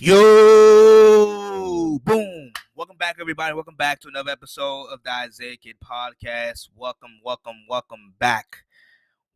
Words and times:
Yo, 0.00 1.98
boom. 2.02 2.52
Welcome 2.74 2.96
back, 2.96 3.16
everybody. 3.20 3.54
Welcome 3.54 3.76
back 3.76 4.00
to 4.00 4.08
another 4.08 4.32
episode 4.32 4.86
of 4.86 5.00
the 5.04 5.12
Isaiah 5.12 5.56
Kid 5.56 5.76
Podcast. 5.82 6.68
Welcome, 6.74 7.20
welcome, 7.24 7.54
welcome 7.68 8.12
back. 8.18 8.64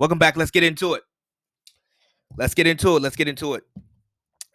Welcome 0.00 0.18
back. 0.18 0.36
Let's 0.36 0.50
get 0.50 0.64
into 0.64 0.94
it. 0.94 1.04
Let's 2.36 2.54
get 2.54 2.66
into 2.66 2.96
it. 2.96 3.02
Let's 3.02 3.14
get 3.14 3.28
into 3.28 3.54
it. 3.54 3.62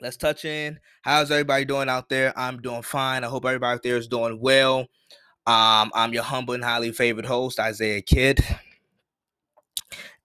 Let's 0.01 0.17
touch 0.17 0.43
in. 0.43 0.77
How's 1.03 1.31
everybody 1.31 1.63
doing 1.63 1.87
out 1.87 2.09
there? 2.09 2.37
I'm 2.37 2.61
doing 2.61 2.81
fine. 2.81 3.23
I 3.23 3.27
hope 3.27 3.45
everybody 3.45 3.75
out 3.75 3.83
there 3.83 3.95
is 3.95 4.07
doing 4.07 4.41
well. 4.41 4.81
Um, 5.47 5.89
I'm 5.93 6.11
your 6.11 6.23
humble 6.23 6.53
and 6.53 6.63
highly 6.63 6.91
favored 6.91 7.25
host, 7.25 7.61
Isaiah 7.61 8.01
Kid. 8.01 8.43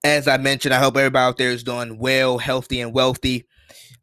As 0.02 0.26
I 0.26 0.38
mentioned, 0.38 0.74
I 0.74 0.80
hope 0.80 0.96
everybody 0.96 1.22
out 1.22 1.38
there 1.38 1.50
is 1.50 1.62
doing 1.62 1.98
well, 1.98 2.38
healthy, 2.38 2.80
and 2.80 2.92
wealthy. 2.92 3.46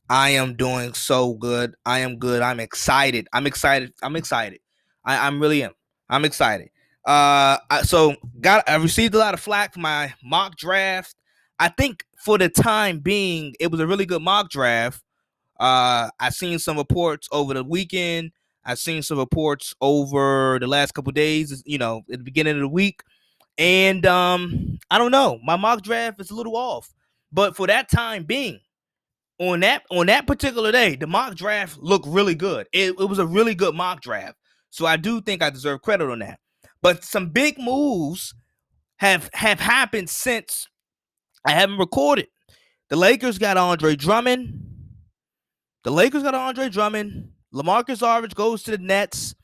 I 0.09 0.31
am 0.31 0.55
doing 0.55 0.93
so 0.93 1.33
good. 1.33 1.75
I 1.85 1.99
am 1.99 2.17
good. 2.17 2.41
I'm 2.41 2.59
excited. 2.59 3.27
I'm 3.33 3.47
excited. 3.47 3.93
I'm 4.03 4.15
excited. 4.15 4.59
I, 5.03 5.27
I'm 5.27 5.39
really 5.39 5.63
am. 5.63 5.71
I'm 6.09 6.25
excited. 6.25 6.69
Uh, 7.05 7.57
so 7.83 8.15
got 8.41 8.67
I 8.67 8.75
received 8.75 9.13
a 9.15 9.19
lot 9.19 9.33
of 9.33 9.39
flack 9.39 9.73
for 9.73 9.79
my 9.79 10.13
mock 10.23 10.57
draft. 10.57 11.15
I 11.59 11.69
think 11.69 12.03
for 12.17 12.37
the 12.37 12.49
time 12.49 12.99
being, 12.99 13.55
it 13.59 13.71
was 13.71 13.79
a 13.79 13.87
really 13.87 14.05
good 14.05 14.21
mock 14.21 14.49
draft. 14.49 15.03
Uh, 15.59 16.09
I 16.19 16.29
seen 16.29 16.59
some 16.59 16.77
reports 16.77 17.29
over 17.31 17.53
the 17.53 17.63
weekend. 17.63 18.31
I've 18.65 18.79
seen 18.79 19.03
some 19.03 19.19
reports 19.19 19.75
over 19.79 20.57
the 20.59 20.67
last 20.67 20.93
couple 20.93 21.11
days. 21.11 21.63
You 21.65 21.77
know, 21.77 22.03
at 22.11 22.17
the 22.17 22.23
beginning 22.23 22.55
of 22.55 22.61
the 22.61 22.67
week, 22.67 23.03
and 23.57 24.05
um, 24.05 24.79
I 24.89 24.97
don't 24.97 25.11
know. 25.11 25.39
My 25.43 25.55
mock 25.55 25.81
draft 25.83 26.19
is 26.19 26.31
a 26.31 26.35
little 26.35 26.57
off, 26.57 26.93
but 27.31 27.55
for 27.55 27.67
that 27.67 27.89
time 27.89 28.23
being, 28.23 28.59
on 29.39 29.59
that 29.61 29.83
on 29.91 30.07
that 30.07 30.27
particular 30.27 30.71
day, 30.71 30.95
the 30.95 31.07
mock 31.07 31.35
draft 31.35 31.77
looked 31.79 32.07
really 32.07 32.35
good. 32.35 32.67
It, 32.73 32.95
it 32.99 33.09
was 33.09 33.19
a 33.19 33.25
really 33.25 33.55
good 33.55 33.75
mock 33.75 34.01
draft. 34.01 34.37
So 34.69 34.85
I 34.85 34.97
do 34.97 35.21
think 35.21 35.41
I 35.41 35.49
deserve 35.49 35.81
credit 35.81 36.09
on 36.09 36.19
that. 36.19 36.39
But 36.81 37.03
some 37.03 37.29
big 37.29 37.57
moves 37.59 38.33
have 38.97 39.29
have 39.33 39.59
happened 39.59 40.09
since 40.09 40.67
I 41.45 41.51
haven't 41.51 41.77
recorded. 41.77 42.27
The 42.89 42.95
Lakers 42.95 43.37
got 43.37 43.57
Andre 43.57 43.95
Drummond. 43.95 44.61
The 45.83 45.91
Lakers 45.91 46.23
got 46.23 46.35
Andre 46.35 46.69
Drummond. 46.69 47.31
LaMarcus 47.53 48.05
Aldridge 48.05 48.35
goes 48.35 48.63
to 48.63 48.71
the 48.71 48.77
Nets. 48.77 49.35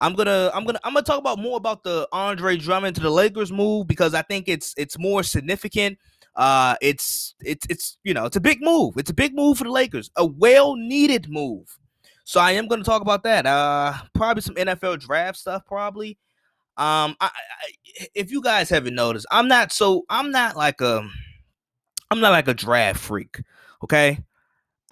I'm 0.00 0.14
gonna 0.14 0.50
I'm 0.54 0.64
gonna 0.64 0.78
I'm 0.84 0.94
gonna 0.94 1.04
talk 1.04 1.18
about 1.18 1.38
more 1.38 1.56
about 1.56 1.82
the 1.84 2.08
Andre 2.12 2.56
Drummond 2.56 2.96
to 2.96 3.02
the 3.02 3.10
Lakers 3.10 3.50
move 3.50 3.86
because 3.86 4.14
I 4.14 4.22
think 4.22 4.48
it's 4.48 4.74
it's 4.76 4.98
more 4.98 5.22
significant 5.22 5.98
uh, 6.38 6.76
it's 6.80 7.34
it's 7.40 7.66
it's 7.68 7.98
you 8.04 8.14
know 8.14 8.24
it's 8.24 8.36
a 8.36 8.40
big 8.40 8.62
move. 8.62 8.96
It's 8.96 9.10
a 9.10 9.14
big 9.14 9.34
move 9.34 9.58
for 9.58 9.64
the 9.64 9.72
Lakers, 9.72 10.08
a 10.16 10.24
well 10.24 10.76
needed 10.76 11.28
move. 11.28 11.76
So 12.22 12.40
I 12.40 12.52
am 12.52 12.68
going 12.68 12.80
to 12.80 12.88
talk 12.88 13.02
about 13.02 13.24
that. 13.24 13.44
Uh, 13.44 13.94
probably 14.14 14.42
some 14.42 14.54
NFL 14.54 15.00
draft 15.00 15.38
stuff. 15.38 15.64
Probably. 15.66 16.16
Um, 16.76 17.16
I, 17.20 17.26
I, 17.30 18.06
if 18.14 18.30
you 18.30 18.40
guys 18.40 18.70
haven't 18.70 18.94
noticed, 18.94 19.26
I'm 19.32 19.48
not 19.48 19.72
so 19.72 20.04
I'm 20.08 20.30
not 20.30 20.56
like 20.56 20.80
a 20.80 21.08
I'm 22.10 22.20
not 22.20 22.30
like 22.30 22.46
a 22.46 22.54
draft 22.54 23.00
freak. 23.00 23.42
Okay, 23.82 24.20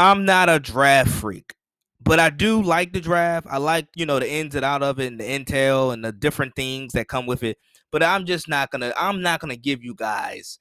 I'm 0.00 0.24
not 0.24 0.48
a 0.48 0.58
draft 0.58 1.10
freak, 1.10 1.54
but 2.02 2.18
I 2.18 2.30
do 2.30 2.60
like 2.60 2.92
the 2.92 3.00
draft. 3.00 3.46
I 3.48 3.58
like 3.58 3.86
you 3.94 4.04
know 4.04 4.18
the 4.18 4.28
ins 4.28 4.56
and 4.56 4.64
out 4.64 4.82
of 4.82 4.98
it 4.98 5.12
and 5.12 5.20
the 5.20 5.24
intel 5.24 5.92
and 5.92 6.04
the 6.04 6.10
different 6.10 6.56
things 6.56 6.92
that 6.94 7.06
come 7.06 7.24
with 7.26 7.44
it. 7.44 7.56
But 7.92 8.02
I'm 8.02 8.26
just 8.26 8.48
not 8.48 8.72
gonna 8.72 8.92
I'm 8.96 9.22
not 9.22 9.38
gonna 9.38 9.54
give 9.54 9.84
you 9.84 9.94
guys 9.94 10.58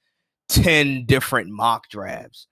10 0.48 1.04
different 1.06 1.50
mock 1.50 1.88
drafts. 1.88 2.46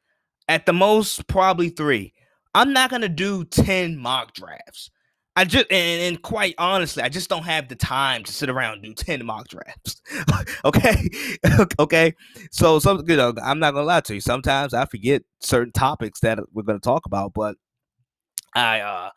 At 0.48 0.66
the 0.66 0.72
most, 0.72 1.26
probably 1.26 1.70
three. 1.70 2.12
I'm 2.54 2.72
not 2.72 2.90
going 2.90 3.02
to 3.02 3.08
do 3.08 3.44
10 3.44 3.96
mock 3.98 4.34
drafts. 4.34 4.90
I 5.36 5.44
just, 5.44 5.66
and, 5.70 6.02
and, 6.02 6.22
quite 6.22 6.54
honestly, 6.58 7.02
I 7.02 7.08
just 7.08 7.28
don't 7.28 7.42
have 7.42 7.68
the 7.68 7.74
time 7.74 8.22
to 8.22 8.32
sit 8.32 8.48
around 8.48 8.74
and 8.74 8.82
do 8.84 8.94
10 8.94 9.26
mock 9.26 9.48
drafts. 9.48 10.00
okay. 10.64 11.08
okay. 11.80 12.14
So, 12.52 12.78
some, 12.78 13.02
you 13.08 13.16
know, 13.16 13.34
I'm 13.42 13.58
not 13.58 13.72
to 13.82 13.88
lie 13.88 14.00
to 14.02 14.14
you. 14.14 14.20
Sometimes 14.20 14.74
I 14.74 14.84
forget 14.84 15.22
certain 15.40 15.72
topics 15.72 16.20
that 16.20 16.38
we're 16.52 16.62
to 16.78 16.78
talk 16.78 17.06
about, 17.06 17.34
but 17.34 17.56
I, 18.54 18.80
uh, 18.80 19.10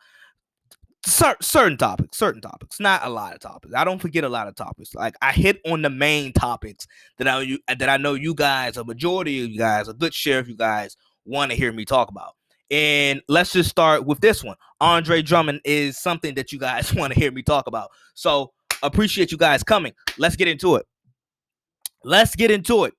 certain 1.12 1.76
topics, 1.76 2.18
certain 2.18 2.40
topics, 2.40 2.80
not 2.80 3.04
a 3.04 3.08
lot 3.08 3.34
of 3.34 3.40
topics. 3.40 3.74
I 3.74 3.84
don't 3.84 4.00
forget 4.00 4.24
a 4.24 4.28
lot 4.28 4.48
of 4.48 4.54
topics. 4.54 4.94
Like 4.94 5.14
I 5.22 5.32
hit 5.32 5.60
on 5.66 5.82
the 5.82 5.90
main 5.90 6.32
topics 6.32 6.86
that 7.18 7.28
I 7.28 7.40
you 7.42 7.58
that 7.66 7.88
I 7.88 7.96
know 7.96 8.14
you 8.14 8.34
guys, 8.34 8.76
a 8.76 8.84
majority 8.84 9.44
of 9.44 9.50
you 9.50 9.58
guys, 9.58 9.88
a 9.88 9.94
good 9.94 10.14
share 10.14 10.38
of 10.38 10.48
you 10.48 10.56
guys 10.56 10.96
want 11.24 11.50
to 11.50 11.56
hear 11.56 11.72
me 11.72 11.84
talk 11.84 12.10
about. 12.10 12.34
And 12.70 13.22
let's 13.28 13.52
just 13.52 13.70
start 13.70 14.04
with 14.04 14.20
this 14.20 14.44
one. 14.44 14.56
Andre 14.80 15.22
Drummond 15.22 15.60
is 15.64 15.98
something 15.98 16.34
that 16.34 16.52
you 16.52 16.58
guys 16.58 16.94
want 16.94 17.12
to 17.12 17.18
hear 17.18 17.32
me 17.32 17.42
talk 17.42 17.66
about. 17.66 17.90
So 18.14 18.52
appreciate 18.82 19.32
you 19.32 19.38
guys 19.38 19.62
coming. 19.62 19.92
Let's 20.18 20.36
get 20.36 20.48
into 20.48 20.76
it. 20.76 20.86
Let's 22.04 22.36
get 22.36 22.50
into 22.50 22.84
it. 22.84 22.94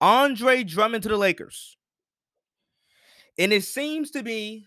Andre 0.00 0.62
Drummond 0.62 1.02
to 1.02 1.08
the 1.08 1.16
Lakers. 1.16 1.76
And 3.38 3.52
it 3.52 3.64
seems 3.64 4.10
to 4.12 4.22
be 4.22 4.66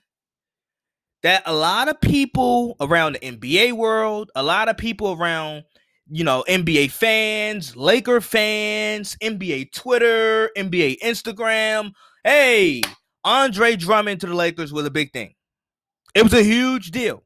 that 1.24 1.44
a 1.46 1.54
lot 1.54 1.90
of 1.90 2.00
people 2.02 2.76
around 2.80 3.14
the 3.14 3.20
NBA 3.20 3.74
world, 3.74 4.32
a 4.36 4.44
lot 4.44 4.70
of 4.70 4.78
people 4.78 5.14
around, 5.14 5.64
you 6.10 6.24
know, 6.24 6.44
NBA 6.48 6.92
fans, 6.92 7.76
Laker 7.76 8.22
fans, 8.22 9.18
NBA 9.22 9.74
Twitter, 9.74 10.50
NBA 10.58 11.00
Instagram, 11.00 11.92
hey, 12.24 12.82
Andre 13.24 13.76
Drummond 13.76 14.22
to 14.22 14.28
the 14.28 14.34
Lakers 14.34 14.72
was 14.72 14.86
a 14.86 14.92
big 14.92 15.12
thing. 15.12 15.34
It 16.16 16.24
was 16.24 16.34
a 16.34 16.44
huge 16.44 16.92
deal. 16.92 17.24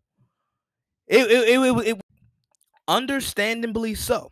It 1.07 1.29
it, 1.29 1.49
it, 1.49 1.59
it, 1.59 1.87
it 1.87 2.01
understandably 2.87 3.95
so 3.95 4.31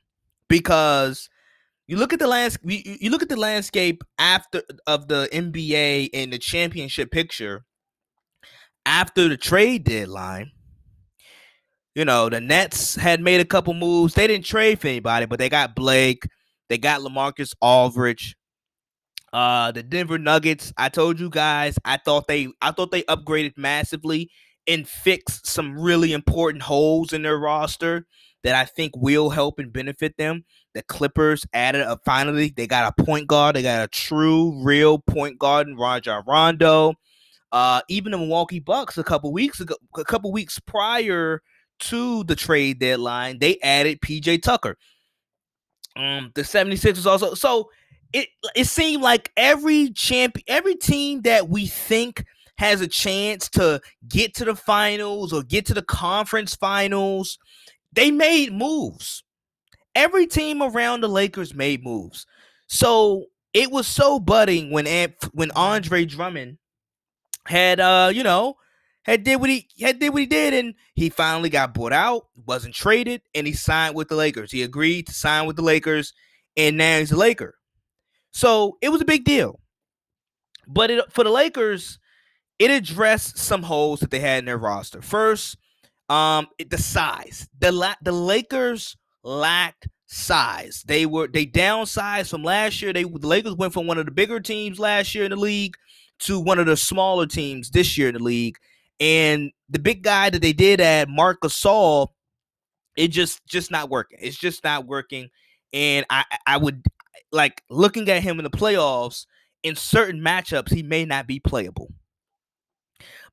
because 0.49 1.29
you 1.87 1.97
look 1.97 2.13
at 2.13 2.19
the 2.19 2.27
landscape 2.27 2.85
you 3.01 3.09
look 3.09 3.21
at 3.21 3.29
the 3.29 3.37
landscape 3.37 4.03
after 4.17 4.61
of 4.87 5.07
the 5.07 5.29
NBA 5.31 6.09
and 6.13 6.33
the 6.33 6.37
championship 6.37 7.11
picture 7.11 7.63
after 8.85 9.27
the 9.27 9.37
trade 9.37 9.83
deadline, 9.83 10.51
you 11.95 12.05
know, 12.05 12.29
the 12.29 12.39
Nets 12.39 12.95
had 12.95 13.21
made 13.21 13.41
a 13.41 13.45
couple 13.45 13.73
moves. 13.73 14.13
They 14.13 14.27
didn't 14.27 14.45
trade 14.45 14.79
for 14.79 14.87
anybody, 14.87 15.25
but 15.25 15.39
they 15.39 15.49
got 15.49 15.75
Blake, 15.75 16.23
they 16.69 16.77
got 16.77 17.01
LaMarcus 17.01 17.53
Aldridge. 17.61 18.35
Uh, 19.33 19.71
the 19.71 19.83
Denver 19.83 20.17
Nuggets, 20.17 20.73
I 20.77 20.89
told 20.89 21.19
you 21.19 21.29
guys, 21.29 21.77
I 21.85 21.97
thought 21.97 22.27
they 22.27 22.49
I 22.61 22.71
thought 22.71 22.91
they 22.91 23.03
upgraded 23.03 23.57
massively 23.57 24.29
and 24.67 24.87
fixed 24.87 25.47
some 25.47 25.77
really 25.79 26.13
important 26.13 26.63
holes 26.63 27.13
in 27.13 27.23
their 27.23 27.37
roster 27.37 28.05
that 28.43 28.55
I 28.55 28.65
think 28.65 28.93
will 28.95 29.29
help 29.29 29.59
and 29.59 29.71
benefit 29.71 30.17
them. 30.17 30.43
The 30.73 30.83
Clippers 30.83 31.45
added 31.53 31.81
a 31.81 31.97
finally, 32.05 32.53
they 32.55 32.67
got 32.67 32.93
a 32.97 33.03
point 33.03 33.27
guard, 33.27 33.55
they 33.55 33.61
got 33.61 33.83
a 33.83 33.87
true, 33.87 34.61
real 34.63 34.99
point 34.99 35.39
guard 35.39 35.67
in 35.67 35.77
Rajon 35.77 36.23
Rondo. 36.27 36.93
Uh, 37.51 37.81
even 37.89 38.11
the 38.11 38.17
Milwaukee 38.17 38.59
Bucks 38.59 38.97
a 38.97 39.03
couple 39.03 39.31
weeks 39.33 39.59
ago, 39.59 39.75
a 39.97 40.05
couple 40.05 40.31
weeks 40.31 40.59
prior 40.59 41.41
to 41.79 42.23
the 42.23 42.35
trade 42.35 42.79
deadline, 42.79 43.39
they 43.39 43.57
added 43.61 43.99
PJ 44.01 44.41
Tucker. 44.41 44.77
Um, 45.95 46.31
the 46.35 46.43
76ers 46.43 47.05
also. 47.05 47.33
So 47.33 47.69
it 48.13 48.29
it 48.55 48.65
seemed 48.65 49.03
like 49.03 49.31
every 49.35 49.89
champion, 49.91 50.43
every 50.47 50.75
team 50.75 51.21
that 51.21 51.49
we 51.49 51.67
think 51.67 52.23
has 52.57 52.81
a 52.81 52.87
chance 52.87 53.49
to 53.49 53.81
get 54.07 54.35
to 54.35 54.45
the 54.45 54.55
finals 54.55 55.33
or 55.33 55.43
get 55.43 55.65
to 55.65 55.73
the 55.73 55.81
conference 55.81 56.55
finals, 56.55 57.39
they 57.91 58.11
made 58.11 58.53
moves. 58.53 59.23
Every 59.95 60.27
team 60.27 60.61
around 60.61 61.01
the 61.01 61.09
Lakers 61.09 61.53
made 61.53 61.83
moves. 61.83 62.25
So 62.67 63.25
it 63.53 63.71
was 63.71 63.87
so 63.87 64.19
budding 64.19 64.71
when 64.71 64.85
when 65.33 65.51
Andre 65.51 66.05
Drummond 66.05 66.57
had 67.47 67.79
uh, 67.79 68.11
you 68.13 68.23
know, 68.23 68.55
had 69.03 69.23
did 69.23 69.39
what 69.39 69.49
he 69.49 69.67
had 69.79 69.99
did 69.99 70.09
what 70.13 70.21
he 70.21 70.25
did, 70.25 70.53
and 70.53 70.75
he 70.95 71.09
finally 71.09 71.49
got 71.49 71.73
bought 71.73 71.93
out, 71.93 72.27
wasn't 72.45 72.75
traded, 72.75 73.21
and 73.33 73.47
he 73.47 73.53
signed 73.53 73.95
with 73.95 74.09
the 74.09 74.15
Lakers. 74.15 74.51
He 74.51 74.63
agreed 74.63 75.07
to 75.07 75.13
sign 75.13 75.47
with 75.47 75.55
the 75.55 75.61
Lakers, 75.61 76.13
and 76.55 76.77
now 76.77 76.99
he's 76.99 77.11
a 77.11 77.17
Laker. 77.17 77.55
So 78.31 78.77
it 78.81 78.89
was 78.89 79.01
a 79.01 79.05
big 79.05 79.23
deal. 79.23 79.59
But 80.67 80.91
it, 80.91 81.11
for 81.11 81.23
the 81.23 81.31
Lakers, 81.31 81.99
it 82.59 82.71
addressed 82.71 83.37
some 83.37 83.63
holes 83.63 83.99
that 84.01 84.11
they 84.11 84.19
had 84.19 84.39
in 84.39 84.45
their 84.45 84.57
roster. 84.57 85.01
First, 85.01 85.57
um, 86.09 86.47
it, 86.57 86.69
the 86.69 86.77
size. 86.77 87.47
The 87.59 87.71
la- 87.71 87.95
the 88.03 88.11
Lakers 88.11 88.95
lacked 89.23 89.87
size. 90.05 90.83
They 90.85 91.05
were 91.05 91.27
they 91.27 91.45
downsized 91.45 92.29
from 92.29 92.43
last 92.43 92.81
year. 92.81 92.93
They 92.93 93.03
the 93.03 93.27
Lakers 93.27 93.55
went 93.55 93.73
from 93.73 93.87
one 93.87 93.97
of 93.97 94.05
the 94.05 94.11
bigger 94.11 94.39
teams 94.39 94.79
last 94.79 95.15
year 95.15 95.23
in 95.25 95.31
the 95.31 95.37
league 95.37 95.75
to 96.21 96.39
one 96.39 96.59
of 96.59 96.65
the 96.65 96.77
smaller 96.77 97.25
teams 97.25 97.69
this 97.71 97.97
year 97.97 98.07
in 98.07 98.15
the 98.15 98.23
league. 98.23 98.57
And 98.99 99.51
the 99.69 99.79
big 99.79 100.03
guy 100.03 100.29
that 100.29 100.41
they 100.41 100.53
did 100.53 100.79
add, 100.79 101.09
Marc 101.09 101.41
Gasol, 101.41 102.09
it 102.95 103.09
just 103.09 103.45
just 103.47 103.71
not 103.71 103.89
working. 103.89 104.19
It's 104.21 104.37
just 104.37 104.63
not 104.63 104.85
working. 104.85 105.29
And 105.73 106.05
I 106.09 106.23
I 106.45 106.57
would 106.57 106.83
like 107.31 107.63
looking 107.69 108.09
at 108.09 108.23
him 108.23 108.39
in 108.39 108.43
the 108.43 108.49
playoffs 108.49 109.25
in 109.63 109.75
certain 109.75 110.21
matchups, 110.21 110.73
he 110.73 110.83
may 110.83 111.05
not 111.05 111.27
be 111.27 111.39
playable. 111.39 111.91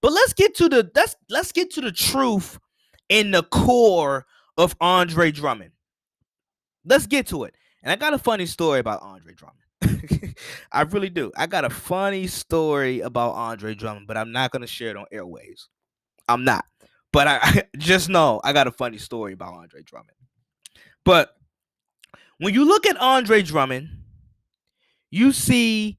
But 0.00 0.12
let's 0.12 0.32
get 0.32 0.54
to 0.56 0.68
the 0.68 0.90
let's 0.94 1.16
let's 1.28 1.52
get 1.52 1.70
to 1.72 1.80
the 1.80 1.92
truth 1.92 2.58
in 3.08 3.30
the 3.30 3.42
core 3.42 4.26
of 4.56 4.76
Andre 4.80 5.30
Drummond. 5.30 5.72
Let's 6.84 7.06
get 7.06 7.26
to 7.28 7.44
it. 7.44 7.54
And 7.82 7.92
I 7.92 7.96
got 7.96 8.14
a 8.14 8.18
funny 8.18 8.46
story 8.46 8.80
about 8.80 9.02
Andre 9.02 9.34
Drummond. 9.34 9.58
I 10.72 10.82
really 10.82 11.10
do. 11.10 11.32
I 11.36 11.46
got 11.46 11.64
a 11.64 11.70
funny 11.70 12.26
story 12.26 13.00
about 13.00 13.32
Andre 13.32 13.74
Drummond, 13.74 14.06
but 14.06 14.16
I'm 14.16 14.32
not 14.32 14.50
going 14.50 14.62
to 14.62 14.68
share 14.68 14.90
it 14.90 14.96
on 14.96 15.06
airwaves. 15.12 15.66
I'm 16.28 16.44
not. 16.44 16.64
But 17.12 17.26
I, 17.26 17.38
I 17.42 17.62
just 17.78 18.08
know 18.08 18.40
I 18.44 18.52
got 18.52 18.66
a 18.66 18.72
funny 18.72 18.98
story 18.98 19.32
about 19.32 19.54
Andre 19.54 19.82
Drummond. 19.82 20.16
But 21.04 21.34
when 22.38 22.54
you 22.54 22.64
look 22.64 22.86
at 22.86 22.96
Andre 22.96 23.42
Drummond, 23.42 23.88
you 25.10 25.32
see 25.32 25.98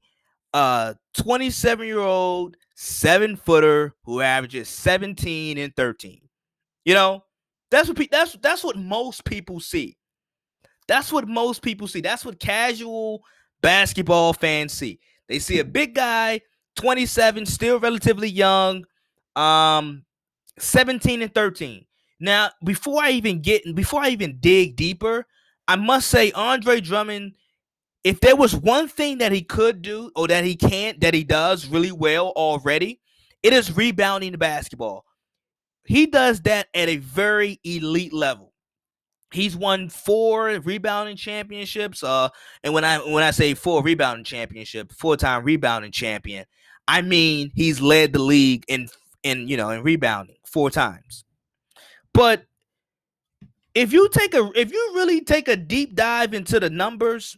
a 0.52 0.96
27 1.16 1.86
year 1.86 1.98
old 1.98 2.56
seven 2.74 3.36
footer 3.36 3.94
who 4.04 4.20
averages 4.20 4.68
17 4.68 5.58
and 5.58 5.74
13. 5.76 6.20
You 6.84 6.94
know, 6.94 7.24
that's 7.70 7.88
what 7.88 7.96
pe- 7.96 8.08
that's 8.10 8.36
that's 8.40 8.64
what 8.64 8.76
most 8.76 9.24
people 9.24 9.60
see. 9.60 9.96
That's 10.88 11.12
what 11.12 11.28
most 11.28 11.62
people 11.62 11.86
see. 11.86 12.00
That's 12.00 12.24
what 12.24 12.40
casual 12.40 13.22
basketball 13.62 14.32
fans 14.32 14.72
see. 14.72 15.00
They 15.28 15.38
see 15.38 15.58
a 15.58 15.64
big 15.64 15.94
guy, 15.94 16.40
27, 16.76 17.46
still 17.46 17.78
relatively 17.78 18.28
young, 18.28 18.84
um, 19.36 20.04
17 20.58 21.22
and 21.22 21.34
13. 21.34 21.84
Now, 22.20 22.50
before 22.64 23.02
I 23.02 23.10
even 23.12 23.40
get 23.40 23.74
before 23.74 24.02
I 24.02 24.08
even 24.10 24.38
dig 24.40 24.76
deeper, 24.76 25.26
I 25.66 25.76
must 25.76 26.08
say 26.08 26.32
Andre 26.32 26.80
Drummond, 26.80 27.34
if 28.04 28.20
there 28.20 28.36
was 28.36 28.54
one 28.54 28.88
thing 28.88 29.18
that 29.18 29.32
he 29.32 29.42
could 29.42 29.82
do 29.82 30.10
or 30.14 30.28
that 30.28 30.44
he 30.44 30.56
can't, 30.56 31.00
that 31.00 31.14
he 31.14 31.24
does 31.24 31.66
really 31.66 31.92
well 31.92 32.28
already, 32.36 33.00
it 33.42 33.52
is 33.52 33.74
rebounding 33.74 34.32
the 34.32 34.38
basketball. 34.38 35.04
He 35.84 36.06
does 36.06 36.42
that 36.42 36.68
at 36.74 36.88
a 36.88 36.96
very 36.98 37.58
elite 37.64 38.12
level. 38.12 38.49
He's 39.32 39.56
won 39.56 39.88
four 39.88 40.46
rebounding 40.46 41.16
championships. 41.16 42.02
Uh, 42.02 42.30
and 42.64 42.74
when 42.74 42.84
I 42.84 42.98
when 42.98 43.22
I 43.22 43.30
say 43.30 43.54
four 43.54 43.82
rebounding 43.82 44.24
championship, 44.24 44.92
four 44.92 45.16
time 45.16 45.44
rebounding 45.44 45.92
champion, 45.92 46.46
I 46.88 47.02
mean 47.02 47.52
he's 47.54 47.80
led 47.80 48.12
the 48.12 48.18
league 48.18 48.64
in 48.68 48.88
in 49.22 49.46
you 49.46 49.56
know 49.56 49.70
in 49.70 49.82
rebounding 49.82 50.36
four 50.44 50.70
times. 50.70 51.24
But 52.12 52.44
if 53.74 53.92
you 53.92 54.08
take 54.08 54.34
a 54.34 54.50
if 54.54 54.72
you 54.72 54.92
really 54.94 55.20
take 55.20 55.48
a 55.48 55.56
deep 55.56 55.94
dive 55.94 56.34
into 56.34 56.58
the 56.58 56.70
numbers 56.70 57.36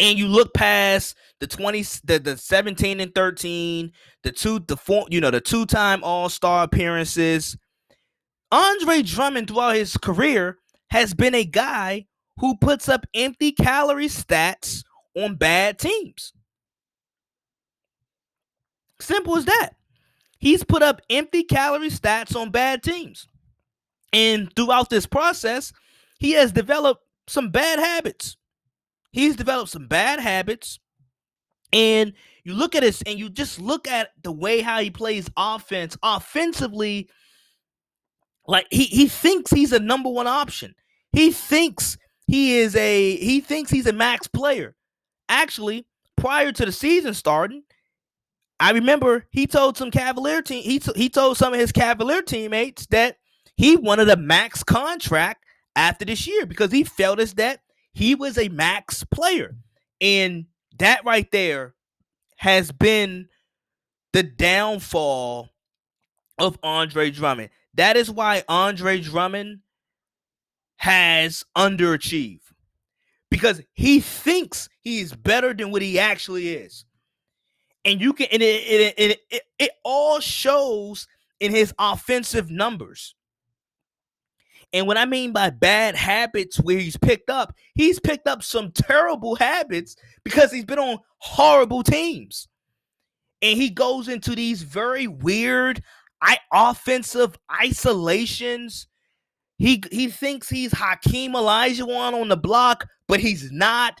and 0.00 0.18
you 0.18 0.28
look 0.28 0.52
past 0.54 1.16
the 1.40 1.46
20 1.46 1.82
the, 2.04 2.18
the 2.18 2.36
17 2.36 3.00
and 3.00 3.14
13 3.14 3.90
the 4.22 4.32
two 4.32 4.58
the 4.60 4.76
four 4.76 5.06
you 5.10 5.20
know 5.20 5.30
the 5.30 5.40
two-time 5.40 6.04
all-star 6.04 6.64
appearances 6.64 7.56
Andre 8.50 9.02
Drummond 9.02 9.48
throughout 9.48 9.76
his 9.76 9.96
career 9.96 10.58
has 10.90 11.14
been 11.14 11.34
a 11.34 11.44
guy 11.44 12.06
who 12.38 12.56
puts 12.56 12.88
up 12.88 13.06
empty 13.14 13.52
calorie 13.52 14.08
stats 14.08 14.84
on 15.16 15.36
bad 15.36 15.78
teams. 15.78 16.32
Simple 19.00 19.36
as 19.36 19.44
that. 19.44 19.70
He's 20.38 20.64
put 20.64 20.82
up 20.82 21.00
empty 21.10 21.42
calorie 21.42 21.90
stats 21.90 22.36
on 22.36 22.50
bad 22.50 22.82
teams. 22.82 23.26
And 24.12 24.54
throughout 24.54 24.88
this 24.88 25.06
process, 25.06 25.72
he 26.18 26.32
has 26.32 26.52
developed 26.52 27.04
some 27.26 27.50
bad 27.50 27.78
habits. 27.78 28.36
He's 29.12 29.36
developed 29.36 29.70
some 29.70 29.86
bad 29.86 30.20
habits. 30.20 30.78
And 31.72 32.14
you 32.44 32.54
look 32.54 32.74
at 32.74 32.82
this 32.82 33.02
and 33.02 33.18
you 33.18 33.28
just 33.28 33.60
look 33.60 33.86
at 33.88 34.12
the 34.22 34.32
way 34.32 34.60
how 34.60 34.80
he 34.80 34.90
plays 34.90 35.28
offense. 35.36 35.96
Offensively, 36.02 37.10
like 38.48 38.66
he 38.70 38.84
he 38.84 39.06
thinks 39.08 39.52
he's 39.52 39.72
a 39.72 39.78
number 39.78 40.08
one 40.08 40.26
option. 40.26 40.74
He 41.12 41.30
thinks 41.30 41.98
he 42.26 42.56
is 42.56 42.74
a 42.74 43.16
he 43.16 43.40
thinks 43.40 43.70
he's 43.70 43.86
a 43.86 43.92
max 43.92 44.26
player. 44.26 44.74
Actually, 45.28 45.86
prior 46.16 46.50
to 46.52 46.64
the 46.64 46.72
season 46.72 47.14
starting, 47.14 47.62
I 48.58 48.72
remember 48.72 49.26
he 49.30 49.46
told 49.46 49.76
some 49.76 49.90
Cavalier 49.90 50.42
team 50.42 50.62
he 50.64 50.80
t- 50.80 50.92
he 50.96 51.08
told 51.10 51.36
some 51.36 51.52
of 51.52 51.60
his 51.60 51.72
Cavalier 51.72 52.22
teammates 52.22 52.86
that 52.86 53.18
he 53.56 53.76
wanted 53.76 54.08
a 54.08 54.16
max 54.16 54.64
contract 54.64 55.44
after 55.76 56.04
this 56.04 56.26
year 56.26 56.46
because 56.46 56.72
he 56.72 56.84
felt 56.84 57.20
as 57.20 57.34
that 57.34 57.60
he 57.92 58.14
was 58.14 58.38
a 58.38 58.48
max 58.48 59.04
player. 59.04 59.56
And 60.00 60.46
that 60.78 61.04
right 61.04 61.30
there 61.32 61.74
has 62.36 62.72
been 62.72 63.28
the 64.12 64.22
downfall 64.22 65.50
of 66.38 66.58
Andre 66.62 67.10
Drummond. 67.10 67.50
That 67.74 67.96
is 67.96 68.10
why 68.10 68.44
Andre 68.48 69.00
Drummond 69.00 69.60
has 70.76 71.44
underachieved 71.56 72.40
because 73.30 73.60
he 73.74 74.00
thinks 74.00 74.68
he's 74.80 75.12
better 75.12 75.52
than 75.52 75.70
what 75.70 75.82
he 75.82 75.98
actually 75.98 76.48
is. 76.48 76.84
And 77.84 78.00
you 78.00 78.12
can, 78.12 78.26
and 78.32 78.42
it, 78.42 78.64
it, 78.66 78.94
it, 78.98 79.20
it, 79.30 79.42
it 79.58 79.70
all 79.84 80.20
shows 80.20 81.06
in 81.40 81.52
his 81.52 81.72
offensive 81.78 82.50
numbers. 82.50 83.14
And 84.72 84.86
what 84.86 84.98
I 84.98 85.06
mean 85.06 85.32
by 85.32 85.50
bad 85.50 85.94
habits, 85.94 86.60
where 86.60 86.78
he's 86.78 86.96
picked 86.96 87.30
up, 87.30 87.54
he's 87.74 87.98
picked 87.98 88.26
up 88.26 88.42
some 88.42 88.70
terrible 88.72 89.34
habits 89.34 89.96
because 90.24 90.52
he's 90.52 90.66
been 90.66 90.78
on 90.78 90.98
horrible 91.18 91.82
teams. 91.82 92.48
And 93.40 93.56
he 93.56 93.70
goes 93.70 94.08
into 94.08 94.34
these 94.34 94.62
very 94.62 95.06
weird 95.06 95.82
I 96.22 96.38
offensive 96.52 97.38
isolations. 97.62 98.86
He 99.58 99.82
he 99.90 100.08
thinks 100.08 100.48
he's 100.48 100.72
Hakeem 100.72 101.32
Olajuwon 101.32 102.20
on 102.20 102.28
the 102.28 102.36
block, 102.36 102.86
but 103.06 103.20
he's 103.20 103.50
not. 103.50 104.00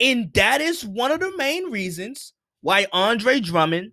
And 0.00 0.32
that 0.34 0.60
is 0.60 0.84
one 0.84 1.12
of 1.12 1.20
the 1.20 1.36
main 1.36 1.70
reasons 1.70 2.32
why 2.60 2.86
Andre 2.92 3.40
Drummond 3.40 3.92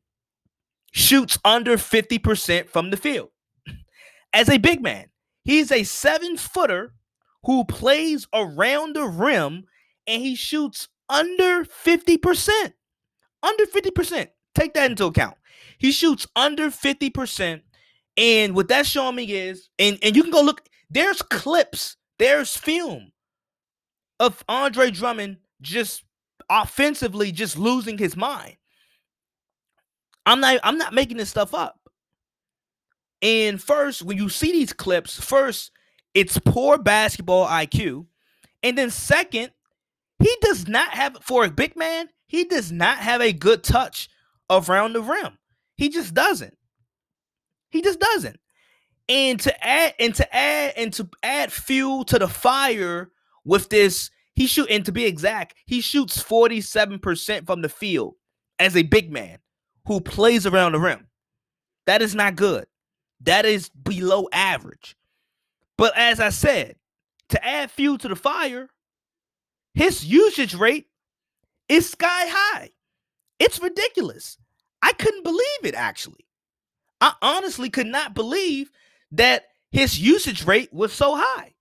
shoots 0.92 1.38
under 1.46 1.78
50% 1.78 2.70
from 2.70 2.90
the 2.90 2.98
field. 2.98 3.30
As 4.34 4.50
a 4.50 4.58
big 4.58 4.82
man, 4.82 5.08
he's 5.44 5.72
a 5.72 5.84
seven 5.84 6.38
footer 6.38 6.94
who 7.44 7.64
plays 7.66 8.28
around 8.34 8.96
the 8.96 9.06
rim 9.06 9.66
and 10.08 10.22
he 10.22 10.36
shoots 10.36 10.88
under 11.10 11.66
50%. 11.66 12.74
Under 13.44 13.66
50%. 13.66 14.28
Take 14.56 14.74
that 14.74 14.92
into 14.92 15.06
account. 15.06 15.36
He 15.82 15.92
shoots 15.92 16.28
under 16.36 16.70
50%. 16.70 17.60
And 18.16 18.54
what 18.54 18.68
that's 18.68 18.88
showing 18.88 19.16
me 19.16 19.24
is, 19.24 19.70
and, 19.80 19.98
and 20.04 20.16
you 20.16 20.22
can 20.22 20.32
go 20.32 20.44
look, 20.44 20.62
there's 20.92 21.24
clips, 21.24 21.98
there's 22.20 22.56
film 22.56 23.12
of 24.20 24.46
Andre 24.48 24.92
Drummond 24.92 25.38
just 25.60 26.04
offensively 26.52 27.32
just 27.32 27.58
losing 27.58 27.98
his 27.98 28.16
mind. 28.16 28.58
I'm 30.28 30.40
not 30.40 30.60
I'm 30.64 30.78
not 30.78 30.94
making 30.94 31.18
this 31.18 31.32
stuff 31.32 31.56
up. 31.56 31.80
And 33.24 33.60
first, 33.60 34.04
when 34.04 34.18
you 34.18 34.30
see 34.30 34.52
these 34.52 34.74
clips, 34.74 35.20
first, 35.20 35.72
it's 36.14 36.38
poor 36.46 36.78
basketball 36.78 37.48
IQ. 37.48 38.06
And 38.62 38.78
then 38.78 38.92
second, 38.92 39.50
he 40.20 40.36
does 40.42 40.68
not 40.68 40.92
have 40.92 41.18
for 41.24 41.44
a 41.46 41.50
big 41.50 41.76
man, 41.76 42.08
he 42.28 42.44
does 42.44 42.72
not 42.72 43.00
have 43.00 43.22
a 43.22 43.34
good 43.34 43.64
touch 43.64 44.10
around 44.48 44.94
the 44.94 45.02
rim. 45.02 45.40
He 45.82 45.90
just 45.90 46.14
doesn't. 46.14 46.56
He 47.72 47.82
just 47.82 48.00
doesn't. 48.00 48.40
And 49.10 49.40
to 49.40 49.68
add 49.68 49.96
and 50.00 50.14
to 50.14 50.36
add 50.36 50.74
and 50.78 50.94
to 50.94 51.10
add 51.24 51.52
fuel 51.52 52.06
to 52.06 52.20
the 52.20 52.28
fire 52.28 53.10
with 53.46 53.70
this, 53.70 54.12
he 54.36 54.46
shoot 54.46 54.70
and 54.70 54.86
to 54.86 54.92
be 54.92 55.06
exact, 55.06 55.56
he 55.66 55.82
shoots 55.82 56.22
47% 56.22 57.48
from 57.48 57.64
the 57.64 57.68
field 57.68 58.14
as 58.60 58.78
a 58.78 58.84
big 58.84 59.12
man 59.12 59.40
who 59.88 60.02
plays 60.02 60.46
around 60.46 60.74
the 60.74 60.80
rim. 60.80 61.08
That 61.88 62.04
is 62.04 62.14
not 62.14 62.36
good. 62.36 62.68
That 63.22 63.48
is 63.48 63.70
below 63.70 64.28
average. 64.32 64.96
But 65.80 65.98
as 65.98 66.20
I 66.20 66.30
said, 66.30 66.76
to 67.30 67.44
add 67.44 67.72
fuel 67.72 67.98
to 67.98 68.08
the 68.08 68.16
fire, 68.16 68.70
his 69.74 70.06
usage 70.06 70.54
rate 70.54 70.86
is 71.68 71.90
sky 71.90 72.28
high. 72.28 72.70
It's 73.40 73.60
ridiculous. 73.60 74.38
I 74.92 74.94
couldn't 74.94 75.24
believe 75.24 75.64
it 75.64 75.74
actually. 75.74 76.26
I 77.00 77.14
honestly 77.22 77.70
could 77.70 77.88
not 77.88 78.14
believe 78.14 78.70
that 79.14 79.46
his 79.72 79.98
usage 79.98 80.46
rate 80.46 80.68
was 80.74 80.92
so 80.92 81.16
high. 81.16 81.54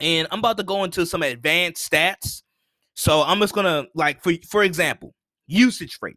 And 0.00 0.28
I'm 0.30 0.38
about 0.38 0.56
to 0.58 0.62
go 0.62 0.84
into 0.84 1.04
some 1.04 1.24
advanced 1.24 1.90
stats. 1.90 2.42
So 2.94 3.22
I'm 3.22 3.40
just 3.40 3.54
gonna 3.54 3.86
like 3.96 4.22
for 4.22 4.32
for 4.48 4.62
example, 4.62 5.14
usage 5.48 5.98
rate. 6.00 6.16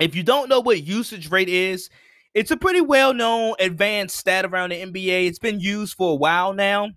If 0.00 0.16
you 0.16 0.24
don't 0.24 0.48
know 0.48 0.58
what 0.58 0.82
usage 0.82 1.30
rate 1.30 1.48
is, 1.48 1.88
it's 2.34 2.50
a 2.50 2.56
pretty 2.56 2.80
well-known 2.80 3.54
advanced 3.60 4.16
stat 4.16 4.44
around 4.44 4.70
the 4.70 4.82
NBA. 4.82 5.28
It's 5.28 5.38
been 5.38 5.60
used 5.60 5.94
for 5.94 6.12
a 6.12 6.16
while 6.16 6.52
now. 6.52 6.90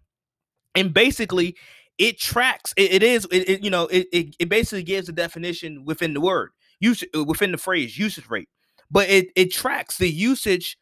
And 0.74 0.92
basically, 0.92 1.56
it 2.00 2.18
tracks 2.18 2.74
it, 2.78 2.92
it 2.94 3.04
is 3.04 3.28
it, 3.32 3.48
it, 3.50 3.64
you 3.64 3.70
know 3.70 3.86
it, 3.88 4.08
it, 4.12 4.36
it 4.40 4.50
basically 4.50 4.84
gives 4.84 5.08
a 5.10 5.12
definition 5.12 5.86
within 5.86 6.14
the 6.14 6.22
word 6.22 6.50
usage 6.80 7.10
uh, 7.16 7.24
within 7.24 7.52
the 7.52 7.58
phrase 7.58 7.98
usage 7.98 8.30
rate, 8.30 8.50
but 8.90 9.10
it 9.10 9.28
it 9.36 9.52
tracks 9.52 9.98
the 9.98 10.10
usage 10.10 10.78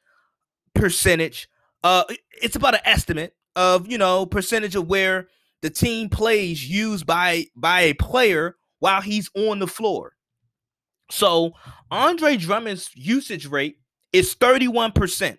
percentage. 0.74 1.50
Uh, 1.84 2.04
it's 2.42 2.56
about 2.56 2.76
an 2.76 2.82
estimate 2.86 3.36
of 3.56 3.92
you 3.92 3.98
know 3.98 4.26
percentage 4.26 4.76
of 4.76 4.88
where 4.88 5.28
the 5.62 5.70
team 5.70 6.10
plays 6.10 6.68
used 6.70 7.06
by 7.06 7.46
by 7.56 7.82
a 7.82 7.94
player 7.94 8.56
while 8.80 9.02
he's 9.02 9.30
on 9.36 9.60
the 9.60 9.68
floor. 9.68 10.14
So 11.10 11.52
Andre 11.90 12.38
Drummond's 12.38 12.92
usage 12.94 13.48
rate 13.48 13.78
is 14.14 14.36
31%. 14.36 15.38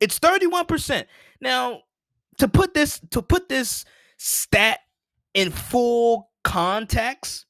It's 0.00 0.18
31%. 0.18 1.04
Now, 1.40 1.82
to 2.38 2.48
put 2.48 2.72
this 2.72 3.00
to 3.10 3.20
put 3.20 3.48
this 3.48 3.84
stat 4.22 4.80
in 5.32 5.50
full 5.50 6.30
context, 6.44 7.46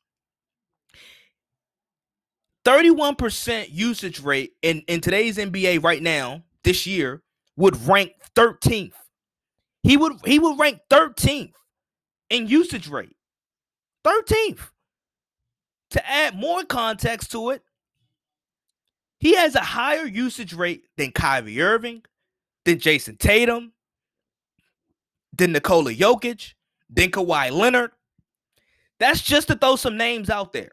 31% 2.64 3.66
usage 3.70 4.20
rate 4.20 4.52
in, 4.62 4.82
in 4.86 5.00
today's 5.00 5.36
NBA 5.36 5.82
right 5.82 6.00
now, 6.00 6.44
this 6.62 6.86
year, 6.86 7.22
would 7.56 7.76
rank 7.88 8.12
13th. 8.36 8.92
He 9.82 9.96
would 9.96 10.12
he 10.24 10.38
would 10.38 10.58
rank 10.58 10.80
13th 10.90 11.54
in 12.28 12.46
usage 12.46 12.86
rate. 12.86 13.16
13th. 14.04 14.60
To 15.92 16.08
add 16.08 16.36
more 16.36 16.64
context 16.64 17.32
to 17.32 17.50
it, 17.50 17.62
he 19.18 19.34
has 19.34 19.56
a 19.56 19.60
higher 19.60 20.04
usage 20.04 20.52
rate 20.52 20.84
than 20.96 21.10
Kyrie 21.10 21.60
Irving, 21.60 22.02
than 22.64 22.78
Jayson 22.78 23.18
Tatum, 23.18 23.72
than 25.36 25.52
Nikola 25.52 25.92
Jokic, 25.92 26.52
than 26.92 27.10
Kawhi 27.10 27.50
Leonard. 27.50 27.92
That's 28.98 29.22
just 29.22 29.48
to 29.48 29.54
throw 29.54 29.76
some 29.76 29.96
names 29.96 30.28
out 30.28 30.52
there. 30.52 30.72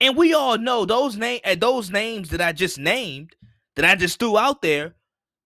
And 0.00 0.16
we 0.16 0.34
all 0.34 0.58
know 0.58 0.84
those 0.84 1.16
name 1.16 1.40
eh, 1.44 1.54
those 1.54 1.90
names 1.90 2.30
that 2.30 2.40
I 2.40 2.52
just 2.52 2.78
named, 2.78 3.34
that 3.76 3.84
I 3.84 3.94
just 3.94 4.18
threw 4.18 4.38
out 4.38 4.62
there, 4.62 4.94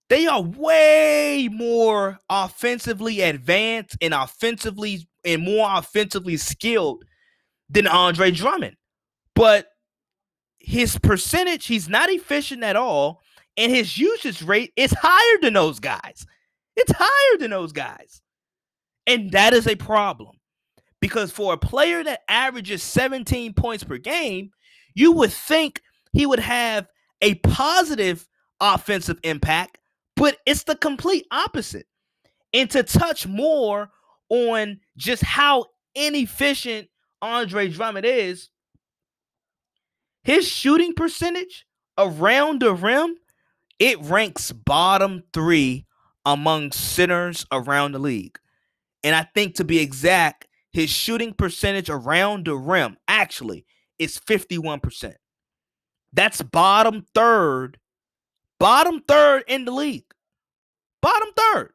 they 0.09 0.27
are 0.27 0.43
way 0.43 1.49
more 1.53 2.19
offensively 2.31 3.21
advanced 3.21 3.97
and 4.01 4.15
offensively 4.15 5.07
and 5.25 5.43
more 5.43 5.69
offensively 5.71 6.37
skilled 6.37 7.05
than 7.69 7.87
Andre 7.87 8.31
Drummond. 8.31 8.77
But 9.35 9.69
his 10.59 10.99
percentage, 10.99 11.67
he's 11.67 11.89
not 11.89 12.11
efficient 12.11 12.63
at 12.63 12.77
all, 12.77 13.21
and 13.57 13.71
his 13.71 13.99
usage 13.99 14.43
rate 14.43 14.73
is 14.77 14.95
higher 14.97 15.41
than 15.41 15.53
those 15.55 15.79
guys. 15.79 16.27
It's 16.77 16.93
higher 16.95 17.39
than 17.39 17.51
those 17.51 17.73
guys. 17.73 18.23
And 19.09 19.33
that 19.33 19.55
is 19.55 19.67
a 19.67 19.75
problem. 19.75 20.37
Because 21.01 21.33
for 21.33 21.55
a 21.55 21.59
player 21.59 22.05
that 22.05 22.21
averages 22.29 22.83
17 22.83 23.55
points 23.55 23.83
per 23.83 23.97
game, 23.97 24.51
you 24.95 25.13
would 25.13 25.33
think 25.33 25.81
he 26.13 26.27
would 26.27 26.41
have 26.41 26.87
a 27.23 27.37
positive 27.37 28.29
offensive 28.61 29.19
impact, 29.23 29.79
but 30.17 30.37
it's 30.45 30.65
the 30.65 30.77
complete 30.77 31.25
opposite. 31.31 31.87
And 32.53 32.71
to 32.71 32.83
touch 32.83 33.27
more 33.27 33.91
on 34.29 34.81
just 34.97 35.23
how 35.23 35.67
inefficient 35.95 36.89
Andre 37.23 37.69
Drummond 37.69 38.07
is, 38.07 38.51
his 40.25 40.47
shooting 40.47 40.95
percentage 40.95 41.65
around 41.97 42.61
the 42.61 42.75
rim, 42.75 43.17
it 43.79 44.01
ranks 44.01 44.53
bottom 44.53 45.23
three 45.33 45.87
among 46.27 46.73
centers 46.73 47.47
around 47.53 47.93
the 47.93 47.99
league. 47.99 48.39
And 49.05 49.15
I 49.15 49.27
think 49.35 49.57
to 49.57 49.65
be 49.65 49.79
exact, 49.79 50.47
his 50.73 50.91
shooting 50.91 51.33
percentage 51.33 51.91
around 51.91 52.47
the 52.47 52.57
rim 52.57 52.97
actually 53.07 53.65
is 53.99 54.19
51%. 54.19 55.15
That's 56.13 56.43
bottom 56.43 57.05
third, 57.15 57.79
bottom 58.59 59.03
third 59.07 59.45
in 59.47 59.65
the 59.65 59.73
league. 59.73 60.05
Bottom 61.01 61.29
third 61.37 61.73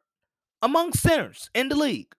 among 0.62 0.92
centers 0.92 1.50
in 1.54 1.68
the 1.68 1.76
league. 1.76 2.14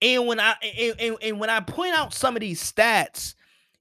And 0.00 0.26
when 0.26 0.40
I 0.40 0.54
and, 0.78 1.00
and, 1.00 1.16
and 1.22 1.40
when 1.40 1.50
I 1.50 1.60
point 1.60 1.94
out 1.94 2.12
some 2.12 2.34
of 2.36 2.40
these 2.40 2.60
stats, 2.60 3.34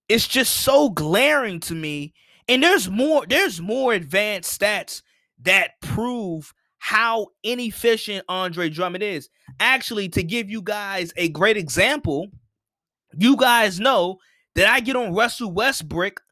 it's 0.07 0.27
just 0.27 0.57
so 0.61 0.89
glaring 0.89 1.59
to 1.61 1.73
me. 1.73 2.13
And 2.47 2.61
there's 2.61 2.89
more, 2.89 3.25
there's 3.25 3.61
more 3.61 3.93
advanced 3.93 4.59
stats 4.59 5.01
that 5.41 5.79
prove 5.81 6.53
how 6.83 7.27
inefficient 7.43 8.25
Andre 8.27 8.67
Drummond 8.67 9.03
is. 9.03 9.29
Actually, 9.59 10.09
to 10.09 10.23
give 10.23 10.49
you 10.49 10.63
guys 10.63 11.13
a 11.15 11.29
great 11.29 11.55
example, 11.55 12.29
you 13.15 13.37
guys 13.37 13.79
know 13.79 14.17
that 14.55 14.67
I 14.67 14.79
get 14.79 14.95
on 14.95 15.13
Russell 15.13 15.51
Westbrook, 15.51 16.23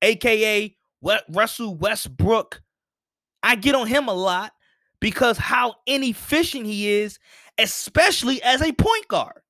aka 0.00 0.74
Russell 1.28 1.76
Westbrook. 1.76 2.62
I 3.42 3.54
get 3.54 3.74
on 3.74 3.86
him 3.86 4.08
a 4.08 4.14
lot 4.14 4.52
because 4.98 5.36
how 5.36 5.74
inefficient 5.84 6.64
he 6.64 6.88
is 6.88 7.18
especially 7.58 8.42
as 8.42 8.62
a 8.62 8.72
point 8.72 9.08
guard, 9.08 9.42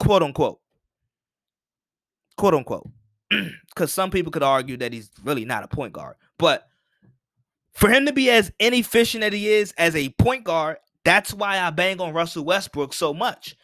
quote 0.00 0.22
unquote. 0.22 0.58
Quote 2.38 2.54
unquote. 2.54 2.88
Because 3.74 3.90
some 3.90 4.10
people 4.10 4.30
could 4.30 4.42
argue 4.42 4.76
that 4.76 4.92
he's 4.92 5.10
really 5.24 5.46
not 5.46 5.64
a 5.64 5.68
point 5.68 5.94
guard. 5.94 6.16
But 6.38 6.66
for 7.72 7.90
him 7.90 8.06
to 8.06 8.12
be 8.12 8.30
as 8.30 8.52
inefficient 8.58 9.24
as 9.24 9.32
he 9.32 9.48
is 9.48 9.72
as 9.78 9.96
a 9.96 10.10
point 10.10 10.44
guard, 10.44 10.76
that's 11.04 11.34
why 11.34 11.58
I 11.58 11.70
bang 11.70 12.00
on 12.00 12.12
Russell 12.12 12.44
Westbrook 12.44 12.92
so 12.92 13.12
much. 13.12 13.56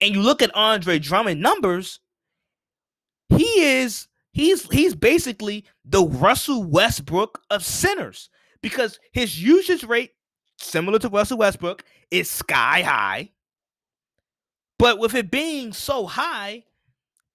And 0.00 0.14
you 0.14 0.22
look 0.22 0.42
at 0.42 0.54
Andre 0.54 0.98
Drummond 0.98 1.40
numbers, 1.40 2.00
he 3.30 3.62
is 3.62 4.06
he's 4.32 4.64
he's 4.70 4.94
basically 4.94 5.64
the 5.84 6.04
Russell 6.04 6.62
Westbrook 6.62 7.42
of 7.50 7.64
centers 7.64 8.30
because 8.62 9.00
his 9.12 9.42
usage 9.42 9.84
rate 9.84 10.12
similar 10.58 10.98
to 11.00 11.08
Russell 11.08 11.38
Westbrook 11.38 11.84
is 12.10 12.30
sky 12.30 12.82
high. 12.82 13.30
But 14.78 14.98
with 14.98 15.14
it 15.14 15.30
being 15.30 15.72
so 15.72 16.06
high, 16.06 16.64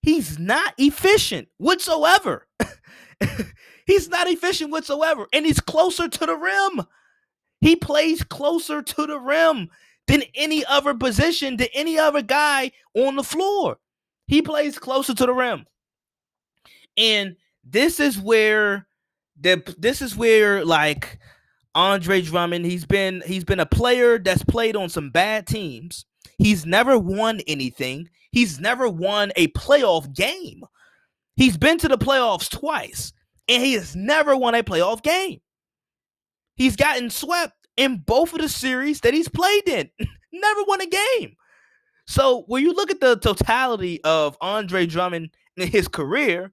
he's 0.01 0.39
not 0.39 0.73
efficient 0.77 1.49
whatsoever. 1.57 2.47
he's 3.85 4.09
not 4.09 4.27
efficient 4.27 4.71
whatsoever. 4.71 5.27
And 5.33 5.45
he's 5.45 5.59
closer 5.59 6.07
to 6.07 6.25
the 6.25 6.35
rim. 6.35 6.85
He 7.61 7.75
plays 7.75 8.23
closer 8.23 8.81
to 8.81 9.07
the 9.07 9.19
rim 9.19 9.69
than 10.07 10.23
any 10.35 10.65
other 10.65 10.93
position, 10.93 11.57
than 11.57 11.69
any 11.73 11.97
other 11.97 12.21
guy 12.21 12.71
on 12.93 13.15
the 13.15 13.23
floor. 13.23 13.77
He 14.27 14.41
plays 14.41 14.77
closer 14.77 15.13
to 15.13 15.25
the 15.25 15.33
rim. 15.33 15.65
And 16.97 17.35
this 17.63 17.99
is 17.99 18.19
where 18.19 18.87
the 19.39 19.63
this 19.77 20.01
is 20.01 20.15
where 20.15 20.63
like 20.65 21.19
Andre 21.75 22.21
Drummond, 22.21 22.65
he's 22.65 22.85
been 22.85 23.23
he's 23.25 23.43
been 23.43 23.59
a 23.59 23.65
player 23.65 24.19
that's 24.19 24.43
played 24.43 24.75
on 24.75 24.89
some 24.89 25.09
bad 25.09 25.47
teams. 25.47 26.05
He's 26.37 26.65
never 26.65 26.97
won 26.99 27.39
anything. 27.47 28.09
He's 28.31 28.59
never 28.59 28.89
won 28.89 29.31
a 29.35 29.47
playoff 29.49 30.13
game. 30.13 30.63
He's 31.35 31.57
been 31.57 31.77
to 31.79 31.87
the 31.87 31.97
playoffs 31.97 32.49
twice 32.49 33.13
and 33.47 33.63
he 33.63 33.73
has 33.73 33.95
never 33.95 34.35
won 34.35 34.55
a 34.55 34.63
playoff 34.63 35.01
game. 35.01 35.39
He's 36.55 36.75
gotten 36.75 37.09
swept 37.09 37.53
in 37.77 37.97
both 37.97 38.33
of 38.33 38.41
the 38.41 38.49
series 38.49 39.01
that 39.01 39.13
he's 39.13 39.29
played 39.29 39.67
in. 39.67 39.89
never 40.31 40.63
won 40.63 40.81
a 40.81 40.87
game. 40.87 41.35
So 42.05 42.43
when 42.47 42.63
you 42.63 42.73
look 42.73 42.91
at 42.91 42.99
the 42.99 43.15
totality 43.17 44.03
of 44.03 44.37
Andre 44.41 44.85
Drummond 44.85 45.29
in 45.57 45.67
his 45.67 45.87
career, 45.87 46.51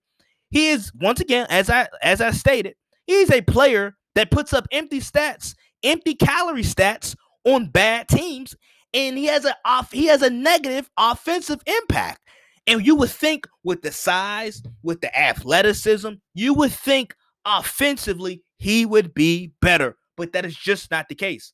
he 0.50 0.68
is 0.68 0.92
once 0.94 1.20
again, 1.20 1.46
as 1.50 1.70
I 1.70 1.88
as 2.02 2.20
I 2.20 2.30
stated, 2.30 2.74
he's 3.06 3.30
a 3.30 3.42
player 3.42 3.96
that 4.14 4.30
puts 4.30 4.52
up 4.52 4.66
empty 4.72 5.00
stats, 5.00 5.54
empty 5.82 6.14
calorie 6.14 6.62
stats 6.62 7.16
on 7.44 7.68
bad 7.68 8.08
teams, 8.08 8.54
and 8.94 9.16
he 9.16 9.26
has 9.26 9.44
a 9.44 9.54
off 9.64 9.92
he 9.92 10.06
has 10.06 10.22
a 10.22 10.30
negative 10.30 10.90
offensive 10.96 11.60
impact. 11.66 12.20
And 12.66 12.84
you 12.84 12.94
would 12.96 13.10
think 13.10 13.46
with 13.64 13.82
the 13.82 13.92
size, 13.92 14.62
with 14.82 15.00
the 15.00 15.18
athleticism, 15.18 16.10
you 16.34 16.54
would 16.54 16.72
think 16.72 17.14
offensively 17.44 18.42
he 18.58 18.84
would 18.86 19.14
be 19.14 19.52
better, 19.60 19.96
but 20.16 20.32
that 20.32 20.44
is 20.44 20.54
just 20.54 20.90
not 20.90 21.08
the 21.08 21.14
case. 21.14 21.52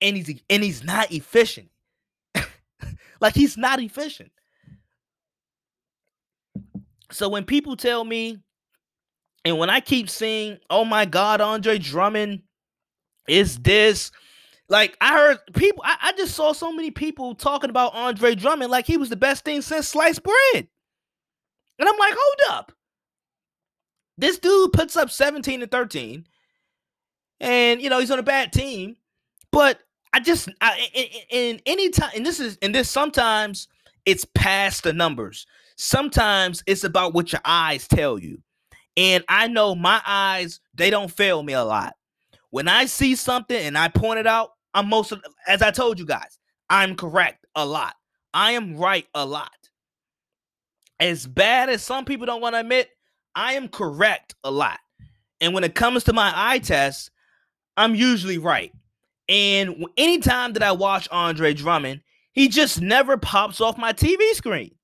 And 0.00 0.16
he's 0.16 0.40
and 0.48 0.62
he's 0.62 0.84
not 0.84 1.12
efficient. 1.12 1.68
like 3.20 3.34
he's 3.34 3.56
not 3.56 3.80
efficient. 3.80 4.30
So 7.10 7.28
when 7.28 7.44
people 7.44 7.76
tell 7.76 8.04
me 8.04 8.38
and 9.44 9.58
when 9.58 9.70
I 9.70 9.80
keep 9.80 10.10
seeing, 10.10 10.58
oh 10.70 10.84
my 10.84 11.04
God, 11.04 11.40
Andre 11.40 11.78
Drummond 11.78 12.42
is 13.28 13.58
this. 13.58 14.10
Like 14.68 14.96
I 15.00 15.14
heard 15.14 15.38
people, 15.54 15.82
I, 15.86 15.96
I, 16.02 16.12
just 16.12 16.34
saw 16.34 16.52
so 16.52 16.72
many 16.72 16.90
people 16.90 17.34
talking 17.34 17.70
about 17.70 17.94
Andre 17.94 18.34
Drummond 18.34 18.70
like 18.70 18.86
he 18.86 18.98
was 18.98 19.08
the 19.08 19.16
best 19.16 19.44
thing 19.44 19.62
since 19.62 19.88
sliced 19.88 20.22
bread. 20.22 20.68
And 21.78 21.88
I'm 21.88 21.98
like, 21.98 22.14
hold 22.16 22.58
up. 22.58 22.72
This 24.18 24.38
dude 24.38 24.72
puts 24.72 24.96
up 24.96 25.10
17 25.10 25.62
and 25.62 25.70
13. 25.70 26.26
And 27.40 27.80
you 27.80 27.88
know, 27.88 27.98
he's 27.98 28.10
on 28.10 28.18
a 28.18 28.22
bad 28.22 28.52
team. 28.52 28.96
But 29.52 29.80
I 30.12 30.20
just 30.20 30.50
I, 30.60 30.88
in, 30.92 31.06
in 31.30 31.60
any 31.64 31.90
time, 31.90 32.10
and 32.14 32.26
this 32.26 32.40
is 32.40 32.58
and 32.60 32.74
this 32.74 32.90
sometimes 32.90 33.68
it's 34.04 34.26
past 34.34 34.84
the 34.84 34.92
numbers. 34.92 35.46
sometimes 35.76 36.62
it's 36.66 36.84
about 36.84 37.14
what 37.14 37.32
your 37.32 37.40
eyes 37.44 37.86
tell 37.88 38.18
you. 38.18 38.42
And 38.96 39.24
I 39.28 39.46
know 39.48 39.74
my 39.74 40.02
eyes, 40.06 40.60
they 40.74 40.90
don't 40.90 41.10
fail 41.10 41.42
me 41.42 41.52
a 41.52 41.64
lot. 41.64 41.94
When 42.50 42.68
I 42.68 42.86
see 42.86 43.14
something 43.14 43.56
and 43.56 43.78
I 43.78 43.88
point 43.88 44.18
it 44.18 44.26
out, 44.26 44.52
I'm 44.74 44.88
most 44.88 45.12
of, 45.12 45.22
as 45.46 45.62
I 45.62 45.70
told 45.70 45.98
you 45.98 46.06
guys, 46.06 46.38
I'm 46.70 46.96
correct 46.96 47.46
a 47.54 47.64
lot. 47.64 47.94
I 48.34 48.52
am 48.52 48.76
right 48.76 49.06
a 49.14 49.24
lot. 49.24 49.50
As 51.00 51.26
bad 51.26 51.68
as 51.68 51.82
some 51.82 52.04
people 52.04 52.26
don't 52.26 52.40
want 52.40 52.54
to 52.54 52.60
admit, 52.60 52.90
I 53.34 53.54
am 53.54 53.68
correct 53.68 54.34
a 54.44 54.50
lot. 54.50 54.80
And 55.40 55.54
when 55.54 55.64
it 55.64 55.74
comes 55.74 56.04
to 56.04 56.12
my 56.12 56.32
eye 56.34 56.58
test, 56.58 57.10
I'm 57.76 57.94
usually 57.94 58.38
right. 58.38 58.72
And 59.28 59.86
anytime 59.96 60.54
that 60.54 60.62
I 60.62 60.72
watch 60.72 61.08
Andre 61.10 61.54
Drummond, 61.54 62.00
he 62.32 62.48
just 62.48 62.80
never 62.80 63.16
pops 63.16 63.60
off 63.60 63.78
my 63.78 63.92
TV 63.92 64.32
screen. 64.32 64.74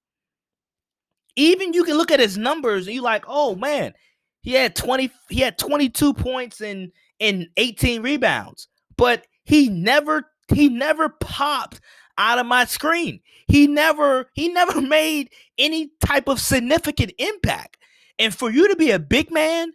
Even 1.37 1.73
you 1.73 1.85
can 1.85 1.97
look 1.97 2.13
at 2.13 2.21
his 2.21 2.39
numbers 2.39 2.87
and 2.87 2.95
you're 2.95 3.03
like, 3.03 3.25
oh 3.27 3.57
man, 3.57 3.95
he 4.43 4.53
had 4.53 4.77
20, 4.77 5.11
he 5.31 5.41
had 5.41 5.59
22 5.59 6.15
points 6.15 6.61
and 6.61 6.93
and 7.21 7.49
18 7.57 8.03
rebounds, 8.03 8.69
but 8.97 9.27
he 9.45 9.69
never 9.69 10.31
he 10.49 10.69
never 10.69 11.09
popped 11.09 11.81
out 12.19 12.39
of 12.39 12.47
my 12.47 12.65
screen. 12.65 13.21
He 13.47 13.67
never 13.67 14.31
he 14.35 14.49
never 14.49 14.81
made 14.83 15.31
any 15.59 15.91
type 16.05 16.29
of 16.29 16.41
significant 16.41 17.13
impact. 17.19 17.77
And 18.19 18.35
for 18.35 18.51
you 18.51 18.69
to 18.69 18.77
be 18.77 18.91
a 18.91 18.99
big 18.99 19.31
man 19.31 19.73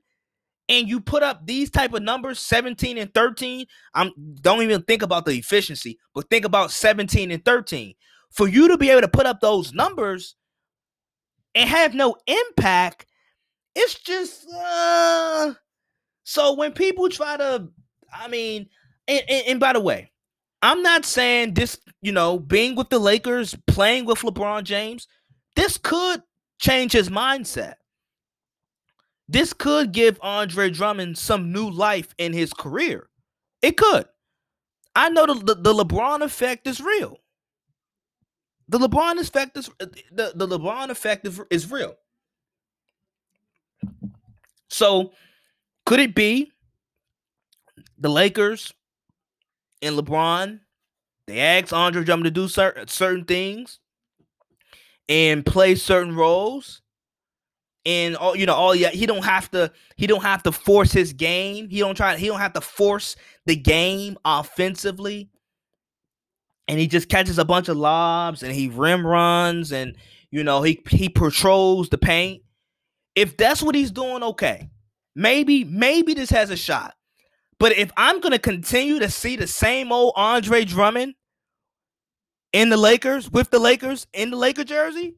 and 0.69 0.87
you 0.87 1.01
put 1.01 1.23
up 1.23 1.45
these 1.45 1.69
type 1.71 1.93
of 1.93 2.03
numbers 2.03 2.39
17 2.39 2.97
and 2.97 3.13
13 3.13 3.65
i'm 3.95 4.11
don't 4.41 4.61
even 4.61 4.81
think 4.83 5.01
about 5.01 5.25
the 5.25 5.31
efficiency 5.31 5.97
but 6.13 6.29
think 6.29 6.45
about 6.45 6.71
17 6.71 7.31
and 7.31 7.43
13 7.43 7.93
for 8.29 8.47
you 8.47 8.67
to 8.69 8.77
be 8.77 8.89
able 8.89 9.01
to 9.01 9.07
put 9.07 9.25
up 9.25 9.41
those 9.41 9.73
numbers 9.73 10.35
and 11.55 11.67
have 11.67 11.93
no 11.93 12.15
impact 12.27 13.07
it's 13.75 13.95
just 13.95 14.47
uh 14.55 15.53
so 16.23 16.53
when 16.53 16.71
people 16.71 17.09
try 17.09 17.35
to 17.35 17.67
i 18.13 18.27
mean 18.27 18.69
and, 19.09 19.23
and, 19.29 19.47
and 19.47 19.59
by 19.59 19.73
the 19.73 19.79
way 19.79 20.11
i'm 20.61 20.81
not 20.81 21.05
saying 21.05 21.53
this 21.53 21.79
you 22.01 22.11
know 22.11 22.39
being 22.39 22.75
with 22.75 22.89
the 22.89 22.99
lakers 22.99 23.55
playing 23.67 24.05
with 24.05 24.19
lebron 24.19 24.63
james 24.63 25.07
this 25.55 25.77
could 25.77 26.23
change 26.59 26.93
his 26.93 27.09
mindset 27.09 27.75
this 29.29 29.53
could 29.53 29.91
give 29.91 30.17
Andre 30.23 30.71
Drummond 30.71 31.15
some 31.15 31.51
new 31.51 31.69
life 31.69 32.15
in 32.17 32.33
his 32.33 32.51
career. 32.51 33.07
It 33.61 33.77
could. 33.77 34.07
I 34.95 35.09
know 35.09 35.27
the, 35.27 35.35
the, 35.35 35.55
the 35.55 35.73
LeBron 35.73 36.21
effect 36.21 36.65
is 36.65 36.81
real. 36.81 37.19
The 38.69 38.79
LeBron 38.79 39.19
effect 39.19 39.55
is 39.55 39.69
the, 39.79 40.31
the 40.33 40.47
LeBron 40.47 40.89
effect 40.89 41.27
is, 41.27 41.39
is 41.51 41.69
real. 41.69 41.95
So 44.67 45.13
could 45.85 45.99
it 45.99 46.15
be 46.15 46.51
the 47.99 48.09
Lakers 48.09 48.73
and 49.81 49.95
LeBron? 49.97 50.59
They 51.27 51.39
asked 51.39 51.73
Andre 51.73 52.03
Drummond 52.03 52.25
to 52.25 52.31
do 52.31 52.47
certain 52.47 52.87
certain 52.87 53.25
things 53.25 53.79
and 55.07 55.45
play 55.45 55.75
certain 55.75 56.15
roles 56.15 56.81
and 57.85 58.15
all 58.15 58.35
you 58.35 58.45
know 58.45 58.53
all 58.53 58.75
yeah 58.75 58.89
he 58.89 59.05
don't 59.05 59.23
have 59.23 59.49
to 59.51 59.71
he 59.95 60.07
don't 60.07 60.23
have 60.23 60.43
to 60.43 60.51
force 60.51 60.91
his 60.91 61.13
game. 61.13 61.69
He 61.69 61.79
don't 61.79 61.95
try 61.95 62.17
he 62.17 62.27
don't 62.27 62.39
have 62.39 62.53
to 62.53 62.61
force 62.61 63.15
the 63.45 63.55
game 63.55 64.17
offensively. 64.25 65.29
And 66.67 66.79
he 66.79 66.87
just 66.87 67.09
catches 67.09 67.39
a 67.39 67.45
bunch 67.45 67.67
of 67.67 67.77
lobs 67.77 68.43
and 68.43 68.53
he 68.53 68.69
rim 68.69 69.05
runs 69.05 69.71
and 69.71 69.95
you 70.31 70.43
know 70.43 70.61
he 70.61 70.81
he 70.89 71.09
patrols 71.09 71.89
the 71.89 71.97
paint. 71.97 72.43
If 73.15 73.37
that's 73.37 73.61
what 73.61 73.75
he's 73.75 73.91
doing 73.91 74.23
okay. 74.23 74.69
Maybe 75.15 75.63
maybe 75.63 76.13
this 76.13 76.29
has 76.29 76.49
a 76.49 76.57
shot 76.57 76.95
but 77.59 77.71
if 77.73 77.91
i'm 77.97 78.19
going 78.19 78.31
to 78.31 78.39
continue 78.39 78.99
to 78.99 79.09
see 79.09 79.35
the 79.35 79.47
same 79.47 79.91
old 79.91 80.13
andre 80.15 80.65
drummond 80.65 81.13
in 82.53 82.69
the 82.69 82.77
lakers 82.77 83.29
with 83.29 83.49
the 83.51 83.59
lakers 83.59 84.07
in 84.13 84.31
the 84.31 84.37
laker 84.37 84.63
jersey 84.63 85.15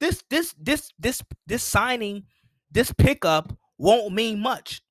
this 0.00 0.24
this 0.30 0.54
this 0.58 0.90
this 0.98 1.22
this 1.46 1.62
signing, 1.62 2.24
this 2.70 2.90
pickup 2.92 3.56
won't 3.78 4.12
mean 4.12 4.40
much. 4.40 4.82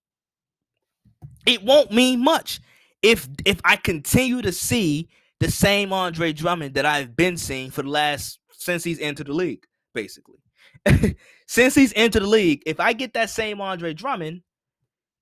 It 1.45 1.63
won't 1.63 1.91
mean 1.91 2.24
much 2.24 2.62
if 3.02 3.28
if 3.43 3.60
I 3.65 3.76
continue 3.76 4.41
to 4.43 4.52
see 4.52 5.10
the 5.39 5.50
same 5.50 5.91
Andre 5.91 6.32
Drummond 6.32 6.76
that 6.76 6.86
I've 6.86 7.15
been 7.15 7.38
seeing 7.38 7.72
for 7.72 7.82
the 7.82 7.89
last 7.89 8.39
since 8.52 8.84
he's 8.84 9.00
entered 9.00 9.28
the 9.28 9.34
league, 9.34 9.65
basically. 9.93 10.38
since 11.48 11.74
he's 11.74 11.93
entered 11.95 12.24
the 12.24 12.28
league, 12.28 12.62
if 12.65 12.80
I 12.80 12.93
get 12.93 13.13
that 13.13 13.32
same 13.32 13.60
Andre 13.62 13.93
Drummond, 13.93 14.41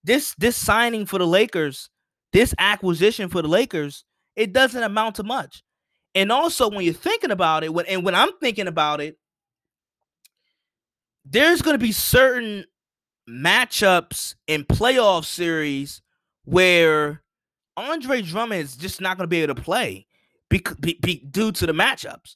this 0.08 0.34
this 0.40 0.56
signing 0.56 1.06
for 1.06 1.20
the 1.20 1.28
Lakers, 1.28 1.90
this 2.34 2.56
acquisition 2.58 3.30
for 3.30 3.42
the 3.42 3.48
Lakers, 3.48 4.04
it 4.36 4.54
doesn't 4.54 4.82
amount 4.82 5.16
to 5.16 5.24
much. 5.24 5.64
And 6.16 6.32
also, 6.32 6.70
when 6.70 6.84
you're 6.84 6.94
thinking 6.94 7.32
about 7.32 7.64
it, 7.64 7.74
when 7.74 7.86
and 7.86 8.04
when 8.04 8.16
I'm 8.16 8.32
thinking 8.40 8.68
about 8.68 9.02
it, 9.02 9.18
there's 11.26 11.62
going 11.62 11.76
to 11.76 11.84
be 11.84 11.92
certain 11.92 12.66
matchups 13.30 14.36
in 14.48 14.64
playoff 14.64 15.26
series 15.26 16.02
where 16.46 17.22
Andre 17.76 18.22
Drummond 18.22 18.62
is 18.62 18.78
just 18.78 19.02
not 19.02 19.18
going 19.18 19.26
to 19.26 19.30
be 19.30 19.42
able 19.42 19.54
to 19.54 19.62
play 19.62 20.08
be, 20.50 20.64
be, 20.80 21.26
due 21.30 21.52
to 21.52 21.66
the 21.66 21.74
matchups. 21.74 22.36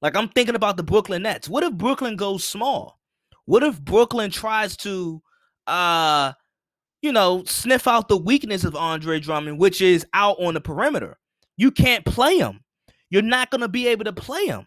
Like 0.00 0.16
I'm 0.16 0.28
thinking 0.28 0.56
about 0.56 0.76
the 0.76 0.82
Brooklyn 0.82 1.22
Nets. 1.22 1.48
What 1.48 1.62
if 1.62 1.72
Brooklyn 1.74 2.16
goes 2.16 2.44
small? 2.44 2.98
What 3.44 3.62
if 3.62 3.80
Brooklyn 3.80 4.30
tries 4.30 4.76
to 4.78 5.22
uh 5.66 6.32
you 7.02 7.12
know, 7.12 7.42
sniff 7.44 7.86
out 7.86 8.08
the 8.08 8.16
weakness 8.16 8.64
of 8.64 8.76
Andre 8.76 9.20
Drummond, 9.20 9.58
which 9.58 9.82
is 9.82 10.06
out 10.14 10.36
on 10.40 10.54
the 10.54 10.60
perimeter. 10.60 11.18
You 11.56 11.70
can't 11.70 12.04
play 12.06 12.38
him. 12.38 12.60
You're 13.10 13.22
not 13.22 13.50
going 13.50 13.60
to 13.60 13.68
be 13.68 13.88
able 13.88 14.04
to 14.04 14.12
play 14.12 14.46
him. 14.46 14.66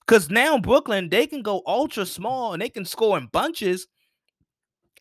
Because 0.00 0.30
now 0.30 0.58
Brooklyn, 0.58 1.10
they 1.10 1.26
can 1.26 1.42
go 1.42 1.62
ultra 1.66 2.04
small 2.04 2.52
and 2.52 2.60
they 2.60 2.70
can 2.70 2.84
score 2.84 3.16
in 3.16 3.28
bunches. 3.32 3.86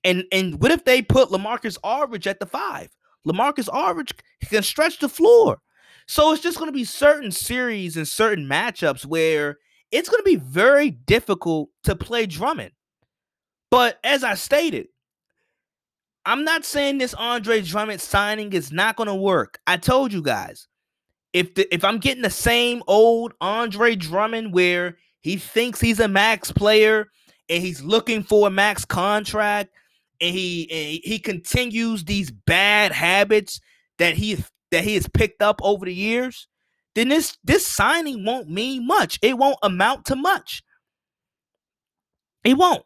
And 0.03 0.25
and 0.31 0.61
what 0.61 0.71
if 0.71 0.85
they 0.85 1.01
put 1.01 1.29
Lamarcus 1.29 1.77
Aldridge 1.83 2.27
at 2.27 2.39
the 2.39 2.45
five? 2.45 2.89
Lamarcus 3.27 3.67
Aldridge 3.73 4.13
can 4.45 4.61
stretch 4.61 4.99
the 4.99 5.09
floor. 5.09 5.59
So 6.07 6.31
it's 6.31 6.43
just 6.43 6.57
going 6.57 6.69
to 6.69 6.77
be 6.77 6.83
certain 6.83 7.31
series 7.31 7.97
and 7.97 8.07
certain 8.07 8.45
matchups 8.45 9.05
where 9.05 9.57
it's 9.91 10.09
going 10.09 10.19
to 10.19 10.23
be 10.23 10.35
very 10.35 10.91
difficult 10.91 11.69
to 11.85 11.95
play 11.95 12.25
Drummond. 12.25 12.71
But 13.71 13.99
as 14.03 14.23
I 14.23 14.35
stated, 14.35 14.87
I'm 16.29 16.43
not 16.43 16.63
saying 16.63 16.99
this 16.99 17.15
Andre 17.15 17.59
Drummond 17.59 17.99
signing 17.99 18.53
is 18.53 18.71
not 18.71 18.95
going 18.95 19.07
to 19.07 19.15
work. 19.15 19.59
I 19.65 19.77
told 19.77 20.13
you 20.13 20.21
guys 20.21 20.67
if 21.33 21.55
the, 21.55 21.73
if 21.73 21.83
I'm 21.83 21.97
getting 21.97 22.21
the 22.21 22.29
same 22.29 22.83
old 22.85 23.33
Andre 23.41 23.95
Drummond 23.95 24.53
where 24.53 24.95
he 25.21 25.37
thinks 25.37 25.81
he's 25.81 25.99
a 25.99 26.07
max 26.07 26.51
player 26.51 27.07
and 27.49 27.63
he's 27.63 27.81
looking 27.81 28.21
for 28.21 28.47
a 28.47 28.51
max 28.51 28.85
contract 28.85 29.71
and 30.21 30.35
he 30.35 30.69
and 30.69 31.01
he 31.03 31.17
continues 31.17 32.03
these 32.03 32.29
bad 32.29 32.91
habits 32.91 33.59
that 33.97 34.13
he 34.13 34.37
that 34.69 34.83
he 34.83 34.93
has 34.93 35.07
picked 35.07 35.41
up 35.41 35.59
over 35.63 35.83
the 35.87 35.93
years, 35.95 36.47
then 36.93 37.09
this 37.09 37.39
this 37.43 37.65
signing 37.65 38.23
won't 38.23 38.47
mean 38.47 38.85
much. 38.85 39.17
It 39.23 39.35
won't 39.35 39.57
amount 39.63 40.05
to 40.05 40.15
much. 40.15 40.61
It 42.43 42.55
won't. 42.55 42.83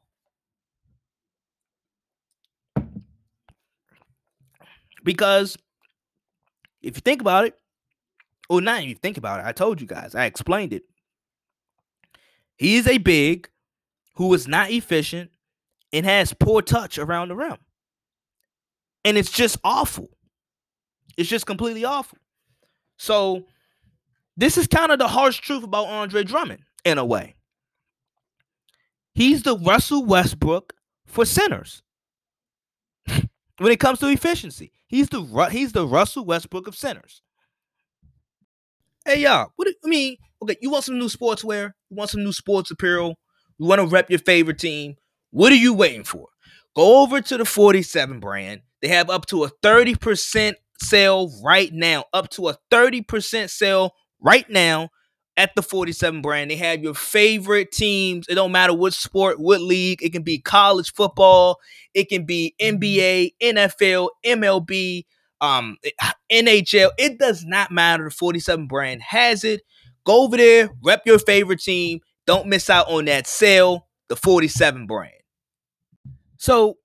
Because 5.03 5.57
if 6.81 6.95
you 6.95 7.01
think 7.01 7.21
about 7.21 7.45
it, 7.45 7.55
well, 8.49 8.61
now 8.61 8.77
you 8.77 8.95
think 8.95 9.17
about 9.17 9.39
it, 9.39 9.45
I 9.45 9.51
told 9.51 9.81
you 9.81 9.87
guys, 9.87 10.15
I 10.15 10.25
explained 10.25 10.73
it. 10.73 10.83
He 12.57 12.75
is 12.75 12.87
a 12.87 12.97
big 12.97 13.49
who 14.15 14.33
is 14.33 14.47
not 14.47 14.69
efficient 14.71 15.31
and 15.91 16.05
has 16.05 16.33
poor 16.33 16.61
touch 16.61 16.97
around 16.97 17.29
the 17.29 17.35
rim. 17.35 17.57
And 19.05 19.17
it's 19.17 19.31
just 19.31 19.57
awful. 19.63 20.09
It's 21.17 21.29
just 21.29 21.45
completely 21.45 21.85
awful. 21.85 22.17
So, 22.97 23.45
this 24.35 24.57
is 24.57 24.67
kind 24.67 24.91
of 24.91 24.99
the 24.99 25.07
harsh 25.07 25.39
truth 25.39 25.63
about 25.63 25.87
Andre 25.87 26.23
Drummond 26.23 26.63
in 26.85 26.97
a 26.97 27.05
way. 27.05 27.35
He's 29.13 29.43
the 29.43 29.57
Russell 29.57 30.05
Westbrook 30.05 30.73
for 31.05 31.25
centers. 31.25 31.83
when 33.07 33.71
it 33.71 33.79
comes 33.79 33.99
to 33.99 34.07
efficiency, 34.07 34.71
he's 34.93 35.09
the 35.09 35.49
he's 35.51 35.71
the 35.71 35.87
Russell 35.87 36.23
Westbrook 36.23 36.67
of 36.67 36.75
centers. 36.75 37.21
Hey 39.05 39.21
y'all, 39.21 39.51
what 39.55 39.67
do, 39.67 39.73
I 39.83 39.87
mean, 39.87 40.17
okay, 40.41 40.55
you 40.61 40.69
want 40.69 40.85
some 40.85 40.99
new 40.99 41.07
sportswear? 41.07 41.71
You 41.89 41.97
want 41.97 42.11
some 42.11 42.23
new 42.23 42.31
sports 42.31 42.69
apparel? 42.69 43.15
You 43.57 43.65
want 43.65 43.81
to 43.81 43.87
rep 43.87 44.09
your 44.09 44.19
favorite 44.19 44.59
team? 44.59 44.95
What 45.31 45.51
are 45.51 45.55
you 45.55 45.73
waiting 45.73 46.03
for? 46.03 46.27
Go 46.75 47.01
over 47.01 47.21
to 47.21 47.37
the 47.37 47.45
47 47.45 48.19
brand. 48.19 48.61
They 48.81 48.87
have 48.89 49.09
up 49.09 49.25
to 49.27 49.43
a 49.45 49.49
30% 49.63 50.53
sale 50.79 51.31
right 51.43 51.71
now. 51.73 52.05
Up 52.13 52.29
to 52.31 52.49
a 52.49 52.57
30% 52.71 53.49
sale 53.49 53.93
right 54.21 54.49
now 54.49 54.89
at 55.37 55.51
the 55.55 55.61
47 55.61 56.21
brand. 56.21 56.51
They 56.51 56.55
have 56.57 56.83
your 56.83 56.93
favorite 56.93 57.71
teams. 57.71 58.27
It 58.29 58.35
don't 58.35 58.51
matter 58.51 58.73
what 58.73 58.93
sport, 58.93 59.39
what 59.39 59.61
league. 59.61 60.03
It 60.03 60.11
can 60.11 60.23
be 60.23 60.39
college 60.39 60.93
football, 60.93 61.59
it 61.93 62.09
can 62.09 62.25
be 62.25 62.55
NBA, 62.61 63.33
NFL, 63.41 64.09
MLB, 64.25 65.05
um, 65.41 65.77
NHL. 66.31 66.91
It 66.97 67.19
does 67.19 67.45
not 67.45 67.71
matter. 67.71 68.05
The 68.05 68.11
47 68.11 68.67
brand 68.67 69.01
has 69.01 69.43
it. 69.43 69.61
Go 70.05 70.23
over 70.23 70.37
there, 70.37 70.69
rep 70.83 71.03
your 71.05 71.19
favorite 71.19 71.61
team. 71.61 72.01
Don't 72.25 72.47
miss 72.47 72.69
out 72.69 72.87
on 72.89 73.05
that 73.05 73.27
sale. 73.27 73.87
The 74.09 74.15
47 74.15 74.85
brand. 74.85 75.13
So 76.37 76.77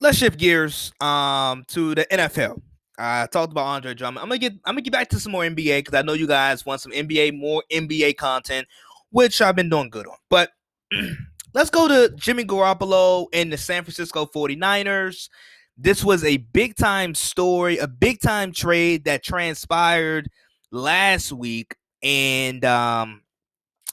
let's 0.00 0.18
shift 0.18 0.38
gears 0.38 0.92
um 1.00 1.64
to 1.68 1.94
the 1.94 2.04
NFL. 2.10 2.60
I 2.98 3.26
talked 3.26 3.52
about 3.52 3.66
Andre 3.66 3.94
Drummond. 3.94 4.22
I'm 4.22 4.28
gonna 4.28 4.38
get 4.38 4.52
I'm 4.64 4.74
gonna 4.74 4.82
get 4.82 4.92
back 4.92 5.08
to 5.10 5.20
some 5.20 5.32
more 5.32 5.42
NBA 5.42 5.78
because 5.78 5.94
I 5.94 6.02
know 6.02 6.12
you 6.12 6.26
guys 6.26 6.64
want 6.64 6.80
some 6.80 6.92
NBA, 6.92 7.38
more 7.38 7.62
NBA 7.72 8.16
content, 8.16 8.68
which 9.10 9.40
I've 9.40 9.56
been 9.56 9.68
doing 9.68 9.90
good 9.90 10.06
on. 10.06 10.16
But 10.30 10.50
let's 11.54 11.70
go 11.70 11.88
to 11.88 12.14
Jimmy 12.16 12.44
Garoppolo 12.44 13.26
and 13.32 13.52
the 13.52 13.56
San 13.56 13.82
Francisco 13.82 14.26
49ers. 14.26 15.28
This 15.76 16.04
was 16.04 16.22
a 16.22 16.36
big 16.36 16.76
time 16.76 17.14
story, 17.14 17.78
a 17.78 17.88
big 17.88 18.20
time 18.20 18.52
trade 18.52 19.04
that 19.06 19.24
transpired 19.24 20.28
last 20.70 21.32
week. 21.32 21.74
And 22.02 22.64
um, 22.64 23.22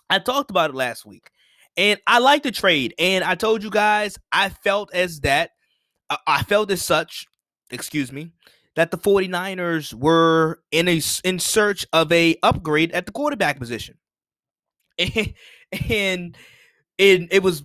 I 0.10 0.20
talked 0.20 0.52
about 0.52 0.70
it 0.72 0.76
last 0.76 1.06
week. 1.06 1.30
And 1.78 2.00
I 2.06 2.20
like 2.20 2.44
the 2.44 2.52
trade. 2.52 2.94
And 3.00 3.24
I 3.24 3.36
told 3.36 3.64
you 3.64 3.72
guys 3.72 4.18
I 4.32 4.50
felt 4.50 4.94
as 4.94 5.22
that 5.22 5.52
uh, 6.12 6.18
I 6.28 6.44
felt 6.44 6.70
as 6.70 6.84
such, 6.84 7.26
excuse 7.72 8.12
me, 8.12 8.32
that 8.75 8.91
the 8.91 8.97
49ers 8.97 9.93
were 9.93 10.62
in 10.71 10.88
a 10.88 11.01
in 11.23 11.39
search 11.39 11.86
of 11.91 12.12
a 12.12 12.38
upgrade 12.43 12.91
at 12.91 13.05
the 13.05 13.12
quarterback 13.12 13.60
position. 13.60 13.97
And, 14.99 15.34
and 15.89 16.36
it, 16.97 17.27
it 17.31 17.43
was 17.43 17.63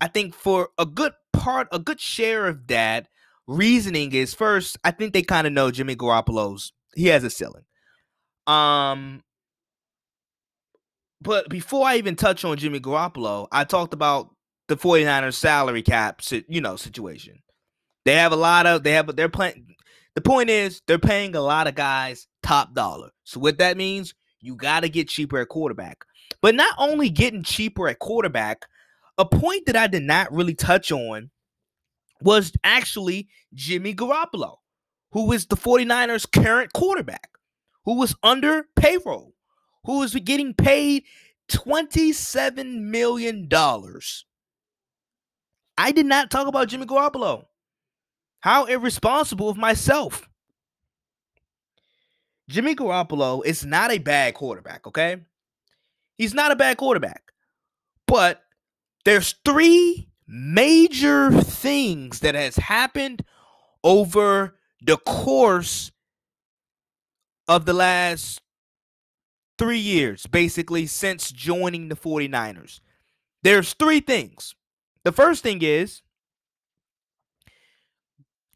I 0.00 0.08
think 0.08 0.34
for 0.34 0.70
a 0.78 0.84
good 0.84 1.12
part, 1.32 1.68
a 1.70 1.78
good 1.78 2.00
share 2.00 2.48
of 2.48 2.66
that 2.66 3.06
reasoning 3.46 4.12
is 4.12 4.34
first, 4.34 4.76
I 4.82 4.90
think 4.90 5.12
they 5.12 5.22
kind 5.22 5.46
of 5.46 5.52
know 5.52 5.70
Jimmy 5.70 5.94
Garoppolo's 5.94 6.72
he 6.94 7.06
has 7.06 7.22
a 7.24 7.30
ceiling. 7.30 7.64
Um 8.48 9.22
but 11.20 11.48
before 11.48 11.86
I 11.86 11.96
even 11.96 12.16
touch 12.16 12.44
on 12.44 12.56
Jimmy 12.56 12.80
Garoppolo, 12.80 13.48
I 13.52 13.64
talked 13.64 13.94
about 13.94 14.30
the 14.68 14.76
49ers 14.76 15.34
salary 15.34 15.82
cap, 15.82 16.20
you 16.48 16.60
know, 16.60 16.76
situation. 16.76 17.38
They 18.04 18.14
have 18.14 18.32
a 18.32 18.36
lot 18.36 18.66
of 18.66 18.82
they 18.82 18.92
have 18.92 19.14
they're 19.14 19.28
playing 19.28 19.75
the 20.16 20.20
point 20.20 20.50
is 20.50 20.82
they're 20.88 20.98
paying 20.98 21.36
a 21.36 21.40
lot 21.40 21.68
of 21.68 21.76
guys 21.76 22.26
top 22.42 22.74
dollar. 22.74 23.10
So 23.22 23.38
what 23.38 23.58
that 23.58 23.76
means, 23.76 24.14
you 24.40 24.56
got 24.56 24.80
to 24.80 24.88
get 24.88 25.08
cheaper 25.08 25.38
at 25.38 25.48
quarterback. 25.48 26.04
But 26.42 26.56
not 26.56 26.74
only 26.78 27.08
getting 27.08 27.44
cheaper 27.44 27.86
at 27.88 28.00
quarterback, 28.00 28.66
a 29.18 29.24
point 29.24 29.66
that 29.66 29.76
I 29.76 29.86
did 29.86 30.02
not 30.02 30.32
really 30.32 30.54
touch 30.54 30.90
on 30.90 31.30
was 32.20 32.50
actually 32.64 33.28
Jimmy 33.54 33.94
Garoppolo, 33.94 34.56
who 35.12 35.30
is 35.32 35.46
the 35.46 35.56
49ers 35.56 36.30
current 36.30 36.72
quarterback, 36.72 37.30
who 37.84 37.96
was 37.96 38.16
under 38.24 38.66
payroll 38.74 39.36
who 39.86 40.02
is 40.02 40.14
getting 40.14 40.52
paid 40.52 41.04
$27 41.50 42.80
million. 42.82 43.48
I 45.78 45.92
did 45.92 46.06
not 46.06 46.30
talk 46.30 46.48
about 46.48 46.68
Jimmy 46.68 46.86
Garoppolo. 46.86 47.44
How 48.46 48.66
irresponsible 48.66 49.48
of 49.48 49.56
myself. 49.56 50.28
Jimmy 52.48 52.76
Garoppolo 52.76 53.44
is 53.44 53.66
not 53.66 53.90
a 53.90 53.98
bad 53.98 54.34
quarterback, 54.34 54.86
okay? 54.86 55.16
He's 56.16 56.32
not 56.32 56.52
a 56.52 56.56
bad 56.56 56.76
quarterback. 56.76 57.32
But 58.06 58.40
there's 59.04 59.34
three 59.44 60.10
major 60.28 61.32
things 61.32 62.20
that 62.20 62.36
has 62.36 62.54
happened 62.54 63.24
over 63.82 64.54
the 64.80 64.98
course 64.98 65.90
of 67.48 67.66
the 67.66 67.74
last 67.74 68.40
three 69.58 69.80
years, 69.80 70.24
basically, 70.28 70.86
since 70.86 71.32
joining 71.32 71.88
the 71.88 71.96
49ers. 71.96 72.78
There's 73.42 73.72
three 73.74 73.98
things. 73.98 74.54
The 75.02 75.10
first 75.10 75.42
thing 75.42 75.62
is 75.62 76.02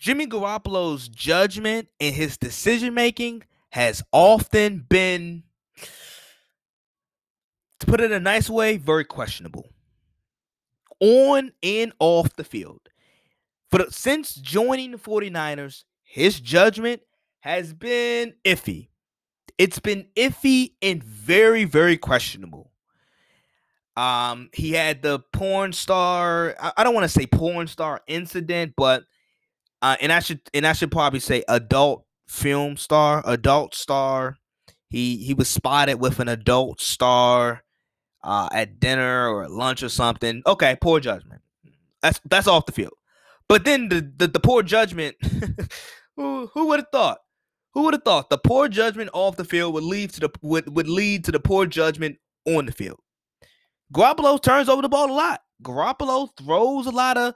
Jimmy 0.01 0.27
Garoppolo's 0.27 1.09
judgment 1.09 1.87
and 2.01 2.13
his 2.15 2.37
decision 2.37 2.95
making 2.95 3.45
has 3.71 4.03
often 4.11 4.85
been, 4.89 5.45
to 7.79 7.87
put 7.87 8.01
it 8.01 8.07
in 8.07 8.13
a 8.13 8.21
nice 8.21 8.51
way, 8.51 8.79
very 8.79 9.05
questionable. 9.05 9.69
On 11.01 11.53
and 11.63 11.93
off 12.01 12.35
the 12.35 12.45
field. 12.45 12.81
But 13.71 13.95
since 13.95 14.35
joining 14.35 14.91
the 14.91 14.99
49ers, 14.99 15.85
his 16.03 16.41
judgment 16.41 17.03
has 17.41 17.73
been 17.73 18.35
iffy 18.45 18.89
it's 19.61 19.79
been 19.79 20.07
iffy 20.17 20.73
and 20.81 21.05
very, 21.05 21.65
very 21.65 21.99
questionable. 21.99 22.73
Um, 23.95 24.49
he 24.55 24.73
had 24.73 25.03
the 25.03 25.19
porn 25.35 25.75
star. 25.75 26.57
I, 26.59 26.73
I 26.79 26.83
don't 26.83 26.95
want 26.95 27.05
to 27.05 27.11
say 27.11 27.27
porn 27.27 27.67
star 27.67 28.01
incident, 28.07 28.73
but 28.75 29.05
uh, 29.83 29.97
and 30.01 30.13
I 30.13 30.21
should 30.21 30.41
and 30.53 30.67
I 30.67 30.73
should 30.73 30.91
probably 30.91 31.21
say 31.21 31.43
adult 31.49 32.05
film 32.29 32.77
star, 32.77 33.23
adult 33.27 33.75
star. 33.75 34.37
He 34.89 35.19
he 35.19 35.35
was 35.35 35.49
spotted 35.49 36.01
with 36.01 36.21
an 36.21 36.29
adult 36.29 36.81
star 36.81 37.63
uh, 38.23 38.49
at 38.53 38.81
dinner 38.81 39.29
or 39.29 39.49
lunch 39.49 39.83
or 39.83 39.89
something. 39.89 40.43
Okay, 40.47 40.77
poor 40.81 41.01
judgment. 41.01 41.41
That's 42.03 42.21
that's 42.25 42.47
off 42.49 42.67
the 42.67 42.73
field. 42.73 42.95
But 43.49 43.65
then 43.65 43.89
the 43.89 44.13
the, 44.17 44.29
the 44.29 44.41
poor 44.41 44.63
judgment. 44.63 45.17
who 46.17 46.47
who 46.53 46.67
would 46.67 46.81
have 46.81 46.89
thought? 46.93 47.19
Who 47.73 47.83
would 47.83 47.95
have 47.95 48.03
thought 48.03 48.31
the 48.31 48.39
poor 48.39 48.69
judgment 48.69 49.11
off 49.13 49.37
the 49.37 49.45
field 49.45 49.75
would 49.75 49.85
lead 49.85 50.11
to 50.11 50.21
the 50.21 50.31
would, 50.43 50.75
would 50.75 50.89
lead 50.89 51.25
to 51.25 51.33
the 51.33 51.41
poor 51.41 51.67
judgment 51.67 52.19
on 52.45 52.67
the 52.67 52.73
field? 52.73 53.01
Garoppolo 53.95 54.41
turns 54.41 54.69
over 54.69 54.83
the 54.83 54.89
ball 54.89 55.11
a 55.11 55.13
lot. 55.13 55.43
Garoppolo 55.63 56.29
throws 56.37 56.87
a 56.87 56.91
lot 56.91 57.17
of 57.17 57.35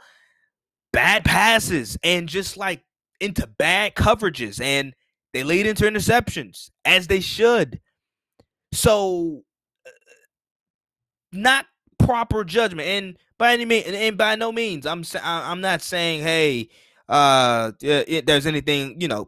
bad 0.94 1.24
passes 1.24 1.98
and 2.02 2.28
just 2.28 2.56
like 2.56 2.82
into 3.20 3.46
bad 3.46 3.94
coverages 3.94 4.60
and 4.60 4.94
they 5.32 5.42
lead 5.42 5.66
into 5.66 5.84
interceptions 5.84 6.70
as 6.84 7.06
they 7.08 7.20
should. 7.20 7.80
So 8.72 9.42
uh, 9.86 9.90
not 11.32 11.66
proper 11.98 12.44
judgment 12.44 12.88
and 12.88 13.16
by 13.38 13.52
any 13.52 13.64
means 13.64 13.86
and 13.86 14.16
by 14.16 14.36
no 14.36 14.52
means 14.52 14.86
I'm 14.86 15.04
I'm 15.22 15.60
not 15.60 15.80
saying 15.80 16.22
hey 16.22 16.68
uh 17.08 17.72
there's 17.80 18.46
anything 18.46 19.00
you 19.00 19.08
know 19.08 19.26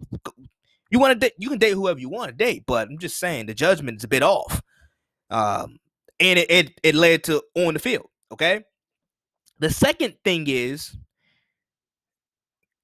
you 0.90 0.98
want 0.98 1.20
to 1.20 1.32
you 1.38 1.48
can 1.48 1.58
date 1.58 1.72
whoever 1.72 1.98
you 1.98 2.08
want 2.08 2.30
to 2.30 2.36
date, 2.36 2.64
but 2.66 2.88
I'm 2.88 2.98
just 2.98 3.18
saying 3.18 3.46
the 3.46 3.54
judgment 3.54 3.98
is 3.98 4.04
a 4.04 4.08
bit 4.08 4.22
off. 4.22 4.62
Um, 5.30 5.78
and 6.20 6.38
it, 6.38 6.50
it 6.50 6.80
it 6.82 6.94
led 6.94 7.24
to 7.24 7.42
on 7.54 7.74
the 7.74 7.80
field. 7.80 8.08
Okay. 8.32 8.64
The 9.58 9.70
second 9.70 10.16
thing 10.24 10.46
is 10.48 10.96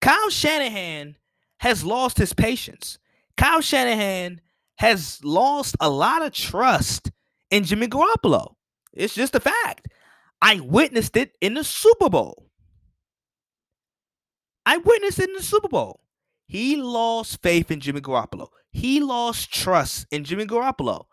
Kyle 0.03 0.31
Shanahan 0.31 1.17
has 1.59 1.85
lost 1.85 2.19
his 2.19 2.35
patience. 2.35 2.99
Kyle 3.37 3.61
Shanahan 3.61 4.41
has 4.77 5.21
lost 5.25 5.77
a 5.81 5.89
lot 5.89 6.23
of 6.23 6.33
trust 6.33 7.13
in 7.51 7.63
Jimmy 7.63 7.87
Garoppolo. 7.87 8.55
It's 8.93 9.15
just 9.15 9.37
a 9.37 9.41
fact. 9.41 9.89
I 10.43 10.59
witnessed 10.59 11.17
it 11.17 11.37
in 11.41 11.55
the 11.55 11.63
Super 11.63 12.11
Bowl. 12.11 12.49
I 14.67 14.79
witnessed 14.79 15.21
it 15.21 15.29
in 15.29 15.37
the 15.37 15.43
Super 15.43 15.69
Bowl. 15.69 16.01
He 16.47 16.77
lost 16.77 17.41
faith 17.41 17.71
in 17.71 17.79
Jimmy 17.79 18.01
Garoppolo. 18.01 18.49
He 18.73 19.01
lost 19.01 19.55
trust 19.55 20.09
in 20.11 20.25
Jimmy 20.25 20.47
Garoppolo. 20.47 21.05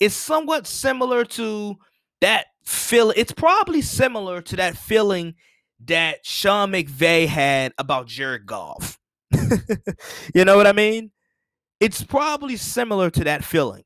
It's 0.00 0.16
somewhat 0.16 0.66
similar 0.66 1.24
to 1.24 1.76
that 2.20 2.46
feel. 2.64 3.12
It's 3.14 3.32
probably 3.32 3.82
similar 3.82 4.42
to 4.42 4.56
that 4.56 4.76
feeling 4.76 5.36
that 5.86 6.24
Sean 6.24 6.72
McVay 6.72 7.26
had 7.26 7.72
about 7.78 8.06
Jared 8.06 8.46
Goff. 8.46 8.98
you 10.34 10.44
know 10.44 10.56
what 10.56 10.66
I 10.66 10.72
mean? 10.72 11.10
It's 11.80 12.02
probably 12.02 12.56
similar 12.56 13.10
to 13.10 13.24
that 13.24 13.44
feeling 13.44 13.84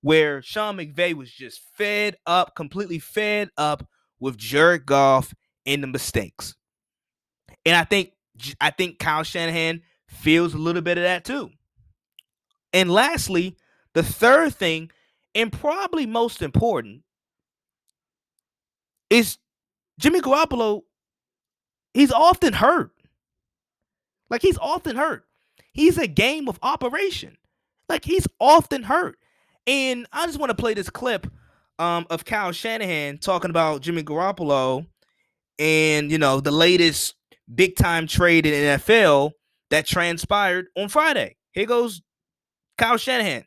where 0.00 0.40
Sean 0.40 0.76
McVay 0.76 1.14
was 1.14 1.30
just 1.30 1.60
fed 1.74 2.16
up, 2.26 2.54
completely 2.54 2.98
fed 2.98 3.50
up 3.56 3.86
with 4.20 4.36
Jared 4.38 4.86
Goff 4.86 5.34
and 5.66 5.82
the 5.82 5.86
mistakes. 5.88 6.54
And 7.64 7.76
I 7.76 7.84
think 7.84 8.12
I 8.60 8.70
think 8.70 8.98
Kyle 8.98 9.22
Shanahan 9.22 9.82
feels 10.08 10.54
a 10.54 10.58
little 10.58 10.82
bit 10.82 10.98
of 10.98 11.04
that 11.04 11.24
too. 11.24 11.50
And 12.72 12.90
lastly, 12.90 13.56
the 13.94 14.02
third 14.02 14.54
thing, 14.54 14.90
and 15.34 15.52
probably 15.52 16.06
most 16.06 16.42
important, 16.42 17.02
is 19.10 19.38
Jimmy 19.98 20.20
Garoppolo. 20.20 20.82
He's 21.96 22.12
often 22.12 22.52
hurt. 22.52 22.90
Like 24.28 24.42
he's 24.42 24.58
often 24.58 24.96
hurt. 24.96 25.24
He's 25.72 25.96
a 25.96 26.06
game 26.06 26.46
of 26.46 26.58
operation. 26.62 27.38
Like 27.88 28.04
he's 28.04 28.26
often 28.38 28.82
hurt. 28.82 29.18
And 29.66 30.06
I 30.12 30.26
just 30.26 30.38
want 30.38 30.50
to 30.50 30.54
play 30.54 30.74
this 30.74 30.90
clip 30.90 31.26
um, 31.78 32.06
of 32.10 32.26
Kyle 32.26 32.52
Shanahan 32.52 33.16
talking 33.16 33.48
about 33.48 33.80
Jimmy 33.80 34.02
Garoppolo 34.02 34.86
and 35.58 36.10
you 36.12 36.18
know 36.18 36.40
the 36.40 36.50
latest 36.50 37.14
big 37.54 37.76
time 37.76 38.06
trade 38.06 38.44
in 38.44 38.52
NFL 38.78 39.30
that 39.70 39.86
transpired 39.86 40.66
on 40.76 40.90
Friday. 40.90 41.36
Here 41.52 41.64
goes 41.64 42.02
Kyle 42.76 42.98
Shanahan. 42.98 43.46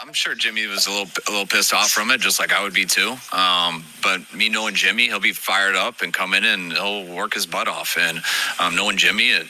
I'm 0.00 0.12
sure 0.12 0.34
Jimmy 0.34 0.66
was 0.66 0.86
a 0.86 0.90
little 0.90 1.08
a 1.26 1.30
little 1.30 1.46
pissed 1.46 1.74
off 1.74 1.90
from 1.90 2.10
it, 2.12 2.20
just 2.20 2.38
like 2.38 2.52
I 2.52 2.62
would 2.62 2.72
be 2.72 2.84
too. 2.84 3.16
Um, 3.32 3.84
but 4.00 4.20
me 4.32 4.48
knowing 4.48 4.74
Jimmy, 4.74 5.06
he'll 5.06 5.18
be 5.18 5.32
fired 5.32 5.74
up 5.74 6.02
and 6.02 6.14
come 6.14 6.34
in 6.34 6.44
and 6.44 6.72
he'll 6.72 7.04
work 7.04 7.34
his 7.34 7.46
butt 7.46 7.66
off. 7.66 7.96
And 7.98 8.20
um, 8.60 8.76
knowing 8.76 8.96
Jimmy, 8.96 9.30
it, 9.30 9.48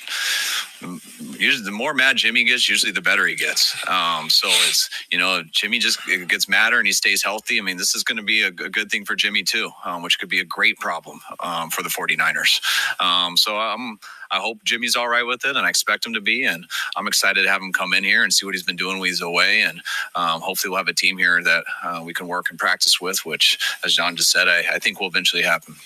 usually 0.80 1.64
the 1.64 1.70
more 1.70 1.94
mad 1.94 2.16
Jimmy 2.16 2.44
gets, 2.44 2.68
usually 2.68 2.92
the 2.92 3.00
better 3.00 3.26
he 3.26 3.34
gets. 3.34 3.74
Um, 3.88 4.30
so 4.30 4.48
it's 4.68 4.88
you 5.10 5.18
know 5.18 5.42
Jimmy 5.50 5.78
just 5.78 6.00
gets 6.28 6.48
madder 6.48 6.78
and 6.78 6.86
he 6.86 6.92
stays 6.92 7.22
healthy. 7.22 7.58
I 7.58 7.62
mean, 7.62 7.76
this 7.76 7.94
is 7.94 8.02
going 8.02 8.18
to 8.18 8.22
be 8.22 8.42
a, 8.42 8.48
a, 8.48 8.50
good 8.50 8.90
thing 8.90 9.04
for 9.04 9.14
Jimmy 9.14 9.42
too, 9.42 9.70
um, 9.84 10.02
which 10.02 10.18
could 10.18 10.28
be 10.28 10.40
a 10.40 10.44
great 10.44 10.78
problem 10.78 11.20
um, 11.40 11.70
for 11.70 11.82
the 11.82 11.88
49ers. 11.88 12.60
Um, 13.00 13.36
so 13.36 13.56
I'm 13.58 13.98
I 14.30 14.38
hope 14.38 14.62
Jimmy's 14.64 14.96
all 14.96 15.08
right 15.08 15.26
with 15.26 15.44
it, 15.44 15.56
and 15.56 15.66
I 15.66 15.68
expect 15.68 16.04
him 16.04 16.12
to 16.14 16.20
be. 16.20 16.44
And 16.44 16.66
I'm 16.96 17.06
excited 17.06 17.42
to 17.42 17.48
have 17.48 17.62
him 17.62 17.72
come 17.72 17.94
in 17.94 18.04
here 18.04 18.22
and 18.22 18.32
see 18.32 18.44
what 18.44 18.54
he's 18.54 18.62
been 18.62 18.76
doing 18.76 18.98
when 18.98 19.08
he's 19.08 19.22
away. 19.22 19.62
And 19.62 19.80
um, 20.14 20.40
hopefully, 20.40 20.70
we'll 20.70 20.78
have 20.78 20.88
a 20.88 20.94
team 20.94 21.18
here 21.18 21.42
that 21.42 21.64
uh, 21.82 22.02
we 22.04 22.12
can 22.12 22.28
work 22.28 22.46
and 22.50 22.58
practice 22.58 23.00
with, 23.00 23.24
which, 23.24 23.58
as 23.84 23.94
John 23.94 24.16
just 24.16 24.30
said, 24.30 24.48
I, 24.48 24.64
I 24.74 24.78
think 24.78 25.00
will 25.00 25.08
eventually 25.08 25.42
happen. 25.42 25.76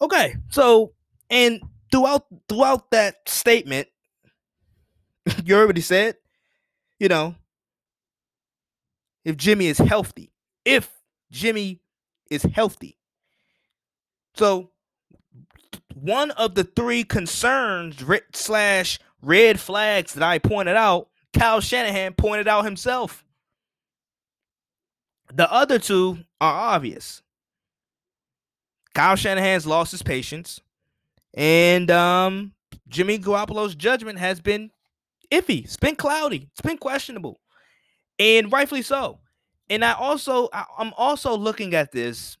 Okay, 0.00 0.36
so 0.50 0.92
and 1.28 1.60
throughout 1.90 2.26
throughout 2.48 2.90
that 2.90 3.28
statement, 3.28 3.88
you 5.44 5.56
already 5.56 5.80
said, 5.80 6.16
you 6.98 7.08
know, 7.08 7.34
if 9.24 9.36
Jimmy 9.36 9.66
is 9.66 9.78
healthy, 9.78 10.32
if 10.64 10.90
Jimmy 11.30 11.80
is 12.30 12.42
healthy. 12.42 12.96
So 14.34 14.70
one 15.94 16.30
of 16.32 16.54
the 16.54 16.64
three 16.64 17.04
concerns 17.04 18.02
slash 18.32 18.98
red 19.20 19.58
flags 19.58 20.14
that 20.14 20.22
I 20.22 20.38
pointed 20.38 20.76
out, 20.76 21.08
Kyle 21.32 21.60
Shanahan 21.60 22.14
pointed 22.14 22.48
out 22.48 22.64
himself. 22.64 23.24
The 25.32 25.50
other 25.52 25.78
two 25.78 26.18
are 26.40 26.74
obvious. 26.74 27.22
Kyle 28.94 29.16
Shanahan's 29.16 29.66
lost 29.66 29.90
his 29.92 30.02
patience, 30.02 30.60
and 31.38 31.90
um, 31.90 32.52
Jimmy 32.88 33.18
Garoppolo's 33.18 33.74
judgment 33.74 34.18
has 34.18 34.40
been 34.40 34.70
iffy. 35.30 35.64
It's 35.64 35.78
been 35.78 35.96
cloudy. 35.96 36.48
It's 36.52 36.60
been 36.60 36.76
questionable, 36.76 37.40
and 38.18 38.52
rightfully 38.52 38.82
so. 38.82 39.20
And 39.70 39.84
I 39.84 39.92
also, 39.92 40.48
I, 40.52 40.64
I'm 40.78 40.92
also 40.98 41.36
looking 41.36 41.74
at 41.74 41.92
this. 41.92 42.36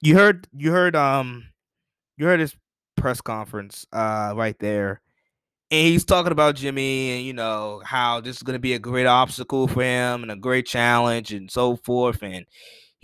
You 0.00 0.14
heard, 0.16 0.46
you 0.52 0.70
heard, 0.70 0.96
um, 0.96 1.44
you 2.16 2.26
heard 2.26 2.40
his 2.40 2.56
press 2.96 3.20
conference 3.20 3.86
uh, 3.92 4.32
right 4.36 4.58
there. 4.58 5.00
And 5.70 5.88
he's 5.88 6.04
talking 6.04 6.30
about 6.30 6.54
Jimmy 6.54 7.10
and, 7.10 7.24
you 7.24 7.32
know, 7.32 7.82
how 7.84 8.20
this 8.20 8.36
is 8.36 8.42
going 8.42 8.54
to 8.54 8.60
be 8.60 8.74
a 8.74 8.78
great 8.78 9.06
obstacle 9.06 9.66
for 9.66 9.82
him 9.82 10.22
and 10.22 10.30
a 10.30 10.36
great 10.36 10.66
challenge 10.66 11.32
and 11.32 11.50
so 11.50 11.76
forth. 11.76 12.22
And 12.22 12.46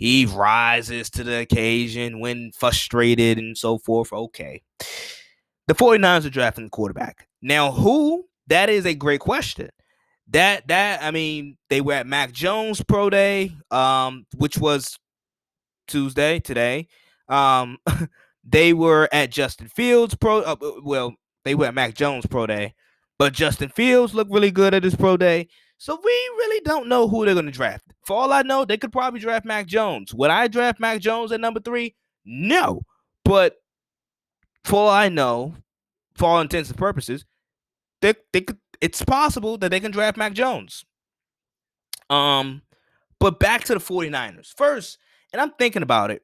he 0.01 0.25
rises 0.25 1.09
to 1.11 1.23
the 1.23 1.39
occasion 1.39 2.19
when 2.19 2.51
frustrated 2.57 3.37
and 3.37 3.57
so 3.57 3.77
forth. 3.77 4.11
Okay. 4.11 4.61
The 5.67 5.75
49ers 5.75 6.25
are 6.25 6.29
drafting 6.29 6.65
the 6.65 6.69
quarterback. 6.69 7.27
Now, 7.41 7.71
who? 7.71 8.25
That 8.47 8.69
is 8.69 8.85
a 8.85 8.93
great 8.93 9.21
question. 9.21 9.69
That 10.29 10.67
that 10.67 11.03
I 11.03 11.11
mean, 11.11 11.57
they 11.69 11.81
were 11.81 11.93
at 11.93 12.07
Mac 12.07 12.31
Jones 12.31 12.81
Pro 12.83 13.09
Day, 13.09 13.53
um, 13.69 14.25
which 14.35 14.57
was 14.57 14.97
Tuesday 15.87 16.39
today. 16.39 16.87
Um, 17.29 17.77
They 18.43 18.73
were 18.73 19.07
at 19.11 19.31
Justin 19.31 19.67
Fields 19.67 20.15
pro. 20.15 20.39
Uh, 20.39 20.55
well, 20.83 21.15
they 21.45 21.55
were 21.55 21.65
at 21.65 21.75
Mac 21.75 21.93
Jones 21.93 22.25
pro 22.25 22.47
day, 22.47 22.73
but 23.19 23.33
Justin 23.33 23.69
Fields 23.69 24.13
looked 24.13 24.31
really 24.31 24.51
good 24.51 24.73
at 24.73 24.83
his 24.83 24.95
pro 24.95 25.17
day. 25.17 25.47
So 25.81 25.95
we 25.95 26.11
really 26.11 26.61
don't 26.63 26.87
know 26.87 27.07
who 27.07 27.25
they're 27.25 27.33
going 27.33 27.47
to 27.47 27.51
draft. 27.51 27.91
For 28.05 28.15
all 28.15 28.31
I 28.31 28.43
know, 28.43 28.65
they 28.65 28.77
could 28.77 28.91
probably 28.91 29.19
draft 29.19 29.47
Mac 29.47 29.65
Jones. 29.65 30.13
Would 30.13 30.29
I 30.29 30.47
draft 30.47 30.79
Mac 30.79 31.01
Jones 31.01 31.31
at 31.31 31.41
number 31.41 31.59
three? 31.59 31.95
No. 32.23 32.83
But 33.25 33.55
for 34.63 34.75
all 34.75 34.89
I 34.89 35.09
know, 35.09 35.55
for 36.13 36.29
all 36.29 36.39
intents 36.39 36.69
and 36.69 36.77
purposes, 36.77 37.25
they, 38.03 38.13
they 38.31 38.41
could, 38.41 38.59
it's 38.79 39.03
possible 39.03 39.57
that 39.57 39.71
they 39.71 39.79
can 39.79 39.89
draft 39.89 40.17
Mac 40.17 40.33
Jones. 40.33 40.85
Um, 42.11 42.61
but 43.19 43.39
back 43.39 43.63
to 43.63 43.73
the 43.73 43.79
49ers. 43.79 44.53
First, 44.55 44.99
and 45.33 45.41
I'm 45.41 45.53
thinking 45.57 45.81
about 45.81 46.11
it 46.11 46.21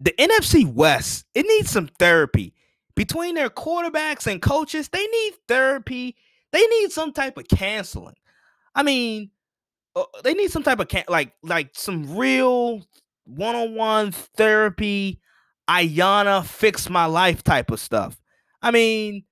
the 0.00 0.12
NFC 0.18 0.70
West, 0.70 1.24
it 1.34 1.46
needs 1.48 1.70
some 1.70 1.88
therapy. 1.98 2.52
Between 2.94 3.36
their 3.36 3.48
quarterbacks 3.48 4.30
and 4.30 4.42
coaches, 4.42 4.90
they 4.90 5.06
need 5.06 5.32
therapy. 5.48 6.14
They 6.52 6.66
need 6.66 6.92
some 6.92 7.14
type 7.14 7.38
of 7.38 7.48
canceling. 7.48 8.16
I 8.78 8.84
mean, 8.84 9.32
uh, 9.96 10.04
they 10.22 10.34
need 10.34 10.52
some 10.52 10.62
type 10.62 10.78
of 10.78 10.88
like 11.08 11.32
like 11.42 11.70
some 11.72 12.16
real 12.16 12.86
one-on-one 13.24 14.12
therapy, 14.12 15.20
Iyanla 15.68 16.46
fix 16.46 16.88
my 16.88 17.06
life 17.06 17.42
type 17.42 17.72
of 17.72 17.80
stuff. 17.80 18.20
I 18.62 18.70
mean, 18.70 19.24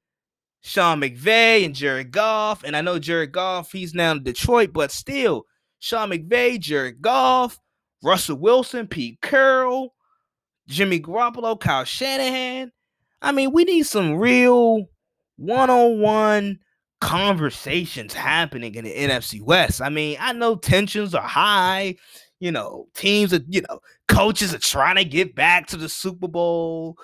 Sean 0.62 1.00
McVay 1.00 1.64
and 1.64 1.76
Jared 1.76 2.10
Goff, 2.10 2.64
and 2.64 2.76
I 2.76 2.80
know 2.80 2.98
Jared 2.98 3.30
Goff, 3.30 3.70
he's 3.70 3.94
now 3.94 4.10
in 4.10 4.24
Detroit, 4.24 4.72
but 4.72 4.90
still, 4.90 5.44
Sean 5.78 6.10
McVay, 6.10 6.58
Jared 6.58 7.00
Goff, 7.00 7.60
Russell 8.02 8.38
Wilson, 8.38 8.88
Pete 8.88 9.20
Carroll, 9.22 9.94
Jimmy 10.66 10.98
Garoppolo, 10.98 11.58
Kyle 11.58 11.84
Shanahan. 11.84 12.72
I 13.22 13.30
mean, 13.30 13.52
we 13.52 13.62
need 13.62 13.84
some 13.84 14.16
real 14.16 14.86
one-on-one 15.36 16.58
conversations 17.00 18.14
happening 18.14 18.74
in 18.74 18.84
the 18.84 18.94
NFC 18.94 19.40
West. 19.40 19.80
I 19.80 19.88
mean, 19.88 20.16
I 20.20 20.32
know 20.32 20.56
tensions 20.56 21.14
are 21.14 21.22
high. 21.22 21.96
You 22.40 22.52
know, 22.52 22.86
teams 22.94 23.32
are, 23.32 23.40
you 23.48 23.62
know, 23.62 23.80
coaches 24.08 24.54
are 24.54 24.58
trying 24.58 24.96
to 24.96 25.04
get 25.04 25.34
back 25.34 25.66
to 25.68 25.76
the 25.76 25.88
Super 25.88 26.28
Bowl. 26.28 26.96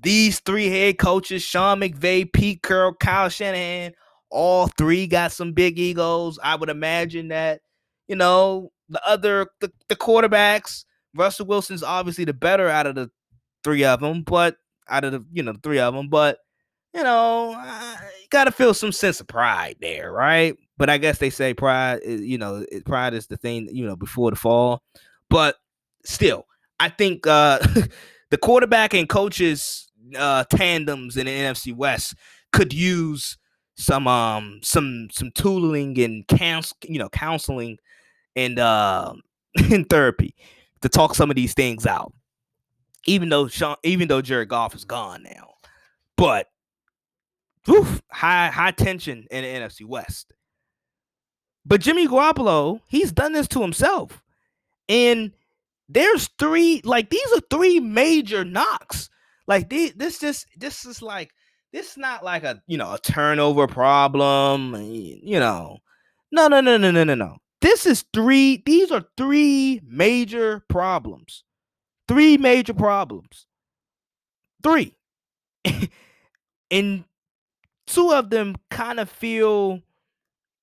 These 0.00 0.40
three 0.40 0.68
head 0.68 0.98
coaches, 0.98 1.42
Sean 1.42 1.80
McVay, 1.80 2.32
Pete 2.32 2.62
Carroll, 2.62 2.94
Kyle 2.94 3.28
Shanahan, 3.28 3.94
all 4.30 4.68
three 4.68 5.06
got 5.06 5.32
some 5.32 5.52
big 5.52 5.78
egos. 5.78 6.38
I 6.42 6.54
would 6.54 6.68
imagine 6.68 7.28
that, 7.28 7.62
you 8.06 8.16
know, 8.16 8.70
the 8.88 9.04
other 9.06 9.48
the, 9.60 9.72
the 9.88 9.96
quarterbacks 9.96 10.84
Russell 11.14 11.46
Wilson's 11.46 11.82
obviously 11.82 12.24
the 12.24 12.34
better 12.34 12.68
out 12.68 12.86
of 12.86 12.94
the 12.94 13.10
three 13.64 13.84
of 13.84 14.00
them, 14.00 14.22
but 14.22 14.56
out 14.88 15.04
of 15.04 15.12
the 15.12 15.24
you 15.32 15.42
know 15.42 15.52
the 15.52 15.58
three 15.58 15.78
of 15.78 15.94
them, 15.94 16.08
but 16.08 16.38
you 16.94 17.02
know, 17.02 17.50
you 17.50 17.56
got 18.30 18.44
to 18.44 18.52
feel 18.52 18.74
some 18.74 18.92
sense 18.92 19.20
of 19.20 19.26
pride 19.26 19.76
there, 19.80 20.12
right? 20.12 20.56
But 20.78 20.90
I 20.90 20.98
guess 20.98 21.18
they 21.18 21.30
say 21.30 21.54
pride 21.54 22.00
is, 22.02 22.20
you 22.20 22.38
know, 22.38 22.64
pride 22.84 23.14
is 23.14 23.26
the 23.26 23.36
thing, 23.36 23.68
you 23.72 23.86
know, 23.86 23.96
before 23.96 24.30
the 24.30 24.36
fall. 24.36 24.82
But 25.30 25.56
still, 26.04 26.46
I 26.78 26.88
think 26.88 27.26
uh 27.26 27.58
the 28.30 28.38
quarterback 28.38 28.94
and 28.94 29.08
coaches 29.08 29.88
uh 30.16 30.44
tandems 30.44 31.16
in 31.16 31.26
the 31.26 31.32
NFC 31.32 31.74
West 31.74 32.14
could 32.52 32.72
use 32.72 33.38
some 33.76 34.06
um 34.06 34.60
some 34.62 35.08
some 35.12 35.30
tooling 35.34 35.98
and 36.00 36.26
counsel, 36.28 36.76
you 36.82 36.98
know, 36.98 37.08
counseling 37.08 37.78
and 38.34 38.58
uh 38.58 39.14
in 39.70 39.84
therapy 39.84 40.34
to 40.82 40.88
talk 40.88 41.14
some 41.14 41.30
of 41.30 41.36
these 41.36 41.54
things 41.54 41.86
out. 41.86 42.12
Even 43.06 43.28
though 43.28 43.48
Sean, 43.48 43.76
even 43.84 44.08
though 44.08 44.20
Jared 44.20 44.48
Goff 44.48 44.74
is 44.74 44.84
gone 44.84 45.22
now, 45.22 45.54
but 46.16 46.48
oof, 47.68 48.02
high 48.10 48.48
high 48.48 48.70
tension 48.70 49.26
in 49.30 49.42
the 49.42 49.48
NFC 49.48 49.84
West. 49.84 50.32
But 51.64 51.80
Jimmy 51.80 52.06
Garoppolo, 52.06 52.80
he's 52.88 53.12
done 53.12 53.32
this 53.32 53.48
to 53.48 53.60
himself, 53.60 54.22
and 54.88 55.32
there's 55.88 56.28
three 56.38 56.80
like 56.84 57.10
these 57.10 57.32
are 57.32 57.42
three 57.50 57.80
major 57.80 58.44
knocks. 58.44 59.10
Like 59.48 59.68
these, 59.68 59.92
this 59.94 60.18
just 60.18 60.46
this 60.56 60.84
is 60.84 61.02
like 61.02 61.30
this 61.72 61.92
is 61.92 61.96
not 61.96 62.24
like 62.24 62.44
a 62.44 62.62
you 62.66 62.78
know 62.78 62.94
a 62.94 62.98
turnover 62.98 63.66
problem. 63.66 64.74
You 64.92 65.40
know, 65.40 65.78
no 66.32 66.48
no 66.48 66.60
no 66.60 66.76
no 66.76 66.90
no 66.90 67.04
no 67.04 67.14
no. 67.14 67.38
This 67.60 67.86
is 67.86 68.04
three, 68.12 68.62
these 68.64 68.92
are 68.92 69.04
three 69.16 69.80
major 69.84 70.62
problems. 70.68 71.42
Three 72.06 72.36
major 72.36 72.74
problems. 72.74 73.46
Three. 74.62 74.96
and 76.70 77.04
two 77.86 78.12
of 78.12 78.30
them 78.30 78.56
kind 78.70 79.00
of 79.00 79.10
feel 79.10 79.80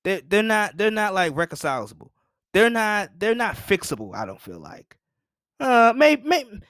that 0.04 0.28
they're 0.30 0.42
not 0.42 0.76
they're 0.76 0.90
not 0.90 1.14
like 1.14 1.34
reconcilable. 1.36 2.12
They're 2.52 2.70
not 2.70 3.10
they're 3.18 3.34
not 3.34 3.56
fixable, 3.56 4.14
I 4.14 4.26
don't 4.26 4.40
feel 4.40 4.60
like. 4.60 4.96
Uh 5.58 5.92
maybe, 5.96 6.22
maybe 6.26 6.60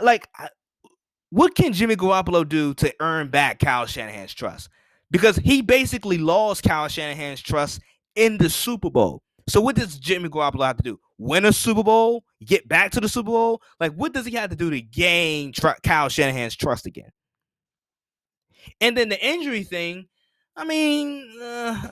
like 0.00 0.28
what 1.30 1.54
can 1.54 1.72
Jimmy 1.72 1.96
Garoppolo 1.96 2.46
do 2.48 2.74
to 2.74 2.94
earn 3.00 3.28
back 3.28 3.58
Kyle 3.58 3.86
Shanahan's 3.86 4.34
trust? 4.34 4.68
Because 5.10 5.36
he 5.36 5.62
basically 5.62 6.18
lost 6.18 6.62
Kyle 6.62 6.88
Shanahan's 6.88 7.40
trust 7.40 7.80
in 8.14 8.38
the 8.38 8.48
Super 8.50 8.90
Bowl. 8.90 9.22
So 9.48 9.60
what 9.60 9.76
does 9.76 9.98
Jimmy 9.98 10.28
Garoppolo 10.28 10.66
have 10.66 10.76
to 10.76 10.82
do? 10.82 11.00
Win 11.18 11.44
a 11.44 11.52
Super 11.52 11.82
Bowl, 11.82 12.24
get 12.44 12.68
back 12.68 12.90
to 12.92 13.00
the 13.00 13.08
Super 13.08 13.30
Bowl? 13.30 13.62
Like 13.80 13.92
what 13.94 14.12
does 14.12 14.26
he 14.26 14.34
have 14.36 14.50
to 14.50 14.56
do 14.56 14.70
to 14.70 14.80
gain 14.80 15.52
tr- 15.52 15.80
Kyle 15.82 16.08
Shanahan's 16.08 16.56
trust 16.56 16.86
again? 16.86 17.10
And 18.80 18.96
then 18.96 19.08
the 19.08 19.24
injury 19.24 19.62
thing, 19.62 20.06
I 20.56 20.64
mean, 20.64 21.30
uh, 21.40 21.90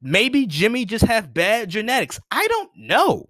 maybe 0.00 0.46
Jimmy 0.46 0.84
just 0.84 1.04
have 1.04 1.34
bad 1.34 1.68
genetics. 1.68 2.20
I 2.30 2.46
don't 2.46 2.70
know. 2.76 3.26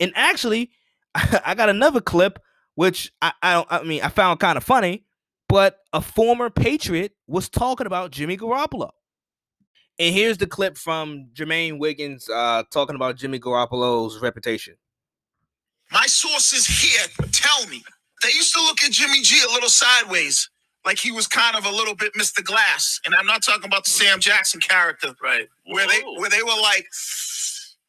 And 0.00 0.12
actually, 0.14 0.70
I 1.14 1.54
got 1.54 1.68
another 1.68 2.00
clip 2.00 2.38
which 2.76 3.12
I, 3.20 3.32
I 3.42 3.64
I 3.68 3.82
mean 3.82 4.02
I 4.02 4.08
found 4.08 4.38
kind 4.38 4.56
of 4.56 4.62
funny, 4.62 5.04
but 5.48 5.78
a 5.92 6.00
former 6.00 6.48
Patriot 6.48 7.12
was 7.26 7.48
talking 7.48 7.86
about 7.86 8.12
Jimmy 8.12 8.36
Garoppolo. 8.36 8.90
And 9.98 10.14
here's 10.14 10.38
the 10.38 10.46
clip 10.46 10.76
from 10.76 11.28
Jermaine 11.32 11.78
Wiggins 11.78 12.28
uh, 12.28 12.62
talking 12.70 12.94
about 12.94 13.16
Jimmy 13.16 13.40
Garoppolo's 13.40 14.20
reputation. 14.20 14.76
My 15.90 16.04
sources 16.06 16.66
here 16.66 17.06
tell 17.32 17.66
me 17.68 17.82
they 18.22 18.28
used 18.28 18.54
to 18.54 18.60
look 18.60 18.82
at 18.84 18.92
Jimmy 18.92 19.22
G 19.22 19.42
a 19.42 19.52
little 19.52 19.70
sideways, 19.70 20.50
like 20.86 20.98
he 20.98 21.10
was 21.12 21.26
kind 21.26 21.56
of 21.56 21.66
a 21.66 21.70
little 21.70 21.94
bit 21.94 22.14
Mr. 22.14 22.42
Glass. 22.42 23.00
And 23.04 23.14
I'm 23.14 23.26
not 23.26 23.42
talking 23.42 23.64
about 23.66 23.84
the 23.84 23.90
Sam 23.90 24.20
Jackson 24.20 24.60
character, 24.60 25.14
Right. 25.22 25.48
where 25.66 25.86
they 25.86 26.00
where 26.16 26.30
they 26.30 26.42
were 26.42 26.58
like, 26.62 26.86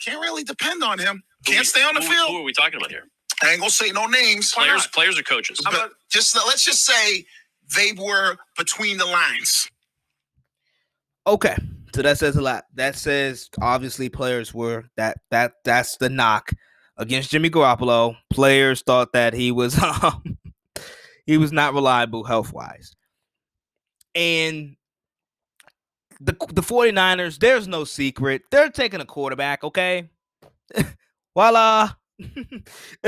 can't 0.03 0.19
really 0.19 0.43
depend 0.43 0.83
on 0.83 0.99
him. 0.99 1.23
Can't 1.45 1.59
we- 1.59 1.65
stay 1.65 1.83
on 1.83 1.93
the 1.95 2.01
who- 2.01 2.09
field. 2.11 2.29
Who 2.31 2.37
are 2.37 2.43
we 2.43 2.53
talking 2.53 2.75
about 2.77 2.89
here? 2.91 3.05
I 3.43 3.51
ain't 3.51 3.59
gonna 3.59 3.69
say 3.69 3.91
no 3.91 4.07
names. 4.07 4.51
Players, 4.51 4.87
players 4.87 5.17
or 5.17 5.23
coaches? 5.23 5.59
But 5.63 5.91
just 6.09 6.35
let's 6.35 6.65
just 6.65 6.83
say 6.85 7.25
they 7.75 7.91
were 7.93 8.37
between 8.57 8.97
the 8.97 9.05
lines. 9.05 9.69
Okay. 11.25 11.55
So 11.93 12.01
that 12.01 12.17
says 12.17 12.35
a 12.35 12.41
lot. 12.41 12.65
That 12.75 12.95
says 12.95 13.49
obviously 13.61 14.09
players 14.09 14.53
were 14.53 14.85
that 14.97 15.17
that 15.31 15.53
that's 15.63 15.97
the 15.97 16.09
knock 16.09 16.51
against 16.97 17.29
Jimmy 17.31 17.49
Garoppolo. 17.49 18.15
Players 18.31 18.81
thought 18.81 19.13
that 19.13 19.33
he 19.33 19.51
was 19.51 19.77
um 20.03 20.37
he 21.27 21.37
was 21.37 21.51
not 21.51 21.73
reliable 21.73 22.23
health 22.23 22.51
wise. 22.53 22.95
And 24.15 24.75
the 26.19 26.35
the 26.49 26.61
49ers, 26.61 27.37
there's 27.37 27.67
no 27.67 27.83
secret. 27.83 28.41
They're 28.49 28.69
taking 28.69 29.01
a 29.01 29.05
quarterback, 29.05 29.63
okay? 29.63 30.09
Voila. 31.35 31.91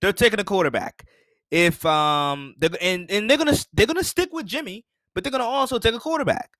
they're 0.00 0.12
taking 0.14 0.40
a 0.40 0.44
quarterback. 0.44 1.04
If 1.50 1.84
um 1.84 2.54
they're 2.58 2.70
and, 2.80 3.10
and 3.10 3.28
they're 3.28 3.36
gonna 3.36 3.56
they're 3.74 3.86
gonna 3.86 4.04
stick 4.04 4.32
with 4.32 4.46
Jimmy, 4.46 4.86
but 5.14 5.22
they're 5.22 5.30
gonna 5.30 5.44
also 5.44 5.78
take 5.78 5.94
a 5.94 5.98
quarterback. 5.98 6.50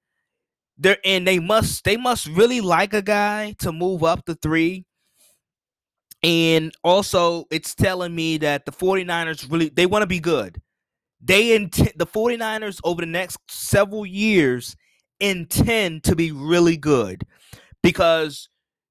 They're 0.76 0.98
and 1.04 1.26
they 1.26 1.38
must 1.38 1.84
they 1.84 1.96
must 1.96 2.26
really 2.26 2.60
like 2.60 2.92
a 2.92 3.02
guy 3.02 3.54
to 3.60 3.72
move 3.72 4.02
up 4.02 4.26
the 4.26 4.34
three. 4.34 4.84
And 6.22 6.72
also 6.84 7.46
it's 7.50 7.74
telling 7.74 8.14
me 8.14 8.36
that 8.38 8.66
the 8.66 8.72
49ers 8.72 9.50
really 9.50 9.70
they 9.70 9.86
want 9.86 10.02
to 10.02 10.06
be 10.06 10.20
good. 10.20 10.60
They 11.22 11.54
intend 11.54 11.92
the 11.96 12.06
49ers 12.06 12.80
over 12.84 13.00
the 13.00 13.06
next 13.06 13.38
several 13.48 14.04
years 14.04 14.76
intend 15.20 16.02
to 16.04 16.16
be 16.16 16.32
really 16.32 16.76
good 16.76 17.24
because 17.82 18.48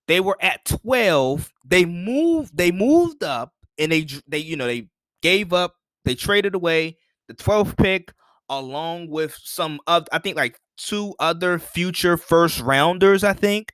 they 0.07 0.21
were 0.21 0.37
at 0.41 0.63
12 0.65 1.51
they 1.65 1.83
moved 1.85 2.55
they 2.55 2.71
moved 2.71 3.23
up 3.23 3.53
and 3.77 3.91
they 3.91 4.07
they 4.27 4.37
you 4.37 4.55
know 4.55 4.65
they 4.65 4.87
gave 5.21 5.51
up 5.51 5.75
they 6.05 6.15
traded 6.15 6.55
away 6.55 6.97
the 7.27 7.33
12th 7.33 7.77
pick 7.77 8.13
along 8.49 9.09
with 9.09 9.37
some 9.43 9.79
of 9.87 10.07
I 10.11 10.19
think 10.19 10.37
like 10.37 10.57
two 10.77 11.13
other 11.19 11.59
future 11.59 12.17
first 12.17 12.59
rounders 12.61 13.23
I 13.23 13.33
think. 13.33 13.73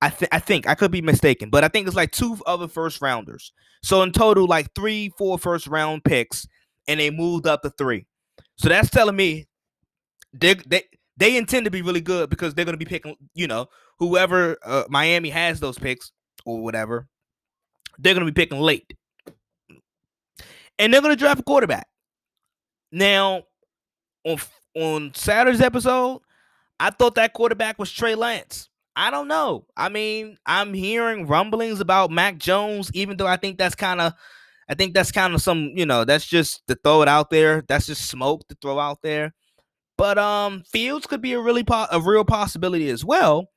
I 0.00 0.10
think 0.10 0.34
I 0.34 0.38
think 0.40 0.66
I 0.68 0.74
could 0.74 0.90
be 0.90 1.02
mistaken 1.02 1.50
but 1.50 1.62
I 1.62 1.68
think 1.68 1.86
it's 1.86 1.96
like 1.96 2.10
two 2.10 2.36
other 2.46 2.68
first 2.68 3.00
rounders. 3.02 3.52
So 3.82 4.02
in 4.02 4.12
total 4.12 4.46
like 4.46 4.74
three 4.74 5.12
four 5.18 5.38
first 5.38 5.66
round 5.66 6.04
picks 6.04 6.46
and 6.88 7.00
they 7.00 7.10
moved 7.10 7.46
up 7.46 7.62
to 7.62 7.70
3 7.70 8.06
so 8.56 8.68
that's 8.68 8.90
telling 8.90 9.16
me 9.16 9.46
they 10.32 10.54
they 10.66 10.82
they 11.16 11.36
intend 11.36 11.64
to 11.64 11.70
be 11.70 11.82
really 11.82 12.00
good 12.00 12.30
because 12.30 12.54
they're 12.54 12.64
going 12.64 12.74
to 12.74 12.84
be 12.84 12.84
picking 12.84 13.16
you 13.34 13.46
know 13.46 13.66
whoever 13.98 14.56
uh, 14.64 14.84
Miami 14.88 15.30
has 15.30 15.60
those 15.60 15.78
picks 15.78 16.12
or 16.44 16.62
whatever 16.62 17.06
they're 17.98 18.14
going 18.14 18.26
to 18.26 18.32
be 18.32 18.40
picking 18.40 18.60
late 18.60 18.96
and 20.78 20.92
they're 20.92 21.02
going 21.02 21.14
to 21.14 21.18
draft 21.18 21.40
a 21.40 21.44
quarterback 21.44 21.86
now 22.90 23.42
on 24.24 24.38
on 24.74 25.12
Saturday's 25.14 25.60
episode, 25.60 26.20
I 26.80 26.90
thought 26.90 27.14
that 27.16 27.32
quarterback 27.32 27.78
was 27.78 27.90
Trey 27.90 28.14
Lance. 28.14 28.68
I 28.94 29.10
don't 29.10 29.28
know. 29.28 29.66
I 29.76 29.88
mean, 29.88 30.38
I'm 30.44 30.74
hearing 30.74 31.26
rumblings 31.26 31.80
about 31.80 32.10
Mac 32.10 32.38
Jones, 32.38 32.90
even 32.94 33.16
though 33.16 33.26
I 33.26 33.36
think 33.36 33.58
that's 33.58 33.74
kind 33.74 34.00
of, 34.00 34.12
I 34.72 34.74
think 34.74 34.94
that's 34.94 35.12
kind 35.12 35.34
of 35.34 35.42
some, 35.42 35.72
you 35.74 35.84
know, 35.84 36.06
that's 36.06 36.24
just 36.24 36.66
to 36.66 36.74
throw 36.82 37.02
it 37.02 37.08
out 37.08 37.28
there. 37.28 37.62
That's 37.68 37.84
just 37.84 38.08
smoke 38.08 38.48
to 38.48 38.56
throw 38.62 38.78
out 38.78 39.02
there. 39.02 39.34
But 39.98 40.16
um, 40.16 40.62
Fields 40.66 41.06
could 41.06 41.20
be 41.20 41.34
a 41.34 41.40
really 41.40 41.62
po- 41.62 41.88
a 41.92 42.00
real 42.00 42.24
possibility 42.24 42.88
as 42.88 43.04
well. 43.04 43.50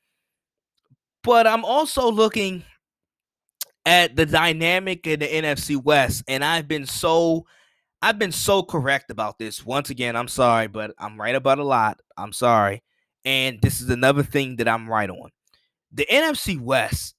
But 1.24 1.48
I'm 1.48 1.64
also 1.64 2.12
looking 2.12 2.64
at 3.86 4.18
the 4.18 4.26
dynamic 4.26 5.08
in 5.08 5.22
the 5.22 5.28
NFC 5.28 5.82
West, 5.82 6.22
and 6.28 6.44
I've 6.44 6.68
been 6.68 6.86
so 6.86 7.46
I've 8.02 8.20
been 8.20 8.34
so 8.34 8.62
correct 8.62 9.10
about 9.10 9.40
this. 9.40 9.66
Once 9.66 9.90
again, 9.90 10.18
I'm 10.18 10.28
sorry, 10.28 10.68
but 10.68 10.94
I'm 11.00 11.18
right 11.18 11.34
about 11.34 11.60
a 11.60 11.64
lot. 11.64 12.02
I'm 12.18 12.34
sorry. 12.34 12.84
And 13.24 13.62
this 13.62 13.80
is 13.80 13.90
another 13.90 14.22
thing 14.22 14.58
that 14.58 14.68
I'm 14.68 14.90
right 14.90 15.10
on. 15.10 15.30
The 15.94 16.06
NFC 16.12 16.60
West, 16.60 17.15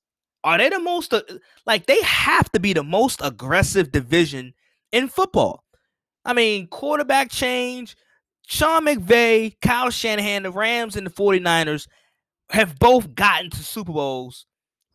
are 0.46 0.58
they 0.58 0.68
the 0.68 0.78
most 0.78 1.12
uh, 1.12 1.22
like 1.66 1.86
they 1.86 2.00
have 2.02 2.50
to 2.52 2.60
be 2.60 2.72
the 2.72 2.84
most 2.84 3.20
aggressive 3.22 3.90
division 3.90 4.54
in 4.92 5.08
football? 5.08 5.64
I 6.24 6.32
mean, 6.32 6.68
quarterback 6.68 7.30
change, 7.30 7.96
Sean 8.46 8.86
McVay, 8.86 9.56
Kyle 9.60 9.90
Shanahan, 9.90 10.44
the 10.44 10.52
Rams 10.52 10.94
and 10.94 11.04
the 11.04 11.10
49ers 11.10 11.88
have 12.50 12.78
both 12.78 13.12
gotten 13.16 13.50
to 13.50 13.56
Super 13.58 13.92
Bowls 13.92 14.46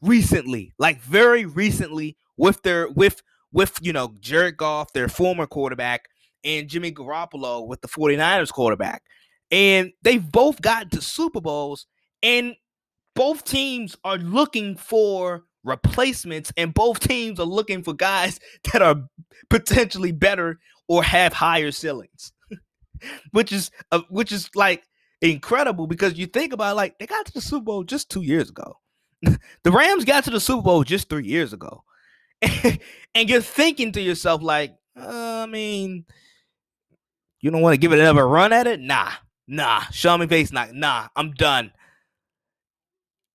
recently, 0.01 0.73
like 0.79 1.01
very 1.01 1.45
recently 1.45 2.15
with 2.37 2.61
their 2.63 2.89
with 2.89 3.21
with 3.51 3.77
you 3.81 3.91
know 3.91 4.15
Jared 4.21 4.55
Goff, 4.55 4.93
their 4.93 5.09
former 5.09 5.47
quarterback, 5.47 6.05
and 6.45 6.69
Jimmy 6.69 6.93
Garoppolo 6.93 7.67
with 7.67 7.81
the 7.81 7.89
49ers 7.89 8.53
quarterback. 8.53 9.03
And 9.51 9.91
they've 10.01 10.31
both 10.31 10.61
gotten 10.61 10.89
to 10.91 11.01
Super 11.01 11.41
Bowls, 11.41 11.87
and 12.23 12.55
both 13.15 13.43
teams 13.43 13.97
are 14.03 14.17
looking 14.17 14.75
for 14.75 15.43
replacements, 15.63 16.51
and 16.57 16.73
both 16.73 16.99
teams 16.99 17.39
are 17.39 17.45
looking 17.45 17.83
for 17.83 17.93
guys 17.93 18.39
that 18.71 18.81
are 18.81 19.03
potentially 19.49 20.11
better 20.11 20.59
or 20.87 21.03
have 21.03 21.33
higher 21.33 21.71
ceilings. 21.71 22.31
which 23.31 23.51
is 23.51 23.71
uh, 23.91 24.01
which 24.09 24.31
is 24.31 24.49
like 24.55 24.83
incredible 25.21 25.87
because 25.87 26.17
you 26.17 26.25
think 26.25 26.53
about 26.53 26.73
it, 26.73 26.75
like 26.75 26.99
they 26.99 27.05
got 27.05 27.25
to 27.25 27.33
the 27.33 27.41
Super 27.41 27.65
Bowl 27.65 27.83
just 27.83 28.09
two 28.09 28.21
years 28.21 28.49
ago. 28.49 28.77
the 29.21 29.71
Rams 29.71 30.05
got 30.05 30.23
to 30.25 30.29
the 30.31 30.39
Super 30.39 30.63
Bowl 30.63 30.83
just 30.83 31.09
three 31.09 31.25
years 31.25 31.53
ago. 31.53 31.83
and 32.41 33.29
you're 33.29 33.41
thinking 33.41 33.91
to 33.91 34.01
yourself, 34.01 34.41
like, 34.41 34.75
uh, 34.99 35.43
I 35.43 35.45
mean, 35.45 36.05
you 37.39 37.51
don't 37.51 37.61
want 37.61 37.73
to 37.73 37.79
give 37.79 37.93
it 37.93 37.99
another 37.99 38.27
run 38.27 38.51
at 38.51 38.65
it? 38.65 38.79
Nah, 38.79 39.11
nah. 39.47 39.81
Sean 39.91 40.19
McVay's 40.19 40.51
not, 40.51 40.73
nah, 40.73 41.07
I'm 41.15 41.33
done. 41.33 41.71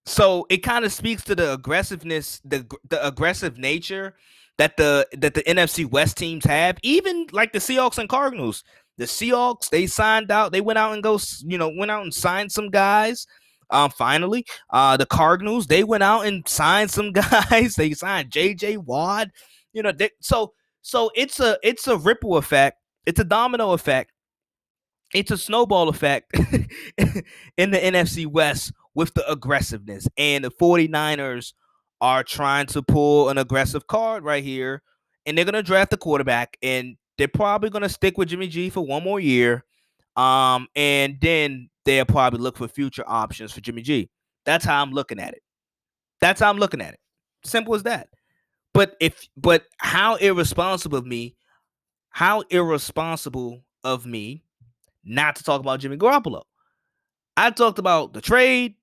So 0.06 0.46
it 0.48 0.58
kind 0.58 0.84
of 0.84 0.92
speaks 0.92 1.24
to 1.24 1.34
the 1.34 1.52
aggressiveness, 1.52 2.40
the 2.44 2.64
the 2.88 3.04
aggressive 3.04 3.58
nature 3.58 4.14
that 4.56 4.76
the 4.76 5.06
that 5.18 5.34
the 5.34 5.42
NFC 5.42 5.84
West 5.84 6.16
teams 6.16 6.44
have, 6.44 6.78
even 6.82 7.26
like 7.32 7.52
the 7.52 7.58
Seahawks 7.58 7.98
and 7.98 8.08
Cardinals. 8.08 8.64
The 8.98 9.04
Seahawks, 9.04 9.68
they 9.68 9.86
signed 9.86 10.30
out, 10.30 10.52
they 10.52 10.62
went 10.62 10.78
out 10.78 10.94
and 10.94 11.02
go, 11.02 11.18
you 11.44 11.58
know, 11.58 11.70
went 11.76 11.90
out 11.90 12.02
and 12.02 12.14
signed 12.14 12.50
some 12.50 12.70
guys. 12.70 13.26
Um, 13.68 13.90
finally, 13.90 14.46
uh, 14.70 14.96
the 14.96 15.04
Cardinals, 15.04 15.66
they 15.66 15.84
went 15.84 16.02
out 16.02 16.24
and 16.24 16.48
signed 16.48 16.90
some 16.90 17.12
guys. 17.12 17.74
They 17.74 17.92
signed 17.92 18.30
JJ 18.30 18.78
Watt. 18.78 19.28
You 19.72 19.82
know, 19.82 19.92
they, 19.92 20.11
so 20.20 20.54
so 20.82 21.11
it's 21.14 21.40
a 21.40 21.59
it's 21.62 21.88
a 21.88 21.96
ripple 21.96 22.36
effect. 22.36 22.78
It's 23.04 23.20
a 23.20 23.24
domino 23.24 23.72
effect. 23.72 24.12
It's 25.12 25.30
a 25.30 25.38
snowball 25.38 25.88
effect 25.88 26.32
in 27.57 27.70
the 27.70 27.78
NFC 27.78 28.26
West 28.26 28.72
with 28.97 29.14
the 29.14 29.30
aggressiveness. 29.30 30.09
And 30.18 30.44
the 30.44 30.51
49ers 30.51 31.53
are 32.01 32.24
trying 32.24 32.66
to 32.66 32.82
pull 32.82 33.28
an 33.28 33.38
aggressive 33.38 33.86
card 33.86 34.24
right 34.24 34.42
here. 34.42 34.82
And 35.24 35.38
they're 35.38 35.44
going 35.44 35.55
to 35.55 35.62
draft 35.62 35.90
the 35.90 35.97
quarterback. 35.97 36.57
And 36.62 36.97
they're 37.18 37.28
probably 37.28 37.70
going 37.70 37.82
to 37.82 37.88
stick 37.88 38.18
with 38.18 38.28
Jimmy 38.28 38.49
G 38.49 38.70
for 38.70 38.84
one 38.84 39.05
more 39.05 39.20
year. 39.20 39.64
Um, 40.16 40.66
and 40.74 41.18
then 41.20 41.68
they'll 41.84 42.05
probably 42.07 42.40
look 42.40 42.57
for 42.57 42.66
future 42.66 43.05
options 43.07 43.53
for 43.53 43.61
Jimmy 43.61 43.82
G. 43.82 44.11
That's 44.44 44.64
how 44.64 44.82
I'm 44.82 44.90
looking 44.90 45.20
at 45.20 45.34
it. 45.34 45.42
That's 46.20 46.40
how 46.40 46.51
I'm 46.51 46.59
looking 46.59 46.80
at 46.80 46.94
it. 46.94 47.01
Simple 47.44 47.74
as 47.74 47.84
that. 47.84 48.09
But 48.72 48.97
if 49.01 49.28
but 49.36 49.64
how 49.78 50.16
irresponsible 50.16 50.99
of 50.99 51.07
me, 51.07 51.36
how 52.11 52.42
irresponsible 52.51 53.62
of 53.84 54.07
me 54.07 54.42
not 55.05 55.36
to 55.36 55.44
talk 55.44 55.61
about 55.61 55.80
Jimmy 55.80 55.97
Garoppolo. 55.97 56.42
I 57.36 57.51
talked 57.51 57.78
about 57.78 58.12
the 58.12 58.20
trade. 58.20 58.74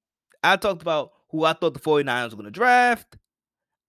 I 0.43 0.57
talked 0.57 0.81
about 0.81 1.11
who 1.29 1.45
I 1.45 1.53
thought 1.53 1.73
the 1.73 1.79
49ers 1.79 2.31
were 2.31 2.37
going 2.37 2.45
to 2.45 2.51
draft, 2.51 3.17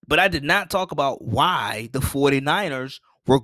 but 0.06 0.18
I 0.18 0.28
did 0.28 0.44
not 0.44 0.70
talk 0.70 0.92
about 0.92 1.22
why 1.22 1.88
the 1.92 2.00
49ers 2.00 3.00
were 3.26 3.40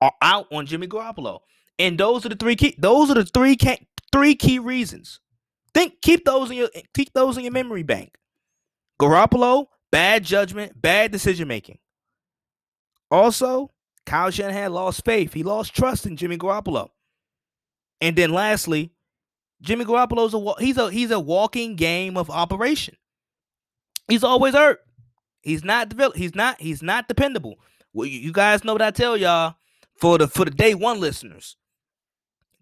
are 0.00 0.12
out 0.20 0.46
on 0.52 0.66
Jimmy 0.66 0.86
Garoppolo. 0.86 1.40
And 1.78 1.98
those 1.98 2.24
are 2.24 2.28
the 2.28 2.36
three 2.36 2.56
key 2.56 2.74
those 2.78 3.10
are 3.10 3.14
the 3.14 3.24
three 3.24 3.56
key, 3.56 3.88
three 4.12 4.34
key 4.34 4.58
reasons. 4.58 5.20
Think 5.72 6.00
keep 6.02 6.24
those 6.24 6.50
in 6.50 6.56
your 6.56 6.68
keep 6.94 7.12
those 7.14 7.36
in 7.36 7.44
your 7.44 7.52
memory 7.52 7.82
bank. 7.82 8.16
Garoppolo, 9.00 9.66
bad 9.90 10.24
judgment, 10.24 10.80
bad 10.80 11.10
decision 11.10 11.48
making. 11.48 11.78
Also, 13.10 13.70
Kyle 14.06 14.30
Shanahan 14.30 14.72
lost 14.72 15.04
faith. 15.04 15.32
He 15.32 15.42
lost 15.42 15.74
trust 15.74 16.06
in 16.06 16.16
Jimmy 16.16 16.36
Garoppolo. 16.36 16.90
And 18.00 18.14
then 18.14 18.30
lastly, 18.30 18.92
Jimmy 19.60 19.84
Garoppolo's 19.84 20.34
a 20.34 20.62
he's 20.62 20.76
a 20.76 20.90
he's 20.90 21.10
a 21.10 21.20
walking 21.20 21.76
game 21.76 22.16
of 22.16 22.30
operation. 22.30 22.96
He's 24.08 24.24
always 24.24 24.54
hurt. 24.54 24.80
He's 25.42 25.64
not 25.64 25.92
he's 26.14 26.34
not 26.34 26.60
he's 26.60 26.82
not 26.82 27.08
dependable. 27.08 27.58
Well, 27.92 28.06
you 28.06 28.32
guys 28.32 28.64
know 28.64 28.72
what 28.72 28.82
I 28.82 28.90
tell 28.90 29.16
y'all 29.16 29.54
for 29.96 30.18
the 30.18 30.28
for 30.28 30.44
the 30.44 30.50
day 30.50 30.74
one 30.74 31.00
listeners. 31.00 31.56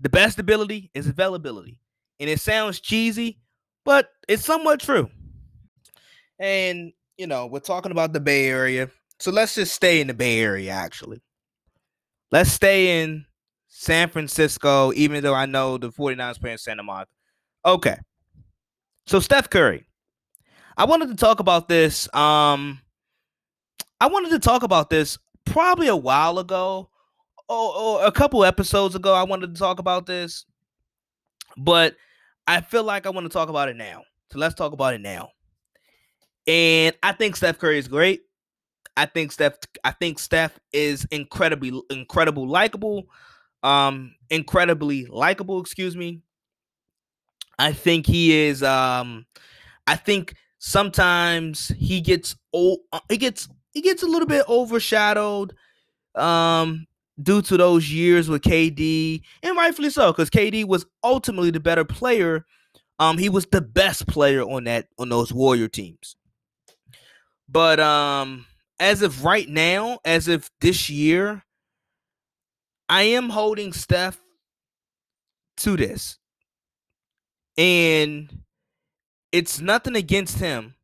The 0.00 0.08
best 0.08 0.38
ability 0.38 0.90
is 0.94 1.06
availability. 1.06 1.78
And 2.20 2.28
it 2.28 2.40
sounds 2.40 2.80
cheesy, 2.80 3.38
but 3.84 4.10
it's 4.28 4.44
somewhat 4.44 4.80
true. 4.80 5.08
And 6.38 6.92
you 7.16 7.26
know, 7.26 7.46
we're 7.46 7.60
talking 7.60 7.92
about 7.92 8.12
the 8.12 8.20
Bay 8.20 8.46
Area. 8.46 8.90
So 9.18 9.30
let's 9.30 9.54
just 9.54 9.74
stay 9.74 10.00
in 10.00 10.08
the 10.08 10.14
Bay 10.14 10.40
Area 10.40 10.72
actually. 10.72 11.22
Let's 12.30 12.50
stay 12.50 13.02
in 13.02 13.26
San 13.74 14.10
Francisco, 14.10 14.92
even 14.92 15.22
though 15.22 15.32
I 15.32 15.46
know 15.46 15.78
the 15.78 15.90
49ers 15.90 16.38
play 16.38 16.52
in 16.52 16.58
Santa 16.58 16.82
Monica. 16.82 17.10
Okay. 17.64 17.96
So 19.06 19.18
Steph 19.18 19.48
Curry. 19.48 19.86
I 20.76 20.84
wanted 20.84 21.08
to 21.08 21.16
talk 21.16 21.40
about 21.40 21.68
this. 21.68 22.06
Um, 22.14 22.80
I 23.98 24.08
wanted 24.08 24.30
to 24.32 24.38
talk 24.40 24.62
about 24.62 24.90
this 24.90 25.16
probably 25.46 25.88
a 25.88 25.96
while 25.96 26.38
ago. 26.38 26.90
or, 27.48 27.72
oh, 27.74 28.06
a 28.06 28.12
couple 28.12 28.44
episodes 28.44 28.94
ago, 28.94 29.14
I 29.14 29.22
wanted 29.22 29.54
to 29.54 29.58
talk 29.58 29.78
about 29.78 30.04
this. 30.04 30.44
But 31.56 31.96
I 32.46 32.60
feel 32.60 32.84
like 32.84 33.06
I 33.06 33.10
want 33.10 33.24
to 33.24 33.32
talk 33.32 33.48
about 33.48 33.70
it 33.70 33.76
now. 33.76 34.02
So 34.32 34.38
let's 34.38 34.54
talk 34.54 34.74
about 34.74 34.92
it 34.92 35.00
now. 35.00 35.30
And 36.46 36.94
I 37.02 37.12
think 37.12 37.36
Steph 37.36 37.58
Curry 37.58 37.78
is 37.78 37.88
great. 37.88 38.20
I 38.98 39.06
think 39.06 39.32
Steph 39.32 39.54
I 39.82 39.92
think 39.92 40.18
Steph 40.18 40.60
is 40.74 41.06
incredibly 41.10 41.80
incredible 41.88 42.46
likable 42.46 43.06
um 43.62 44.14
incredibly 44.30 45.06
likable 45.06 45.60
excuse 45.60 45.96
me. 45.96 46.22
I 47.58 47.72
think 47.72 48.06
he 48.06 48.32
is 48.32 48.62
um 48.62 49.26
i 49.86 49.96
think 49.96 50.34
sometimes 50.58 51.68
he 51.78 52.00
gets 52.00 52.36
oh 52.54 52.78
he 53.08 53.16
gets 53.16 53.48
he 53.72 53.80
gets 53.82 54.02
a 54.02 54.06
little 54.06 54.28
bit 54.28 54.44
overshadowed 54.48 55.54
um 56.16 56.86
due 57.22 57.42
to 57.42 57.56
those 57.56 57.90
years 57.92 58.28
with 58.28 58.42
KD 58.42 59.22
and 59.42 59.56
rightfully 59.56 59.90
so 59.90 60.12
cuz 60.12 60.30
KD 60.30 60.64
was 60.64 60.86
ultimately 61.04 61.50
the 61.50 61.60
better 61.60 61.84
player. 61.84 62.46
Um 62.98 63.18
he 63.18 63.28
was 63.28 63.46
the 63.46 63.60
best 63.60 64.06
player 64.08 64.42
on 64.42 64.64
that 64.64 64.88
on 64.98 65.08
those 65.10 65.32
warrior 65.32 65.68
teams. 65.68 66.16
But 67.48 67.80
um 67.80 68.46
as 68.80 69.02
of 69.02 69.24
right 69.24 69.48
now 69.48 69.98
as 70.04 70.28
of 70.28 70.50
this 70.60 70.88
year 70.90 71.44
I 72.92 73.04
am 73.04 73.30
holding 73.30 73.72
Steph 73.72 74.20
to 75.56 75.78
this. 75.78 76.18
And 77.56 78.42
it's 79.32 79.62
nothing 79.62 79.96
against 79.96 80.40
him, 80.40 80.74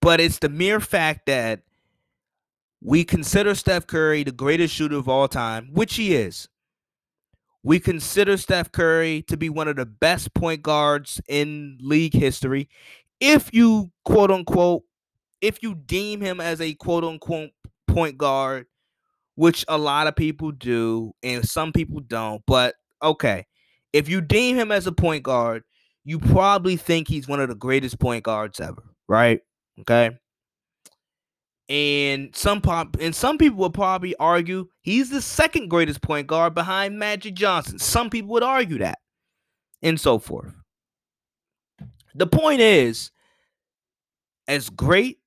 but 0.00 0.18
it's 0.18 0.38
the 0.38 0.48
mere 0.48 0.80
fact 0.80 1.26
that 1.26 1.60
we 2.80 3.04
consider 3.04 3.54
Steph 3.54 3.86
Curry 3.86 4.24
the 4.24 4.32
greatest 4.32 4.72
shooter 4.72 4.96
of 4.96 5.10
all 5.10 5.28
time, 5.28 5.68
which 5.74 5.96
he 5.96 6.14
is. 6.14 6.48
We 7.62 7.78
consider 7.78 8.38
Steph 8.38 8.72
Curry 8.72 9.20
to 9.28 9.36
be 9.36 9.50
one 9.50 9.68
of 9.68 9.76
the 9.76 9.84
best 9.84 10.32
point 10.32 10.62
guards 10.62 11.20
in 11.28 11.76
league 11.82 12.14
history. 12.14 12.70
If 13.20 13.52
you 13.52 13.92
quote 14.06 14.30
unquote, 14.30 14.84
if 15.42 15.62
you 15.62 15.74
deem 15.74 16.22
him 16.22 16.40
as 16.40 16.62
a 16.62 16.72
quote 16.72 17.04
unquote 17.04 17.50
point 17.86 18.16
guard 18.16 18.68
which 19.34 19.64
a 19.68 19.78
lot 19.78 20.06
of 20.06 20.16
people 20.16 20.52
do, 20.52 21.12
and 21.22 21.48
some 21.48 21.72
people 21.72 22.00
don't. 22.00 22.42
But 22.46 22.74
okay, 23.02 23.46
if 23.92 24.08
you 24.08 24.20
deem 24.20 24.56
him 24.56 24.72
as 24.72 24.86
a 24.86 24.92
point 24.92 25.22
guard, 25.22 25.62
you 26.04 26.18
probably 26.18 26.76
think 26.76 27.08
he's 27.08 27.28
one 27.28 27.40
of 27.40 27.48
the 27.48 27.54
greatest 27.54 27.98
point 27.98 28.24
guards 28.24 28.60
ever, 28.60 28.82
right? 29.08 29.40
Okay. 29.80 30.10
And 31.68 32.34
some 32.36 32.60
pop 32.60 32.96
and 33.00 33.14
some 33.14 33.38
people 33.38 33.58
would 33.60 33.72
probably 33.72 34.14
argue 34.16 34.66
he's 34.82 35.10
the 35.10 35.22
second 35.22 35.68
greatest 35.68 36.02
point 36.02 36.26
guard 36.26 36.54
behind 36.54 36.98
Magic 36.98 37.34
Johnson. 37.34 37.78
Some 37.78 38.10
people 38.10 38.32
would 38.32 38.42
argue 38.42 38.78
that, 38.78 38.98
and 39.80 39.98
so 39.98 40.18
forth. 40.18 40.52
The 42.14 42.26
point 42.26 42.60
is, 42.60 43.10
as 44.48 44.68
great, 44.68 45.20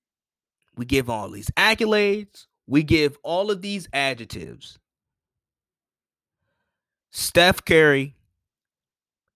we 0.75 0.85
give 0.85 1.09
all 1.09 1.31
these 1.31 1.49
accolades, 1.51 2.45
we 2.67 2.83
give 2.83 3.17
all 3.23 3.51
of 3.51 3.61
these 3.61 3.87
adjectives. 3.93 4.79
Steph 7.11 7.63
Curry, 7.63 8.15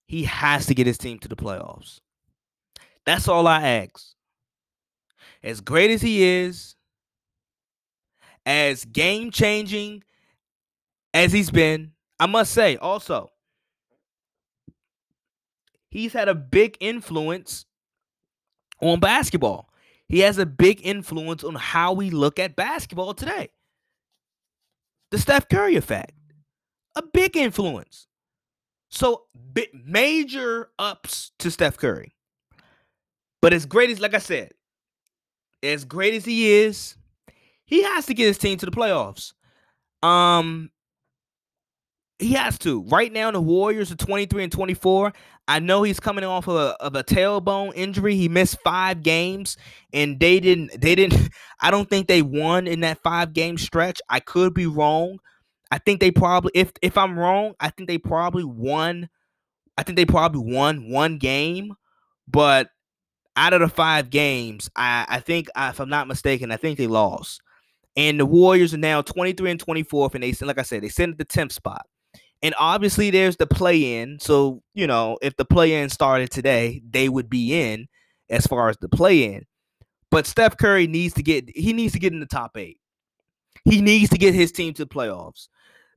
he 0.07 0.23
has 0.23 0.65
to 0.65 0.75
get 0.75 0.87
his 0.87 0.97
team 0.97 1.19
to 1.19 1.27
the 1.27 1.35
playoffs. 1.35 1.99
That's 3.05 3.27
all 3.27 3.47
I 3.47 3.61
ask. 3.61 4.13
As 5.43 5.61
great 5.61 5.91
as 5.91 6.01
he 6.01 6.23
is, 6.23 6.75
as 8.45 8.83
game 8.85 9.31
changing 9.31 10.03
as 11.13 11.31
he's 11.31 11.51
been, 11.51 11.91
I 12.19 12.25
must 12.25 12.51
say 12.51 12.75
also, 12.77 13.31
he's 15.89 16.13
had 16.13 16.27
a 16.27 16.35
big 16.35 16.77
influence 16.79 17.65
on 18.81 18.99
basketball. 18.99 19.68
He 20.09 20.19
has 20.21 20.39
a 20.39 20.45
big 20.45 20.81
influence 20.83 21.43
on 21.43 21.55
how 21.55 21.93
we 21.93 22.09
look 22.09 22.39
at 22.39 22.55
basketball 22.55 23.13
today. 23.13 23.49
The 25.11 25.19
Steph 25.19 25.47
Curry 25.47 25.75
effect, 25.75 26.13
a 26.95 27.03
big 27.03 27.37
influence. 27.37 28.07
So, 28.89 29.25
major 29.85 30.69
ups 30.79 31.31
to 31.39 31.51
Steph 31.51 31.77
Curry. 31.77 32.15
But 33.41 33.53
as 33.53 33.65
great 33.65 33.91
as, 33.91 33.99
like 33.99 34.15
I 34.15 34.19
said, 34.19 34.51
as 35.61 35.85
great 35.85 36.15
as 36.15 36.25
he 36.25 36.51
is, 36.51 36.95
he 37.65 37.83
has 37.83 38.07
to 38.07 38.15
get 38.15 38.27
his 38.27 38.39
team 38.39 38.57
to 38.57 38.65
the 38.65 38.71
playoffs. 38.71 39.33
Um, 40.01 40.71
he 42.17 42.33
has 42.33 42.57
to. 42.59 42.81
Right 42.83 43.13
now, 43.13 43.31
the 43.31 43.39
Warriors 43.39 43.91
are 43.91 43.95
23 43.95 44.43
and 44.43 44.51
24. 44.51 45.13
I 45.49 45.57
know 45.57 45.81
he's 45.81 45.99
coming 45.99 46.23
off 46.23 46.47
of 46.47 46.55
a, 46.55 46.75
of 46.79 46.95
a 46.95 47.03
tailbone 47.03 47.71
injury. 47.73 48.15
He 48.15 48.29
missed 48.29 48.59
five 48.63 49.01
games, 49.01 49.57
and 49.91 50.19
they 50.19 50.39
didn't. 50.39 50.79
They 50.79 50.93
didn't. 50.93 51.31
I 51.59 51.71
don't 51.71 51.89
think 51.89 52.07
they 52.07 52.21
won 52.21 52.67
in 52.67 52.81
that 52.81 53.01
five 53.01 53.33
game 53.33 53.57
stretch. 53.57 53.99
I 54.09 54.19
could 54.19 54.53
be 54.53 54.67
wrong. 54.67 55.17
I 55.71 55.79
think 55.79 56.01
they 56.01 56.11
probably. 56.11 56.51
If 56.53 56.71
if 56.83 56.99
I'm 56.99 57.17
wrong, 57.17 57.55
I 57.59 57.71
think 57.71 57.89
they 57.89 57.97
probably 57.97 58.43
won. 58.43 59.09
I 59.75 59.81
think 59.81 59.95
they 59.95 60.05
probably 60.05 60.53
won 60.53 60.91
one 60.91 61.17
game, 61.17 61.73
but 62.27 62.69
out 63.35 63.53
of 63.53 63.61
the 63.61 63.69
five 63.69 64.11
games, 64.11 64.69
I 64.75 65.07
I 65.09 65.19
think 65.19 65.47
if 65.57 65.79
I'm 65.79 65.89
not 65.89 66.07
mistaken, 66.07 66.51
I 66.51 66.57
think 66.57 66.77
they 66.77 66.85
lost. 66.85 67.41
And 67.95 68.19
the 68.19 68.25
Warriors 68.25 68.75
are 68.75 68.77
now 68.77 69.01
23 69.01 69.49
and 69.49 69.59
24, 69.59 70.11
and 70.13 70.23
they 70.23 70.33
like 70.41 70.59
I 70.59 70.61
said, 70.61 70.83
they 70.83 70.89
sit 70.89 71.09
at 71.09 71.17
the 71.17 71.25
10th 71.25 71.53
spot. 71.53 71.87
And 72.41 72.55
obviously, 72.57 73.09
there's 73.09 73.37
the 73.37 73.47
play 73.47 74.01
in. 74.01 74.19
So, 74.19 74.61
you 74.73 74.87
know, 74.87 75.17
if 75.21 75.35
the 75.35 75.45
play 75.45 75.81
in 75.81 75.89
started 75.89 76.31
today, 76.31 76.81
they 76.89 77.09
would 77.09 77.29
be 77.29 77.53
in 77.53 77.87
as 78.29 78.47
far 78.47 78.69
as 78.69 78.77
the 78.77 78.89
play 78.89 79.33
in. 79.33 79.45
But 80.11 80.25
Steph 80.25 80.57
Curry 80.57 80.87
needs 80.87 81.13
to 81.15 81.23
get 81.23 81.49
he 81.55 81.73
needs 81.73 81.93
to 81.93 81.99
get 81.99 82.13
in 82.13 82.19
the 82.19 82.25
top 82.25 82.57
eight. 82.57 82.79
He 83.65 83.81
needs 83.81 84.09
to 84.11 84.17
get 84.17 84.33
his 84.33 84.51
team 84.51 84.73
to 84.75 84.85
the 84.85 84.89
playoffs. 84.89 85.47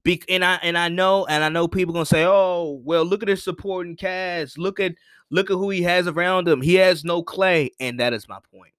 Be, 0.05 0.21
and 0.29 0.45
I 0.45 0.57
and 0.63 0.77
I 0.77 0.89
know 0.89 1.27
and 1.27 1.45
I 1.45 1.49
know 1.49 1.69
people 1.69 1.95
gonna 1.95 2.07
say, 2.07 2.25
oh 2.27 2.81
well, 2.85 3.05
look 3.05 3.23
at 3.23 3.29
his 3.29 3.45
supporting 3.45 3.97
cast. 3.97 4.59
Look 4.59 4.81
at 4.81 4.95
look 5.31 5.51
at 5.51 5.55
who 5.55 5.71
he 5.71 5.83
has 5.83 6.07
around 6.07 6.49
him. 6.49 6.61
He 6.61 6.75
has 6.75 7.05
no 7.05 7.23
Klay, 7.23 7.71
and 7.81 8.01
that 8.01 8.13
is 8.13 8.29
my 8.29 8.39
point. 8.53 8.73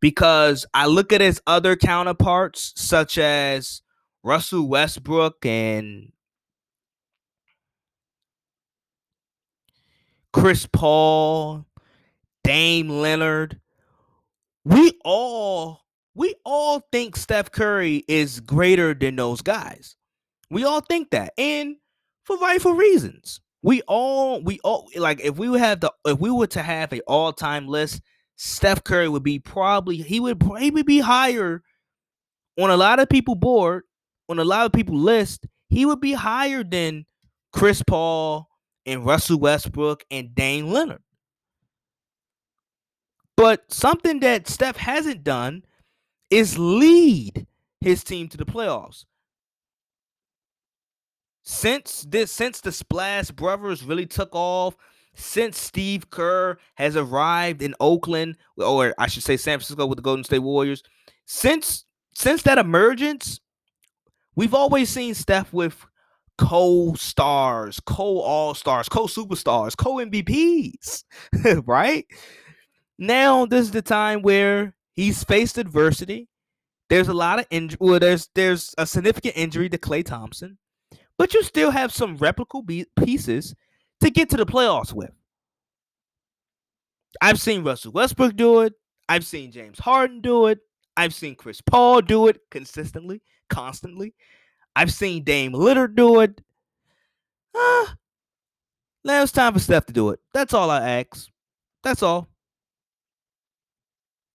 Because 0.00 0.66
I 0.74 0.86
look 0.86 1.12
at 1.12 1.20
his 1.20 1.40
other 1.46 1.76
counterparts, 1.76 2.72
such 2.74 3.18
as 3.18 3.82
Russell 4.22 4.66
Westbrook 4.66 5.44
and 5.46 6.10
Chris 10.34 10.66
Paul, 10.66 11.64
Dame 12.42 12.88
Lillard, 12.88 13.60
We 14.64 14.98
all 15.04 15.82
we 16.16 16.34
all 16.44 16.82
think 16.90 17.16
Steph 17.16 17.52
Curry 17.52 18.04
is 18.08 18.40
greater 18.40 18.94
than 18.94 19.14
those 19.14 19.42
guys. 19.42 19.94
We 20.50 20.64
all 20.64 20.80
think 20.80 21.10
that. 21.10 21.32
And 21.38 21.76
for 22.24 22.36
rightful 22.38 22.74
reasons. 22.74 23.40
We 23.62 23.82
all 23.82 24.42
we 24.42 24.58
all 24.64 24.88
like 24.96 25.20
if 25.20 25.38
we 25.38 25.56
have 25.56 25.80
the 25.80 25.92
if 26.04 26.18
we 26.18 26.30
were 26.32 26.48
to 26.48 26.62
have 26.62 26.92
a 26.92 27.00
all-time 27.02 27.68
list, 27.68 28.02
Steph 28.34 28.82
Curry 28.82 29.08
would 29.08 29.22
be 29.22 29.38
probably 29.38 29.98
he 29.98 30.18
would 30.18 30.40
probably 30.40 30.82
be 30.82 30.98
higher 30.98 31.62
on 32.60 32.70
a 32.70 32.76
lot 32.76 32.98
of 32.98 33.08
people 33.08 33.36
board, 33.36 33.84
on 34.28 34.40
a 34.40 34.44
lot 34.44 34.66
of 34.66 34.72
people 34.72 34.98
list, 34.98 35.46
he 35.68 35.86
would 35.86 36.00
be 36.00 36.12
higher 36.12 36.64
than 36.64 37.06
Chris 37.52 37.84
Paul 37.86 38.48
and 38.86 39.04
Russell 39.04 39.38
Westbrook 39.38 40.04
and 40.10 40.34
Dame 40.34 40.66
Lillard. 40.66 41.00
But 43.36 43.72
something 43.72 44.20
that 44.20 44.48
Steph 44.48 44.76
hasn't 44.76 45.24
done 45.24 45.64
is 46.30 46.58
lead 46.58 47.46
his 47.80 48.04
team 48.04 48.28
to 48.28 48.36
the 48.36 48.44
playoffs. 48.44 49.04
Since 51.42 52.06
this 52.08 52.32
since 52.32 52.60
the 52.60 52.72
Splash 52.72 53.30
Brothers 53.30 53.84
really 53.84 54.06
took 54.06 54.30
off, 54.32 54.76
since 55.14 55.58
Steve 55.58 56.10
Kerr 56.10 56.56
has 56.74 56.96
arrived 56.96 57.60
in 57.60 57.74
Oakland, 57.80 58.36
or 58.56 58.94
I 58.98 59.08
should 59.08 59.22
say 59.22 59.36
San 59.36 59.58
Francisco 59.58 59.86
with 59.86 59.96
the 59.96 60.02
Golden 60.02 60.24
State 60.24 60.38
Warriors, 60.38 60.82
since 61.26 61.84
since 62.14 62.42
that 62.42 62.58
emergence, 62.58 63.40
we've 64.36 64.54
always 64.54 64.88
seen 64.88 65.14
Steph 65.14 65.52
with 65.52 65.84
co-stars, 66.38 67.80
co-all-stars, 67.80 68.88
co-superstars, 68.88 69.76
co-MVPs, 69.76 71.04
right? 71.66 72.06
Now 72.98 73.46
this 73.46 73.62
is 73.62 73.70
the 73.70 73.82
time 73.82 74.22
where 74.22 74.74
he's 74.94 75.24
faced 75.24 75.58
adversity. 75.58 76.28
There's 76.90 77.08
a 77.08 77.14
lot 77.14 77.38
of 77.38 77.46
injury. 77.50 77.78
Well, 77.80 77.98
there's 77.98 78.28
there's 78.34 78.74
a 78.78 78.86
significant 78.86 79.36
injury 79.36 79.68
to 79.70 79.78
Klay 79.78 80.04
Thompson, 80.04 80.58
but 81.16 81.34
you 81.34 81.42
still 81.42 81.70
have 81.70 81.92
some 81.92 82.18
replicable 82.18 82.64
be- 82.64 82.86
pieces 83.02 83.54
to 84.00 84.10
get 84.10 84.30
to 84.30 84.36
the 84.36 84.46
playoffs 84.46 84.92
with. 84.92 85.10
I've 87.20 87.40
seen 87.40 87.64
Russell 87.64 87.92
Westbrook 87.92 88.36
do 88.36 88.60
it. 88.60 88.74
I've 89.08 89.24
seen 89.24 89.50
James 89.52 89.78
Harden 89.78 90.20
do 90.20 90.46
it. 90.46 90.58
I've 90.96 91.14
seen 91.14 91.34
Chris 91.34 91.60
Paul 91.60 92.00
do 92.02 92.28
it 92.28 92.38
consistently, 92.50 93.22
constantly. 93.50 94.14
I've 94.76 94.92
seen 94.92 95.24
Dame 95.24 95.52
Lillard 95.52 95.94
do 95.94 96.20
it. 96.20 96.40
Uh, 97.54 97.86
now 99.04 99.22
it's 99.22 99.32
time 99.32 99.52
for 99.52 99.58
Steph 99.60 99.86
to 99.86 99.92
do 99.92 100.10
it. 100.10 100.20
That's 100.32 100.54
all 100.54 100.70
I 100.70 101.00
ask. 101.00 101.28
That's 101.82 102.02
all. 102.02 102.28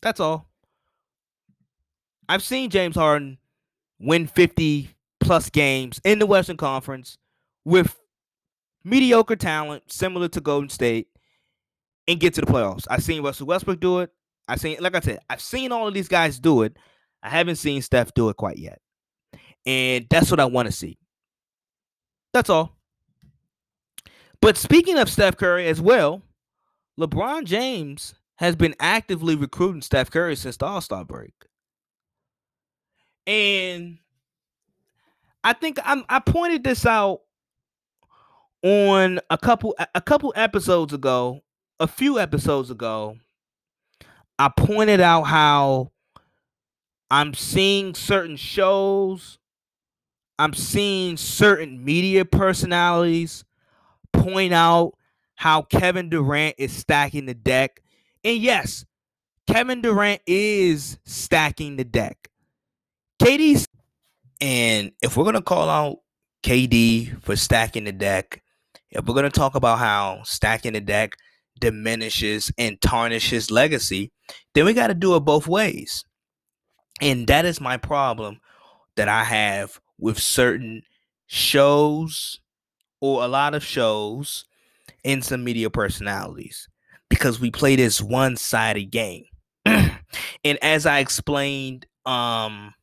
That's 0.02 0.20
all. 0.20 0.48
I've 2.30 2.44
seen 2.44 2.70
James 2.70 2.96
Harden 2.96 3.40
win 4.00 4.28
50 4.28 4.90
plus 5.20 5.50
games 5.50 6.00
in 6.06 6.20
the 6.20 6.26
Western 6.26 6.58
Conference 6.58 7.18
with 7.66 8.00
mediocre 8.84 9.36
talent 9.36 9.92
similar 9.92 10.28
to 10.30 10.42
Golden 10.42 10.70
State 10.70 11.08
and 12.08 12.20
get 12.20 12.34
to 12.36 12.42
the 12.42 12.48
playoffs. 12.48 12.88
I've 12.90 13.04
seen 13.04 13.24
Russell 13.24 13.48
Westbrook 13.48 13.80
do 13.80 14.00
it. 14.00 14.12
I've 14.48 14.62
seen, 14.62 14.78
like 14.80 14.96
I 14.96 15.00
said, 15.00 15.20
I've 15.30 15.42
seen 15.42 15.72
all 15.72 15.88
of 15.88 15.94
these 15.94 16.08
guys 16.08 16.40
do 16.40 16.62
it. 16.64 16.78
I 17.22 17.30
haven't 17.30 17.58
seen 17.58 17.82
Steph 17.82 18.14
do 18.14 18.30
it 18.30 18.38
quite 18.38 18.58
yet. 18.58 18.80
And 19.66 20.06
that's 20.10 20.32
what 20.32 20.40
I 20.40 20.46
want 20.46 20.68
to 20.68 20.72
see. 20.72 20.98
That's 22.34 22.50
all. 22.50 22.76
But 24.42 24.58
speaking 24.58 24.98
of 24.98 25.10
Steph 25.10 25.38
Curry 25.38 25.68
as 25.68 25.82
well, 25.82 26.22
LeBron 27.00 27.46
James 27.46 28.16
has 28.36 28.56
been 28.56 28.76
actively 28.80 29.36
recruiting 29.36 29.82
Steph 29.82 30.10
Curry 30.10 30.36
since 30.36 30.58
the 30.58 30.66
All 30.66 30.82
Star 30.82 31.04
break. 31.04 31.34
And 33.28 33.98
I 35.44 35.54
think 35.54 35.78
I'm, 35.84 36.04
I 36.10 36.20
pointed 36.20 36.64
this 36.64 36.86
out 36.86 37.22
on 38.64 39.20
a 39.30 39.38
couple 39.38 39.76
a 39.94 40.02
couple 40.02 40.34
episodes 40.36 40.94
ago, 40.94 41.42
a 41.80 41.88
few 41.88 42.20
episodes 42.20 42.72
ago 42.72 43.18
I 44.40 44.48
pointed 44.48 45.02
out 45.02 45.24
how 45.24 45.92
I'm 47.12 47.34
seeing 47.34 47.94
certain 47.94 48.38
shows, 48.38 49.38
I'm 50.40 50.54
seeing 50.54 51.18
certain 51.18 51.84
media 51.84 52.24
personalities 52.24 53.44
point 54.14 54.54
out 54.54 54.94
how 55.36 55.64
Kevin 55.64 56.10
Durant 56.10 56.56
is 56.58 56.72
stacking 56.72 57.26
the 57.26 57.34
deck. 57.34 57.82
And 58.24 58.38
yes, 58.38 58.86
Kevin 59.48 59.82
Durant 59.82 60.22
is 60.26 60.98
stacking 61.06 61.76
the 61.76 61.84
deck. 61.84 62.30
KD's 63.22 63.68
and 64.42 64.94
if 65.02 65.18
we're 65.18 65.26
gonna 65.26 65.42
call 65.42 65.70
out 65.70 65.98
KD 66.44 67.22
for 67.22 67.36
stacking 67.36 67.84
the 67.84 67.92
deck, 67.92 68.42
if 68.92 69.06
we're 69.06 69.16
gonna 69.16 69.30
talk 69.30 69.56
about 69.56 69.80
how 69.80 70.22
stacking 70.24 70.74
the 70.74 70.82
deck 70.82 71.18
diminishes 71.60 72.50
and 72.58 72.80
tarnishes 72.80 73.52
legacy, 73.52 74.12
then 74.54 74.64
we 74.64 74.74
got 74.74 74.88
to 74.88 74.94
do 74.94 75.16
it 75.16 75.22
both 75.22 75.48
ways. 75.48 76.06
And 77.02 77.28
that 77.28 77.46
is 77.46 77.60
my 77.60 77.76
problem 77.76 78.40
that 78.96 79.10
I 79.10 79.26
have 79.26 79.80
with 80.00 80.20
certain 80.20 80.82
shows 81.28 82.40
or 83.02 83.24
a 83.24 83.28
lot 83.28 83.54
of 83.54 83.64
shows 83.64 84.46
and 85.06 85.24
some 85.24 85.44
media 85.44 85.70
personalities 85.70 86.68
because 87.10 87.40
we 87.40 87.52
play 87.52 87.76
this 87.76 88.02
one-sided 88.02 88.92
game. 88.92 89.26
and 89.66 90.58
as 90.62 90.86
I 90.86 91.00
explained 91.00 91.86
um 92.06 92.74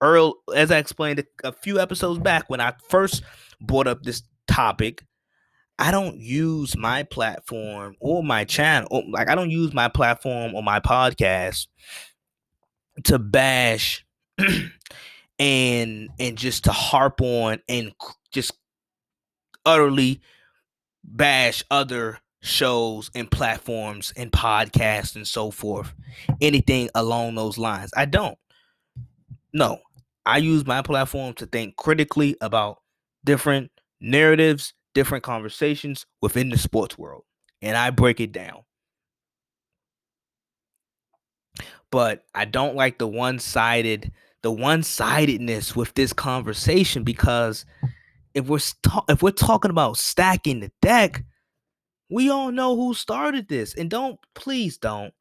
earl 0.00 0.34
as 0.54 0.70
I 0.70 0.78
explained 0.78 1.20
a, 1.20 1.48
a 1.48 1.52
few 1.52 1.80
episodes 1.80 2.18
back 2.18 2.50
when 2.50 2.60
I 2.60 2.74
first 2.88 3.22
brought 3.60 3.86
up 3.86 4.02
this 4.02 4.22
topic, 4.46 5.04
I 5.78 5.90
don't 5.90 6.18
use 6.18 6.76
my 6.76 7.02
platform 7.04 7.96
or 8.00 8.22
my 8.22 8.44
channel, 8.44 9.02
like 9.10 9.28
I 9.28 9.34
don't 9.34 9.50
use 9.50 9.72
my 9.72 9.88
platform 9.88 10.54
or 10.54 10.62
my 10.62 10.80
podcast 10.80 11.66
to 13.04 13.18
bash 13.18 14.04
and 15.42 16.08
and 16.20 16.38
just 16.38 16.64
to 16.64 16.72
harp 16.72 17.20
on 17.20 17.60
and 17.68 17.92
just 18.30 18.52
utterly 19.66 20.20
bash 21.02 21.64
other 21.68 22.20
shows 22.42 23.10
and 23.16 23.28
platforms 23.28 24.12
and 24.16 24.30
podcasts 24.30 25.16
and 25.16 25.26
so 25.26 25.50
forth. 25.50 25.92
Anything 26.40 26.90
along 26.94 27.34
those 27.34 27.58
lines. 27.58 27.90
I 27.96 28.04
don't. 28.04 28.38
No. 29.52 29.80
I 30.24 30.38
use 30.38 30.64
my 30.64 30.82
platform 30.82 31.34
to 31.34 31.46
think 31.46 31.74
critically 31.74 32.36
about 32.40 32.78
different 33.24 33.72
narratives 34.00 34.74
different 34.94 35.24
conversations 35.24 36.04
within 36.20 36.50
the 36.50 36.58
sports 36.58 36.98
world 36.98 37.24
and 37.62 37.76
I 37.76 37.90
break 37.90 38.20
it 38.20 38.30
down. 38.30 38.60
But 41.90 42.24
I 42.34 42.44
don't 42.44 42.76
like 42.76 42.98
the 42.98 43.06
one-sided 43.06 44.12
the 44.42 44.50
one-sidedness 44.50 45.76
with 45.76 45.94
this 45.94 46.12
conversation 46.12 47.04
because 47.04 47.64
if 48.34 48.46
we're 48.46 48.58
ta- 48.82 49.04
if 49.08 49.22
we're 49.22 49.30
talking 49.30 49.70
about 49.70 49.96
stacking 49.96 50.60
the 50.60 50.70
deck, 50.80 51.24
we 52.10 52.30
all 52.30 52.50
know 52.50 52.76
who 52.76 52.94
started 52.94 53.48
this. 53.48 53.74
And 53.74 53.90
don't 53.90 54.18
please 54.34 54.78
don't 54.78 55.12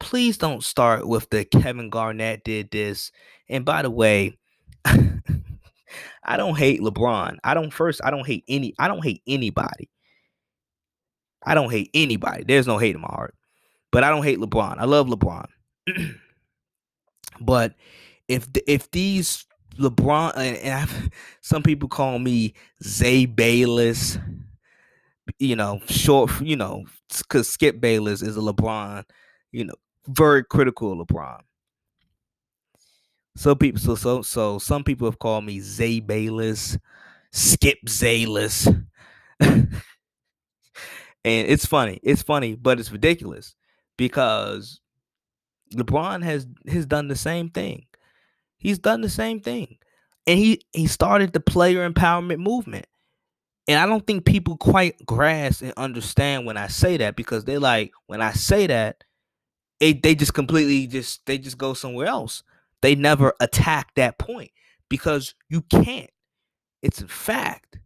please 0.00 0.38
don't 0.38 0.62
start 0.62 1.06
with 1.06 1.28
the 1.30 1.44
Kevin 1.44 1.90
Garnett 1.90 2.44
did 2.44 2.70
this. 2.70 3.10
And 3.48 3.64
by 3.64 3.82
the 3.82 3.90
way, 3.90 4.38
I 4.84 6.36
don't 6.36 6.56
hate 6.56 6.80
LeBron. 6.80 7.38
I 7.42 7.54
don't 7.54 7.72
first, 7.72 8.00
I 8.04 8.10
don't 8.10 8.26
hate 8.26 8.44
any, 8.48 8.74
I 8.78 8.88
don't 8.88 9.04
hate 9.04 9.22
anybody. 9.26 9.90
I 11.44 11.54
don't 11.54 11.70
hate 11.70 11.90
anybody. 11.94 12.44
There's 12.46 12.66
no 12.66 12.78
hate 12.78 12.94
in 12.94 13.00
my 13.00 13.08
heart. 13.08 13.34
But 13.90 14.04
I 14.04 14.10
don't 14.10 14.24
hate 14.24 14.38
LeBron. 14.38 14.76
I 14.78 14.84
love 14.84 15.06
LeBron. 15.06 15.46
but 17.40 17.74
if 18.28 18.46
if 18.66 18.90
these 18.90 19.44
LeBron 19.78 20.36
and, 20.36 21.12
some 21.40 21.62
people 21.62 21.88
call 21.88 22.18
me 22.18 22.54
Zay 22.82 23.26
Bayless, 23.26 24.18
you 25.38 25.56
know, 25.56 25.80
short, 25.88 26.30
you 26.40 26.56
know, 26.56 26.84
because 27.16 27.48
Skip 27.48 27.80
Bayless 27.80 28.22
is 28.22 28.36
a 28.36 28.40
LeBron, 28.40 29.04
you 29.52 29.64
know, 29.64 29.74
very 30.06 30.44
critical 30.44 31.00
of 31.00 31.06
LeBron. 31.06 31.40
Some 33.36 33.56
people, 33.56 33.80
so 33.80 33.94
so 33.94 34.22
so 34.22 34.58
some 34.58 34.82
people 34.82 35.06
have 35.06 35.20
called 35.20 35.44
me 35.44 35.60
Zay 35.60 36.00
Bayless, 36.00 36.76
Skip 37.30 37.78
Zayless, 37.86 38.66
and 39.40 39.70
it's 41.24 41.64
funny. 41.64 42.00
It's 42.02 42.22
funny, 42.22 42.56
but 42.56 42.80
it's 42.80 42.90
ridiculous 42.90 43.54
because 43.96 44.80
LeBron 45.72 46.24
has 46.24 46.48
has 46.66 46.84
done 46.84 47.06
the 47.06 47.14
same 47.14 47.48
thing. 47.50 47.86
He's 48.58 48.78
done 48.78 49.00
the 49.00 49.08
same 49.08 49.40
thing, 49.40 49.78
and 50.26 50.38
he 50.38 50.62
he 50.72 50.86
started 50.86 51.32
the 51.32 51.40
player 51.40 51.88
empowerment 51.88 52.38
movement. 52.40 52.86
And 53.68 53.78
I 53.78 53.86
don't 53.86 54.06
think 54.06 54.24
people 54.24 54.56
quite 54.56 55.04
grasp 55.06 55.62
and 55.62 55.74
understand 55.76 56.46
when 56.46 56.56
I 56.56 56.68
say 56.68 56.96
that 56.98 57.16
because 57.16 57.44
they 57.44 57.58
like 57.58 57.92
when 58.06 58.22
I 58.22 58.32
say 58.32 58.66
that, 58.66 59.04
it, 59.80 60.02
they 60.02 60.14
just 60.14 60.34
completely 60.34 60.86
just 60.86 61.24
they 61.26 61.38
just 61.38 61.58
go 61.58 61.74
somewhere 61.74 62.06
else. 62.06 62.42
They 62.82 62.94
never 62.94 63.34
attack 63.40 63.94
that 63.96 64.18
point 64.18 64.50
because 64.88 65.34
you 65.48 65.62
can't. 65.62 66.10
It's 66.82 67.00
a 67.02 67.08
fact. 67.08 67.78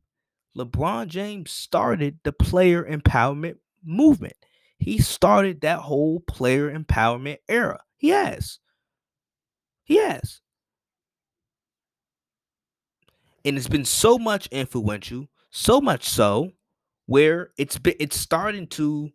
LeBron 0.56 1.08
James 1.08 1.50
started 1.50 2.18
the 2.24 2.32
player 2.32 2.84
empowerment 2.84 3.56
movement. 3.84 4.34
He 4.78 4.98
started 5.00 5.62
that 5.62 5.80
whole 5.80 6.20
player 6.20 6.70
empowerment 6.70 7.38
era. 7.48 7.80
He 7.96 8.10
has. 8.10 8.58
And 13.44 13.56
it's 13.56 13.68
been 13.68 13.84
so 13.84 14.18
much 14.18 14.46
influential, 14.48 15.28
so 15.50 15.80
much 15.80 16.08
so 16.08 16.52
where 17.06 17.50
it's 17.58 17.78
been 17.78 17.94
it's 17.98 18.16
starting 18.16 18.66
to 18.68 19.10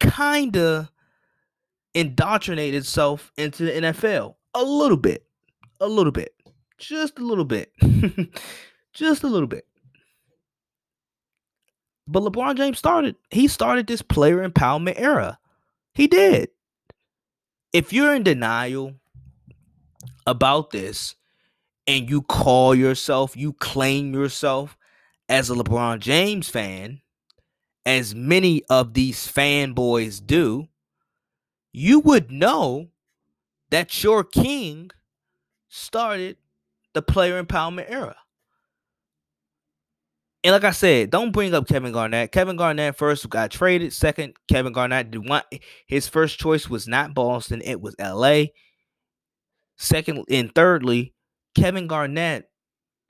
kind 0.00 0.56
of 0.56 0.90
indoctrinate 1.94 2.74
itself 2.74 3.32
into 3.36 3.64
the 3.64 3.72
NFL 3.72 4.34
a 4.54 4.62
little 4.62 4.96
bit. 4.96 5.26
A 5.80 5.88
little 5.88 6.12
bit. 6.12 6.34
Just 6.78 7.18
a 7.18 7.24
little 7.24 7.44
bit. 7.44 7.72
Just 8.92 9.22
a 9.22 9.28
little 9.28 9.46
bit. 9.46 9.66
But 12.06 12.24
LeBron 12.24 12.56
James 12.56 12.78
started, 12.78 13.16
he 13.30 13.48
started 13.48 13.86
this 13.86 14.02
player 14.02 14.46
empowerment 14.46 14.98
era. 14.98 15.38
He 15.94 16.06
did. 16.06 16.50
If 17.72 17.92
you're 17.92 18.14
in 18.14 18.22
denial 18.22 18.94
about 20.26 20.70
this 20.70 21.14
and 21.86 22.08
you 22.08 22.22
call 22.22 22.74
yourself, 22.74 23.36
you 23.36 23.52
claim 23.52 24.14
yourself 24.14 24.76
as 25.28 25.50
a 25.50 25.54
LeBron 25.54 25.98
James 26.00 26.48
fan, 26.48 27.00
as 27.84 28.14
many 28.14 28.62
of 28.68 28.94
these 28.94 29.26
fanboys 29.26 30.24
do, 30.24 30.68
you 31.72 32.00
would 32.00 32.30
know 32.30 32.88
that 33.70 34.02
your 34.04 34.22
king 34.22 34.90
started 35.68 36.36
the 36.92 37.02
player 37.02 37.42
empowerment 37.42 37.90
era. 37.90 38.16
And 40.44 40.52
like 40.52 40.64
I 40.64 40.72
said, 40.72 41.10
don't 41.10 41.30
bring 41.30 41.54
up 41.54 41.68
Kevin 41.68 41.92
Garnett. 41.92 42.32
Kevin 42.32 42.56
Garnett 42.56 42.96
first 42.96 43.28
got 43.30 43.50
traded. 43.50 43.92
Second, 43.92 44.34
Kevin 44.48 44.72
Garnett 44.72 45.12
did 45.12 45.28
want 45.28 45.44
his 45.86 46.08
first 46.08 46.38
choice 46.38 46.68
was 46.68 46.88
not 46.88 47.14
Boston, 47.14 47.62
it 47.64 47.80
was 47.80 47.94
LA. 47.98 48.46
Second 49.76 50.24
and 50.28 50.52
thirdly, 50.54 51.14
Kevin 51.54 51.86
Garnett, 51.86 52.48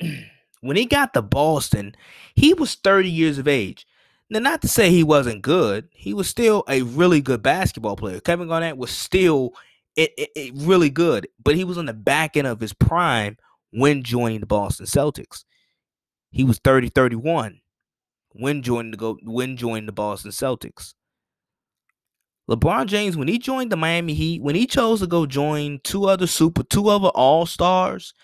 when 0.61 0.77
he 0.77 0.87
got 0.87 1.15
to 1.15 1.23
Boston, 1.23 1.95
he 2.35 2.55
was 2.55 2.75
30 2.75 3.11
years 3.11 3.39
of 3.39 3.49
age. 3.49 3.87
Now, 4.31 4.39
not 4.39 4.63
to 4.63 4.69
say 4.69 4.91
he 4.91 5.05
wasn't 5.05 5.43
good, 5.43 5.89
he 5.93 6.15
was 6.15 6.29
still 6.29 6.65
a 6.69 6.83
really 6.83 7.21
good 7.21 7.43
basketball 7.43 7.97
player. 7.97 8.21
Kevin 8.21 8.49
Garnett 8.49 8.79
was 8.79 8.91
still 8.91 9.53
it, 9.97 10.13
it, 10.17 10.31
it 10.35 10.53
really 10.57 10.89
good, 10.89 11.29
but 11.43 11.55
he 11.55 11.65
was 11.65 11.77
on 11.77 11.87
the 11.87 11.93
back 11.93 12.37
end 12.37 12.47
of 12.47 12.61
his 12.61 12.73
prime 12.73 13.37
when 13.73 14.03
joining 14.03 14.41
the 14.41 14.47
Boston 14.47 14.87
Celtics. 14.87 15.45
He 16.31 16.45
was 16.45 16.59
30 16.59 16.89
31 16.89 17.61
when 18.33 18.63
joining 18.63 18.91
the 18.91 18.97
go 18.97 19.19
when 19.23 19.57
joining 19.57 19.87
the 19.87 19.93
Boston 19.93 20.31
Celtics. 20.31 20.95
LeBron 22.51 22.87
James, 22.87 23.17
when 23.17 23.29
he 23.29 23.39
joined 23.39 23.71
the 23.71 23.77
Miami 23.77 24.15
Heat, 24.15 24.43
when 24.43 24.55
he 24.55 24.67
chose 24.67 25.01
to 25.01 25.07
go 25.07 25.27
join 25.27 25.81
two 25.85 26.07
other 26.07 26.27
super, 26.27 26.63
two 26.63 26.89
other 26.89 27.09
All 27.09 27.47
Stars, 27.47 28.15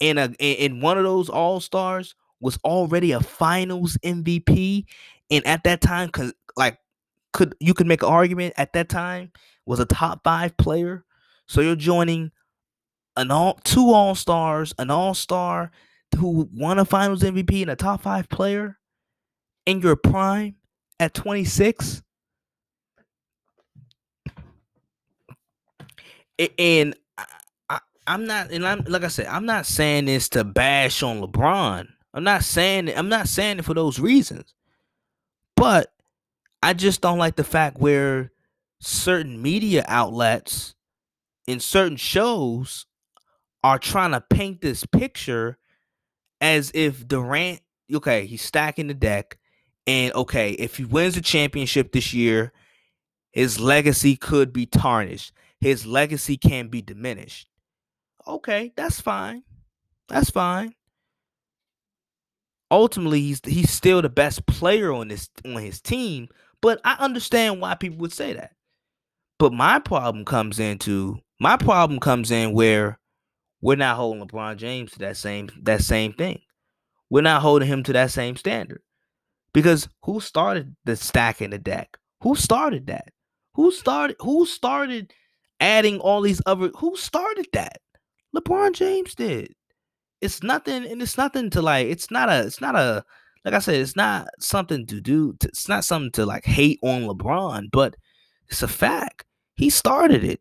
and 0.00 0.18
a 0.18 0.32
in 0.38 0.80
one 0.80 0.98
of 0.98 1.04
those 1.04 1.28
All 1.28 1.60
Stars 1.60 2.14
was 2.40 2.58
already 2.64 3.12
a 3.12 3.20
Finals 3.20 3.98
MVP, 4.04 4.84
and 5.30 5.46
at 5.46 5.64
that 5.64 5.80
time, 5.80 6.08
cause 6.08 6.32
like 6.56 6.78
could 7.32 7.54
you 7.60 7.74
could 7.74 7.86
make 7.86 8.02
an 8.02 8.08
argument 8.08 8.54
at 8.56 8.72
that 8.72 8.88
time 8.88 9.32
was 9.66 9.80
a 9.80 9.86
top 9.86 10.22
five 10.24 10.56
player. 10.56 11.04
So 11.46 11.60
you're 11.60 11.76
joining 11.76 12.30
an 13.16 13.30
all 13.30 13.58
two 13.64 13.90
All 13.92 14.14
Stars, 14.14 14.74
an 14.78 14.90
All 14.90 15.14
Star 15.14 15.70
who 16.16 16.48
won 16.52 16.78
a 16.78 16.84
Finals 16.84 17.22
MVP 17.22 17.62
and 17.62 17.70
a 17.70 17.76
top 17.76 18.02
five 18.02 18.28
player 18.28 18.78
in 19.66 19.80
your 19.80 19.96
prime 19.96 20.56
at 20.98 21.14
26. 21.14 22.02
And 26.58 26.96
I, 28.10 28.14
am 28.14 28.24
not, 28.24 28.50
and 28.50 28.66
I'm 28.66 28.82
like 28.88 29.04
I 29.04 29.08
said, 29.08 29.26
I'm 29.26 29.46
not 29.46 29.66
saying 29.66 30.06
this 30.06 30.28
to 30.30 30.42
bash 30.42 31.00
on 31.04 31.20
LeBron. 31.20 31.86
I'm 32.12 32.24
not 32.24 32.42
saying 32.42 32.88
it, 32.88 32.98
I'm 32.98 33.08
not 33.08 33.28
saying 33.28 33.60
it 33.60 33.64
for 33.64 33.72
those 33.72 34.00
reasons. 34.00 34.52
But 35.56 35.92
I 36.60 36.72
just 36.72 37.02
don't 37.02 37.18
like 37.18 37.36
the 37.36 37.44
fact 37.44 37.78
where 37.78 38.32
certain 38.80 39.40
media 39.40 39.84
outlets 39.86 40.74
in 41.46 41.60
certain 41.60 41.96
shows 41.96 42.84
are 43.62 43.78
trying 43.78 44.10
to 44.10 44.20
paint 44.20 44.60
this 44.60 44.84
picture 44.84 45.56
as 46.40 46.72
if 46.74 47.06
Durant, 47.06 47.60
okay, 47.94 48.26
he's 48.26 48.42
stacking 48.42 48.88
the 48.88 48.94
deck, 48.94 49.38
and 49.86 50.12
okay, 50.14 50.50
if 50.52 50.78
he 50.78 50.84
wins 50.84 51.14
the 51.14 51.20
championship 51.20 51.92
this 51.92 52.12
year, 52.12 52.52
his 53.30 53.60
legacy 53.60 54.16
could 54.16 54.52
be 54.52 54.66
tarnished. 54.66 55.32
His 55.60 55.86
legacy 55.86 56.36
can 56.36 56.66
be 56.66 56.82
diminished. 56.82 57.49
Okay, 58.26 58.72
that's 58.76 59.00
fine. 59.00 59.42
That's 60.08 60.30
fine. 60.30 60.74
Ultimately, 62.70 63.20
he's 63.20 63.40
he's 63.44 63.70
still 63.70 64.02
the 64.02 64.08
best 64.08 64.46
player 64.46 64.92
on 64.92 65.08
this 65.08 65.28
on 65.44 65.56
his 65.56 65.80
team, 65.80 66.28
but 66.60 66.80
I 66.84 66.96
understand 67.00 67.60
why 67.60 67.74
people 67.74 67.98
would 67.98 68.12
say 68.12 68.32
that. 68.34 68.52
But 69.38 69.52
my 69.52 69.78
problem 69.78 70.24
comes 70.24 70.60
into 70.60 71.18
my 71.40 71.56
problem 71.56 71.98
comes 71.98 72.30
in 72.30 72.52
where 72.52 72.98
we're 73.60 73.76
not 73.76 73.96
holding 73.96 74.26
LeBron 74.26 74.56
James 74.56 74.92
to 74.92 74.98
that 75.00 75.16
same 75.16 75.48
that 75.62 75.82
same 75.82 76.12
thing. 76.12 76.40
We're 77.10 77.22
not 77.22 77.42
holding 77.42 77.68
him 77.68 77.82
to 77.84 77.92
that 77.94 78.10
same 78.10 78.36
standard. 78.36 78.82
Because 79.52 79.88
who 80.04 80.20
started 80.20 80.76
the 80.84 80.94
stack 80.94 81.42
in 81.42 81.50
the 81.50 81.58
deck? 81.58 81.96
Who 82.22 82.36
started 82.36 82.86
that? 82.86 83.08
Who 83.54 83.72
started 83.72 84.16
who 84.20 84.46
started 84.46 85.12
adding 85.58 85.98
all 85.98 86.20
these 86.20 86.40
other 86.46 86.70
who 86.76 86.96
started 86.96 87.48
that? 87.52 87.78
LeBron 88.36 88.72
James 88.72 89.14
did. 89.14 89.54
It's 90.20 90.42
nothing 90.42 90.84
and 90.86 91.00
it's 91.00 91.16
nothing 91.16 91.50
to 91.50 91.62
like 91.62 91.86
it's 91.86 92.10
not 92.10 92.28
a 92.28 92.40
it's 92.46 92.60
not 92.60 92.76
a 92.76 93.04
like 93.44 93.54
I 93.54 93.58
said 93.58 93.76
it's 93.76 93.96
not 93.96 94.28
something 94.38 94.86
to 94.86 95.00
do 95.00 95.34
to, 95.40 95.48
it's 95.48 95.68
not 95.68 95.84
something 95.84 96.12
to 96.12 96.26
like 96.26 96.44
hate 96.44 96.78
on 96.82 97.04
LeBron, 97.04 97.70
but 97.72 97.96
it's 98.48 98.62
a 98.62 98.68
fact. 98.68 99.24
He 99.56 99.70
started 99.70 100.24
it. 100.24 100.40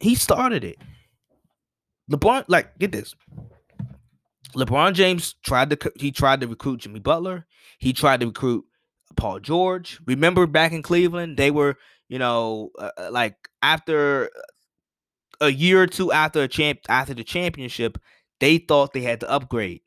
He 0.00 0.14
started 0.14 0.64
it. 0.64 0.76
LeBron, 2.10 2.44
like, 2.48 2.78
get 2.78 2.92
this. 2.92 3.14
LeBron 4.54 4.92
James 4.92 5.34
tried 5.42 5.70
to 5.70 5.92
he 5.96 6.12
tried 6.12 6.40
to 6.40 6.46
recruit 6.46 6.80
Jimmy 6.80 7.00
Butler. 7.00 7.46
He 7.78 7.92
tried 7.92 8.20
to 8.20 8.26
recruit 8.26 8.64
Paul 9.16 9.40
George. 9.40 9.98
Remember 10.06 10.46
back 10.46 10.72
in 10.72 10.82
Cleveland, 10.82 11.36
they 11.36 11.50
were, 11.50 11.76
you 12.08 12.18
know, 12.18 12.70
uh, 12.78 12.90
uh 12.96 13.08
like 13.10 13.36
after 13.62 14.30
a 15.40 15.50
year 15.50 15.82
or 15.82 15.86
two 15.86 16.12
after 16.12 16.42
a 16.42 16.48
champ 16.48 16.80
after 16.88 17.14
the 17.14 17.24
championship, 17.24 17.98
they 18.40 18.58
thought 18.58 18.92
they 18.92 19.02
had 19.02 19.20
to 19.20 19.30
upgrade. 19.30 19.80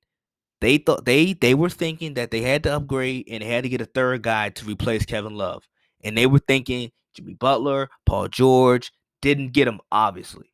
They 0.61 0.77
thought 0.77 1.05
they 1.05 1.33
they 1.33 1.53
were 1.53 1.69
thinking 1.69 2.15
that 2.15 2.31
they 2.31 2.41
had 2.41 2.63
to 2.63 2.75
upgrade 2.75 3.27
and 3.29 3.43
they 3.43 3.47
had 3.47 3.63
to 3.63 3.69
get 3.69 3.81
a 3.81 3.85
third 3.85 4.23
guy 4.23 4.49
to 4.49 4.65
replace 4.65 5.05
Kevin 5.05 5.35
Love. 5.35 5.67
And 6.03 6.17
they 6.17 6.25
were 6.25 6.39
thinking 6.39 6.91
Jimmy 7.13 7.33
Butler, 7.33 7.89
Paul 8.05 8.27
George 8.27 8.91
didn't 9.21 9.53
get 9.53 9.67
him 9.67 9.79
obviously, 9.91 10.51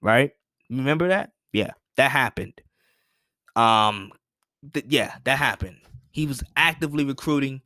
right? 0.00 0.30
Remember 0.70 1.08
that? 1.08 1.32
Yeah, 1.52 1.72
that 1.96 2.10
happened. 2.10 2.54
Um, 3.56 4.12
th- 4.72 4.86
yeah, 4.88 5.16
that 5.24 5.38
happened. 5.38 5.78
He 6.12 6.26
was 6.26 6.42
actively 6.56 7.04
recruiting 7.04 7.60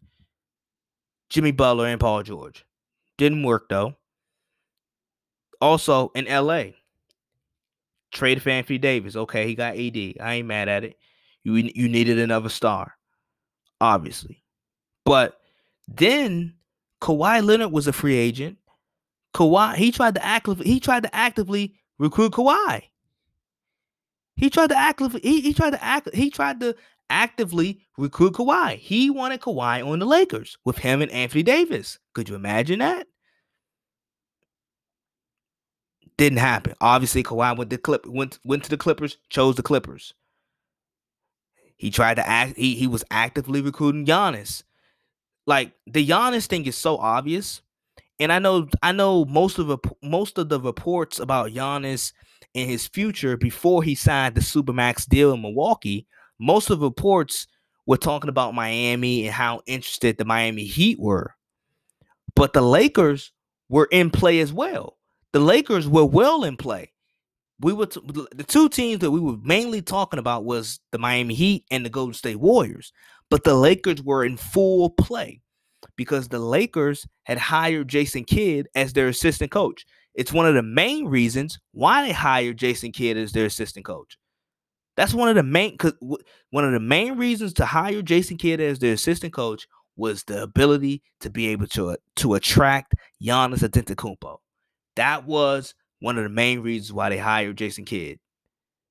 Jimmy 1.30 1.52
Butler 1.52 1.86
and 1.86 2.00
Paul 2.00 2.22
George. 2.22 2.64
Didn't 3.18 3.42
work 3.42 3.68
though. 3.68 3.94
Also 5.60 6.10
in 6.14 6.26
LA, 6.26 6.64
trade 8.12 8.46
Anthony 8.46 8.78
Davis. 8.78 9.16
Okay, 9.16 9.46
he 9.46 9.54
got 9.54 9.76
AD. 9.76 9.96
I 10.20 10.34
ain't 10.34 10.46
mad 10.46 10.68
at 10.68 10.84
it. 10.84 10.96
You 11.44 11.54
you 11.54 11.88
needed 11.88 12.18
another 12.18 12.48
star, 12.48 12.96
obviously. 13.80 14.42
But 15.04 15.38
then 15.86 16.54
Kawhi 17.00 17.44
Leonard 17.44 17.72
was 17.72 17.86
a 17.86 17.92
free 17.92 18.16
agent. 18.16 18.58
Kawhi 19.34 19.76
he 19.76 19.92
tried 19.92 20.14
to 20.16 20.24
actively 20.24 20.66
he 20.66 20.80
tried 20.80 21.04
to 21.04 21.14
actively 21.14 21.74
recruit 21.98 22.32
Kawhi. 22.32 22.82
He 24.34 24.50
tried 24.50 24.68
to 24.68 24.76
actively 24.76 25.20
he, 25.22 25.40
he 25.40 25.54
tried 25.54 25.70
to 25.70 25.84
act 25.84 26.12
he 26.14 26.30
tried 26.30 26.60
to 26.60 26.74
actively 27.10 27.80
recruit 27.96 28.32
Kawhi. 28.34 28.76
He 28.78 29.10
wanted 29.10 29.40
Kawhi 29.40 29.86
on 29.86 29.98
the 29.98 30.06
Lakers 30.06 30.58
with 30.64 30.78
him 30.78 31.02
and 31.02 31.10
Anthony 31.10 31.42
Davis. 31.42 31.98
Could 32.14 32.28
you 32.28 32.34
imagine 32.34 32.80
that? 32.80 33.06
Didn't 36.18 36.38
happen. 36.38 36.74
Obviously, 36.80 37.22
Kawhi 37.22 37.56
went 37.56 37.70
to 37.70 37.78
Clip 37.78 38.06
went 38.06 38.38
went 38.44 38.64
to 38.64 38.70
the 38.70 38.78
Clippers, 38.78 39.18
chose 39.28 39.56
the 39.56 39.62
Clippers. 39.62 40.14
He 41.76 41.90
tried 41.90 42.14
to 42.14 42.26
act. 42.26 42.56
He 42.56 42.74
he 42.74 42.86
was 42.86 43.04
actively 43.10 43.60
recruiting 43.60 44.06
Giannis. 44.06 44.62
Like 45.46 45.72
the 45.86 46.06
Giannis 46.06 46.46
thing 46.46 46.64
is 46.64 46.76
so 46.76 46.96
obvious, 46.96 47.60
and 48.18 48.32
I 48.32 48.38
know 48.38 48.68
I 48.82 48.92
know 48.92 49.26
most 49.26 49.58
of 49.58 49.66
the 49.66 49.78
most 50.02 50.38
of 50.38 50.48
the 50.48 50.60
reports 50.60 51.20
about 51.20 51.52
Giannis 51.52 52.12
in 52.54 52.66
his 52.66 52.86
future 52.86 53.36
before 53.36 53.82
he 53.82 53.94
signed 53.94 54.34
the 54.34 54.40
Supermax 54.40 55.06
deal 55.06 55.34
in 55.34 55.42
Milwaukee, 55.42 56.06
most 56.38 56.70
of 56.70 56.80
the 56.80 56.86
reports 56.86 57.46
were 57.84 57.98
talking 57.98 58.30
about 58.30 58.54
Miami 58.54 59.26
and 59.26 59.34
how 59.34 59.60
interested 59.66 60.16
the 60.16 60.24
Miami 60.24 60.64
Heat 60.64 60.98
were. 60.98 61.34
But 62.34 62.54
the 62.54 62.62
Lakers 62.62 63.32
were 63.68 63.88
in 63.90 64.10
play 64.10 64.40
as 64.40 64.52
well. 64.52 64.96
The 65.32 65.40
Lakers 65.40 65.88
were 65.88 66.04
well 66.04 66.44
in 66.44 66.56
play. 66.56 66.92
We 67.60 67.72
were 67.72 67.86
t- 67.86 68.00
the 68.04 68.44
two 68.44 68.68
teams 68.68 69.00
that 69.00 69.10
we 69.10 69.20
were 69.20 69.38
mainly 69.42 69.80
talking 69.82 70.18
about 70.18 70.44
was 70.44 70.78
the 70.92 70.98
Miami 70.98 71.34
Heat 71.34 71.64
and 71.70 71.84
the 71.84 71.90
Golden 71.90 72.14
State 72.14 72.36
Warriors. 72.36 72.92
But 73.30 73.44
the 73.44 73.54
Lakers 73.54 74.02
were 74.02 74.24
in 74.24 74.36
full 74.36 74.90
play 74.90 75.40
because 75.96 76.28
the 76.28 76.38
Lakers 76.38 77.06
had 77.24 77.38
hired 77.38 77.88
Jason 77.88 78.24
Kidd 78.24 78.68
as 78.74 78.92
their 78.92 79.08
assistant 79.08 79.50
coach. 79.50 79.84
It's 80.14 80.32
one 80.32 80.46
of 80.46 80.54
the 80.54 80.62
main 80.62 81.06
reasons 81.06 81.58
why 81.72 82.06
they 82.06 82.12
hired 82.12 82.58
Jason 82.58 82.92
Kidd 82.92 83.16
as 83.16 83.32
their 83.32 83.46
assistant 83.46 83.84
coach. 83.84 84.16
That's 84.96 85.12
one 85.12 85.28
of 85.28 85.34
the 85.34 85.42
main 85.42 85.76
one 86.50 86.64
of 86.64 86.72
the 86.72 86.80
main 86.80 87.18
reasons 87.18 87.52
to 87.54 87.66
hire 87.66 88.00
Jason 88.02 88.38
Kidd 88.38 88.60
as 88.60 88.78
their 88.78 88.94
assistant 88.94 89.34
coach 89.34 89.66
was 89.96 90.24
the 90.24 90.42
ability 90.42 91.02
to 91.20 91.30
be 91.30 91.48
able 91.48 91.66
to 91.68 91.96
to 92.16 92.34
attract 92.34 92.94
Giannis 93.22 93.58
Antetokounmpo. 93.58 94.38
That 94.96 95.26
was 95.26 95.74
one 96.00 96.18
of 96.18 96.24
the 96.24 96.30
main 96.30 96.60
reasons 96.60 96.92
why 96.92 97.08
they 97.08 97.18
hired 97.18 97.56
Jason 97.56 97.84
Kidd. 97.84 98.18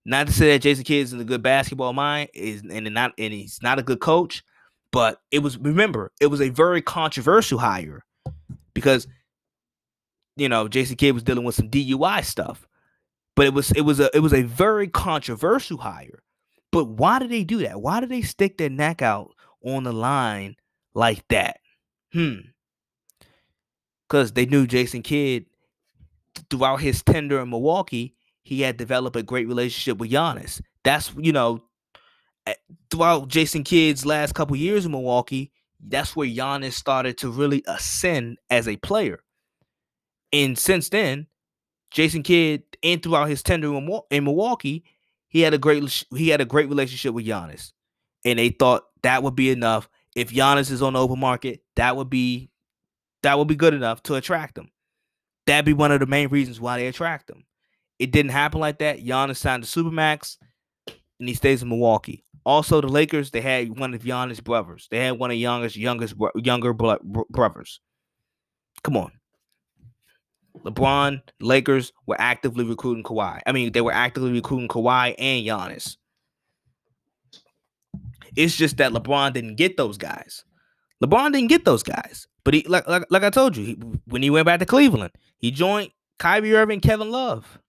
Not 0.06 0.28
to 0.28 0.34
say 0.34 0.52
that 0.52 0.62
Jason 0.62 0.84
Kidd 0.84 1.04
isn't 1.04 1.20
a 1.20 1.26
good 1.26 1.42
basketball 1.42 1.94
mind, 1.94 2.30
is 2.34 2.62
and 2.70 2.94
not 2.94 3.14
and 3.18 3.34
he's 3.34 3.60
not 3.62 3.80
a 3.80 3.84
good 3.84 4.00
coach, 4.00 4.44
but 4.92 5.20
it 5.32 5.40
was 5.40 5.58
remember 5.58 6.12
it 6.22 6.28
was 6.28 6.42
a 6.42 6.50
very 6.50 6.82
controversial 6.82 7.58
hire 7.58 8.06
because 8.74 9.08
you 10.36 10.48
know 10.48 10.68
Jason 10.68 10.96
Kidd 10.96 11.16
was 11.16 11.24
dealing 11.24 11.44
with 11.44 11.56
some 11.56 11.70
DUI 11.70 12.24
stuff, 12.24 12.68
but 13.36 13.48
it 13.48 13.54
was 13.54 13.72
it 13.72 13.82
was 13.82 14.00
a 14.00 14.16
it 14.16 14.20
was 14.20 14.34
a 14.34 14.44
very 14.44 14.88
controversial 14.88 15.78
hire. 15.78 16.22
But 16.72 16.86
why 16.86 17.20
did 17.20 17.32
they 17.32 17.44
do 17.44 17.60
that? 17.60 17.82
Why 17.82 18.00
did 18.00 18.10
they 18.10 18.22
stick 18.22 18.58
their 18.58 18.70
neck 18.70 19.02
out 19.02 19.32
on 19.64 19.84
the 19.86 19.94
line 19.94 20.56
like 20.94 21.28
that? 21.30 21.62
Hmm. 22.14 22.40
Because 24.08 24.34
they 24.34 24.46
knew 24.46 24.68
Jason 24.68 25.02
Kidd 25.02 25.46
throughout 26.50 26.82
his 26.82 27.02
tender 27.04 27.40
in 27.40 27.50
Milwaukee, 27.50 28.16
he 28.44 28.62
had 28.62 28.78
developed 28.78 29.16
a 29.16 29.24
great 29.24 29.48
relationship 29.48 29.98
with 29.98 30.12
Giannis. 30.12 30.62
That's 30.84 31.14
you 31.18 31.32
know, 31.32 31.64
throughout 32.92 33.28
Jason 33.28 33.64
Kidd's 33.64 34.06
last 34.06 34.36
couple 34.36 34.56
years 34.56 34.86
in 34.86 34.92
Milwaukee, 34.92 35.52
that's 35.80 36.16
where 36.16 36.28
Giannis 36.28 36.74
started 36.74 37.18
to 37.20 37.30
really 37.30 37.64
ascend 37.68 38.38
as 38.50 38.68
a 38.68 38.78
player. 38.78 39.20
And 40.32 40.58
since 40.58 40.90
then, 40.90 41.28
Jason 41.92 42.24
Kidd 42.24 42.64
and 42.84 43.02
throughout 43.02 43.30
his 43.30 43.44
tender 43.44 43.74
in 44.10 44.24
Milwaukee, 44.24 44.84
he 45.28 45.42
had 45.42 45.54
a 45.54 45.58
great 45.58 46.06
he 46.16 46.30
had 46.30 46.42
a 46.42 46.46
great 46.46 46.70
relationship 46.70 47.14
with 47.14 47.26
Giannis, 47.26 47.72
and 48.24 48.40
they 48.40 48.50
thought 48.50 48.84
that 49.04 49.24
would 49.24 49.36
be 49.36 49.50
enough. 49.50 49.90
If 50.16 50.32
Giannis 50.32 50.72
is 50.72 50.82
on 50.82 50.94
the 50.94 51.02
open 51.02 51.20
market, 51.20 51.62
that 51.76 51.96
would 51.96 52.10
be 52.10 52.50
that 53.24 53.38
would 53.38 53.48
be 53.48 53.56
good 53.56 53.74
enough 53.74 54.04
to 54.04 54.16
attract 54.16 54.58
him. 54.58 54.70
That'd 55.48 55.66
be 55.66 55.74
one 55.74 55.92
of 55.92 56.00
the 56.00 56.06
main 56.06 56.30
reasons 56.30 56.60
why 56.60 56.78
they 56.78 56.88
attract 56.88 57.30
him. 57.30 57.46
It 58.00 58.12
didn't 58.12 58.32
happen 58.32 58.60
like 58.60 58.80
that. 58.80 59.00
Giannis 59.00 59.38
signed 59.38 59.64
to 59.64 59.70
Supermax, 59.70 60.38
and 61.20 61.30
he 61.30 61.36
stays 61.36 61.62
in 61.62 61.70
Milwaukee. 61.70 62.24
Also, 62.46 62.82
the 62.82 62.88
Lakers 62.88 63.32
they 63.32 63.42
had 63.42 63.80
one 63.80 63.94
of 63.94 64.04
Giannis' 64.04 64.44
brothers. 64.44 64.88
They 64.92 65.00
had 65.06 65.18
one 65.18 65.32
of 65.32 65.38
youngest 65.38 65.76
youngest 65.78 66.16
younger 66.36 66.74
brothers. 66.74 67.80
Come 68.84 68.98
on. 68.98 69.12
LeBron, 70.64 71.22
Lakers 71.42 71.92
were 72.06 72.16
actively 72.20 72.64
recruiting 72.64 73.04
Kawhi. 73.04 73.42
I 73.46 73.52
mean, 73.52 73.72
they 73.72 73.82
were 73.82 73.92
actively 73.92 74.32
recruiting 74.32 74.68
Kawhi 74.68 75.16
and 75.18 75.46
Giannis. 75.46 75.98
It's 78.36 78.56
just 78.56 78.78
that 78.78 78.92
LeBron 78.92 79.34
didn't 79.34 79.56
get 79.56 79.78
those 79.78 79.98
guys. 79.98 80.44
LeBron 81.04 81.34
didn't 81.34 81.50
get 81.50 81.66
those 81.66 81.84
guys. 81.84 82.28
But 82.44 82.54
he, 82.54 82.64
like, 82.68 82.88
like, 82.88 83.06
like 83.10 83.24
I 83.24 83.30
told 83.30 83.58
you, 83.58 83.66
he, 83.66 83.74
when 84.06 84.22
he 84.22 84.30
went 84.30 84.46
back 84.46 84.60
to 84.60 84.66
Cleveland, 84.66 85.12
he 85.46 85.52
joined 85.52 85.92
Kyrie 86.18 86.56
Irving, 86.56 86.80
Kevin 86.80 87.12
Love. 87.12 87.60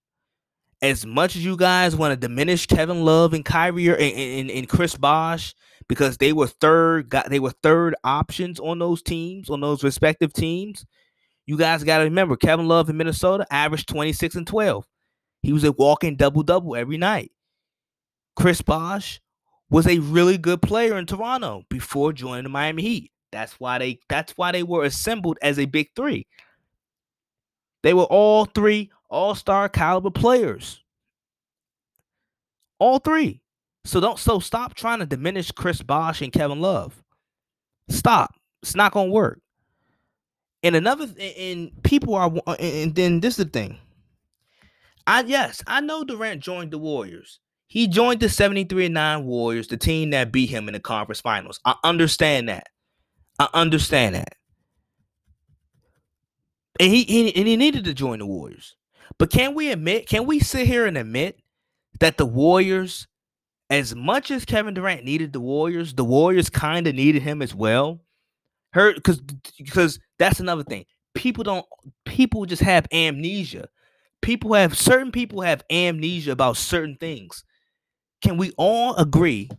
As 0.81 1.05
much 1.05 1.35
as 1.35 1.45
you 1.45 1.55
guys 1.55 1.95
want 1.95 2.11
to 2.11 2.17
diminish 2.17 2.65
Kevin 2.65 3.05
Love 3.05 3.35
and 3.35 3.45
Kyrie 3.45 3.89
and, 3.89 3.99
and, 3.99 4.49
and 4.49 4.67
Chris 4.67 4.97
Bosh 4.97 5.53
because 5.87 6.17
they 6.17 6.33
were 6.33 6.47
third, 6.47 7.07
got 7.07 7.29
they 7.29 7.39
were 7.39 7.53
third 7.61 7.93
options 8.03 8.59
on 8.59 8.79
those 8.79 9.03
teams, 9.03 9.51
on 9.51 9.61
those 9.61 9.83
respective 9.83 10.33
teams. 10.33 10.87
You 11.45 11.55
guys 11.55 11.83
got 11.83 11.99
to 11.99 12.05
remember, 12.05 12.35
Kevin 12.35 12.67
Love 12.67 12.89
in 12.89 12.97
Minnesota 12.97 13.45
averaged 13.51 13.89
26 13.89 14.33
and 14.33 14.47
12. 14.47 14.83
He 15.43 15.53
was 15.53 15.63
a 15.63 15.71
walking 15.71 16.15
double 16.15 16.41
double 16.41 16.75
every 16.75 16.97
night. 16.97 17.31
Chris 18.35 18.63
Bosh 18.63 19.21
was 19.69 19.85
a 19.85 19.99
really 19.99 20.39
good 20.39 20.63
player 20.63 20.97
in 20.97 21.05
Toronto 21.05 21.61
before 21.69 22.11
joining 22.11 22.45
the 22.45 22.49
Miami 22.49 22.81
Heat. 22.81 23.11
That's 23.31 23.53
why 23.59 23.77
they 23.77 23.99
that's 24.09 24.35
why 24.35 24.51
they 24.51 24.63
were 24.63 24.83
assembled 24.83 25.37
as 25.43 25.59
a 25.59 25.65
big 25.65 25.89
three. 25.95 26.25
They 27.87 27.93
were 27.93 28.03
all 28.03 28.43
three 28.43 28.91
all-star 29.09 29.69
caliber 29.69 30.11
players. 30.11 30.83
All 32.79 32.99
three. 32.99 33.39
So 33.85 34.01
don't 34.01 34.19
so 34.19 34.39
stop 34.39 34.73
trying 34.73 34.99
to 34.99 35.05
diminish 35.05 35.53
Chris 35.53 35.81
Bosh 35.81 36.21
and 36.21 36.33
Kevin 36.33 36.59
Love. 36.59 37.01
Stop. 37.87 38.35
It's 38.61 38.75
not 38.75 38.91
gonna 38.91 39.09
work. 39.09 39.39
And 40.63 40.75
another 40.75 41.07
and 41.39 41.71
people 41.83 42.15
are 42.15 42.29
and 42.59 42.93
then 42.93 43.21
this 43.21 43.39
is 43.39 43.45
the 43.45 43.51
thing. 43.51 43.77
I 45.07 45.21
yes, 45.21 45.63
I 45.65 45.79
know 45.79 46.03
Durant 46.03 46.43
joined 46.43 46.71
the 46.71 46.77
Warriors. 46.77 47.39
He 47.67 47.87
joined 47.87 48.19
the 48.19 48.27
73 48.27 48.89
9 48.89 49.23
Warriors, 49.23 49.69
the 49.69 49.77
team 49.77 50.09
that 50.09 50.33
beat 50.33 50.49
him 50.49 50.67
in 50.67 50.73
the 50.73 50.81
conference 50.81 51.21
finals. 51.21 51.61
I 51.63 51.75
understand 51.85 52.49
that. 52.49 52.67
I 53.39 53.47
understand 53.53 54.15
that. 54.15 54.33
And 56.79 56.91
he, 56.91 57.03
he 57.03 57.35
and 57.35 57.47
he 57.47 57.57
needed 57.57 57.85
to 57.85 57.93
join 57.93 58.19
the 58.19 58.25
Warriors. 58.25 58.75
But 59.17 59.31
can 59.31 59.55
we 59.55 59.71
admit, 59.71 60.07
can 60.07 60.25
we 60.25 60.39
sit 60.39 60.67
here 60.67 60.85
and 60.85 60.97
admit 60.97 61.39
that 61.99 62.17
the 62.17 62.25
Warriors, 62.25 63.07
as 63.69 63.95
much 63.95 64.31
as 64.31 64.45
Kevin 64.45 64.73
Durant 64.73 65.03
needed 65.03 65.33
the 65.33 65.39
Warriors, 65.39 65.93
the 65.93 66.05
Warriors 66.05 66.49
kind 66.49 66.87
of 66.87 66.95
needed 66.95 67.23
him 67.23 67.41
as 67.41 67.55
well? 67.55 68.01
Her 68.73 68.93
because 68.93 69.21
because 69.57 69.99
that's 70.19 70.39
another 70.39 70.63
thing. 70.63 70.85
People 71.15 71.43
don't 71.43 71.65
people 72.05 72.45
just 72.45 72.61
have 72.61 72.85
amnesia. 72.93 73.69
People 74.21 74.53
have 74.53 74.77
certain 74.77 75.11
people 75.11 75.41
have 75.41 75.63
amnesia 75.71 76.31
about 76.31 76.57
certain 76.57 76.97
things. 76.99 77.43
Can 78.21 78.37
we 78.37 78.51
all 78.57 78.95
agree 78.95 79.49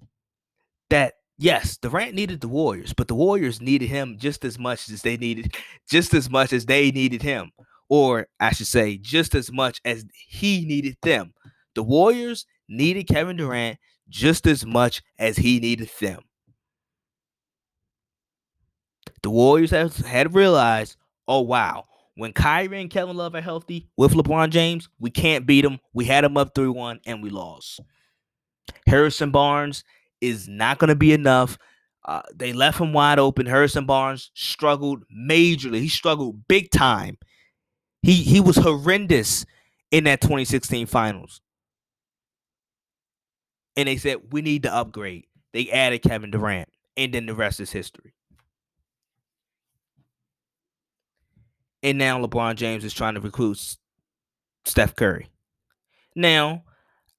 that 0.90 1.14
yes, 1.38 1.76
Durant 1.76 2.14
needed 2.14 2.40
the 2.40 2.48
Warriors, 2.48 2.92
but 2.92 3.08
the 3.08 3.14
Warriors 3.14 3.60
needed 3.60 3.88
him 3.88 4.16
just 4.18 4.44
as 4.44 4.58
much 4.58 4.88
as 4.90 5.02
they 5.02 5.16
needed, 5.16 5.54
just 5.88 6.12
as 6.14 6.28
much 6.28 6.52
as 6.52 6.66
they 6.66 6.90
needed 6.90 7.22
him, 7.22 7.52
or 7.88 8.26
I 8.40 8.52
should 8.52 8.66
say, 8.66 8.98
just 8.98 9.34
as 9.34 9.50
much 9.50 9.80
as 9.84 10.04
he 10.12 10.64
needed 10.66 10.96
them. 11.02 11.32
The 11.74 11.82
Warriors 11.82 12.44
needed 12.68 13.04
Kevin 13.08 13.36
Durant 13.36 13.78
just 14.08 14.46
as 14.46 14.66
much 14.66 15.02
as 15.18 15.36
he 15.36 15.60
needed 15.60 15.90
them. 16.00 16.20
The 19.22 19.30
Warriors 19.30 19.70
have 19.70 19.96
had 19.96 20.34
realized, 20.34 20.96
oh 21.26 21.40
wow, 21.40 21.86
when 22.14 22.32
Kyrie 22.32 22.80
and 22.80 22.90
Kevin 22.90 23.16
Love 23.16 23.34
are 23.34 23.40
healthy 23.40 23.88
with 23.96 24.12
LeBron 24.12 24.50
James, 24.50 24.88
we 24.98 25.10
can't 25.10 25.46
beat 25.46 25.62
them. 25.62 25.78
We 25.92 26.04
had 26.04 26.24
them 26.24 26.36
up 26.36 26.54
3 26.54 26.68
1 26.68 27.00
and 27.06 27.22
we 27.22 27.30
lost. 27.30 27.80
Harrison 28.86 29.30
Barnes 29.30 29.84
is 30.20 30.48
not 30.48 30.78
going 30.78 30.88
to 30.88 30.96
be 30.96 31.12
enough. 31.12 31.58
Uh, 32.04 32.22
they 32.34 32.52
left 32.52 32.80
him 32.80 32.92
wide 32.92 33.18
open. 33.18 33.46
Harrison 33.46 33.86
Barnes 33.86 34.30
struggled 34.34 35.04
majorly. 35.14 35.80
He 35.80 35.88
struggled 35.88 36.48
big 36.48 36.70
time. 36.70 37.18
He 38.02 38.14
he 38.14 38.40
was 38.40 38.56
horrendous 38.56 39.44
in 39.90 40.04
that 40.04 40.20
2016 40.20 40.86
finals. 40.86 41.40
And 43.76 43.88
they 43.88 43.96
said 43.96 44.32
we 44.32 44.42
need 44.42 44.62
to 44.64 44.74
upgrade. 44.74 45.26
They 45.52 45.70
added 45.70 46.02
Kevin 46.02 46.30
Durant, 46.30 46.68
and 46.96 47.12
then 47.12 47.26
the 47.26 47.34
rest 47.34 47.60
is 47.60 47.70
history. 47.70 48.14
And 51.82 51.98
now 51.98 52.20
LeBron 52.20 52.56
James 52.56 52.84
is 52.84 52.92
trying 52.92 53.14
to 53.14 53.20
recruit 53.20 53.76
Steph 54.64 54.96
Curry. 54.96 55.28
Now, 56.16 56.64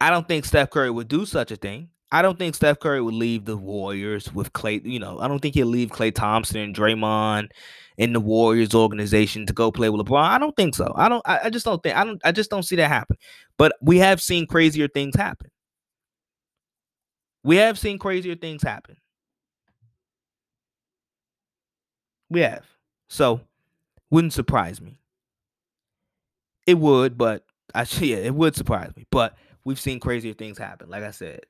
I 0.01 0.09
don't 0.09 0.27
think 0.27 0.45
Steph 0.45 0.69
Curry 0.69 0.89
would 0.89 1.07
do 1.07 1.25
such 1.25 1.51
a 1.51 1.55
thing. 1.55 1.89
I 2.11 2.21
don't 2.21 2.39
think 2.39 2.55
Steph 2.55 2.79
Curry 2.79 3.01
would 3.01 3.13
leave 3.13 3.45
the 3.45 3.57
Warriors 3.57 4.33
with 4.33 4.51
Klay. 4.53 4.83
You 4.83 4.99
know, 4.99 5.19
I 5.19 5.27
don't 5.27 5.39
think 5.39 5.53
he'll 5.55 5.67
leave 5.67 5.89
Klay 5.89 6.13
Thompson 6.13 6.57
and 6.59 6.75
Draymond 6.75 7.49
in 7.97 8.13
the 8.13 8.19
Warriors 8.19 8.73
organization 8.73 9.45
to 9.45 9.53
go 9.53 9.71
play 9.71 9.89
with 9.89 10.05
LeBron. 10.05 10.23
I 10.23 10.39
don't 10.39 10.55
think 10.55 10.73
so. 10.73 10.91
I 10.95 11.07
don't. 11.09 11.21
I, 11.25 11.39
I 11.45 11.49
just 11.49 11.65
don't 11.65 11.81
think. 11.83 11.95
I 11.95 12.03
don't. 12.03 12.19
I 12.25 12.31
just 12.31 12.49
don't 12.49 12.63
see 12.63 12.77
that 12.77 12.87
happen. 12.87 13.17
But 13.57 13.75
we 13.81 13.99
have 13.99 14.21
seen 14.21 14.47
crazier 14.47 14.87
things 14.87 15.15
happen. 15.15 15.51
We 17.43 17.57
have 17.57 17.77
seen 17.77 17.99
crazier 17.99 18.35
things 18.35 18.63
happen. 18.63 18.95
We 22.29 22.41
have. 22.41 22.65
So, 23.07 23.41
wouldn't 24.09 24.33
surprise 24.33 24.81
me. 24.81 24.97
It 26.65 26.77
would, 26.77 27.17
but 27.17 27.43
I 27.75 27.85
yeah, 27.99 28.17
it 28.17 28.33
would 28.33 28.55
surprise 28.55 28.91
me. 28.95 29.05
But 29.11 29.35
we've 29.63 29.79
seen 29.79 29.99
crazier 29.99 30.33
things 30.33 30.57
happen. 30.57 30.89
Like 30.89 31.03
I 31.03 31.11
said, 31.11 31.41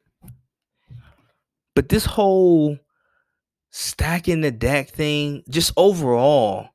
but 1.75 1.89
this 1.89 2.05
whole 2.05 2.77
stacking 3.71 4.41
the 4.41 4.51
deck 4.51 4.89
thing, 4.89 5.43
just 5.49 5.71
overall, 5.77 6.69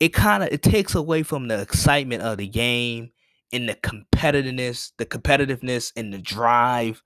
it 0.00 0.12
kind 0.12 0.42
of 0.42 0.50
it 0.52 0.62
takes 0.62 0.94
away 0.94 1.22
from 1.22 1.48
the 1.48 1.60
excitement 1.60 2.22
of 2.22 2.38
the 2.38 2.48
game 2.48 3.10
and 3.52 3.68
the 3.68 3.74
competitiveness, 3.74 4.92
the 4.98 5.06
competitiveness 5.06 5.92
and 5.96 6.12
the 6.12 6.18
drive. 6.18 7.02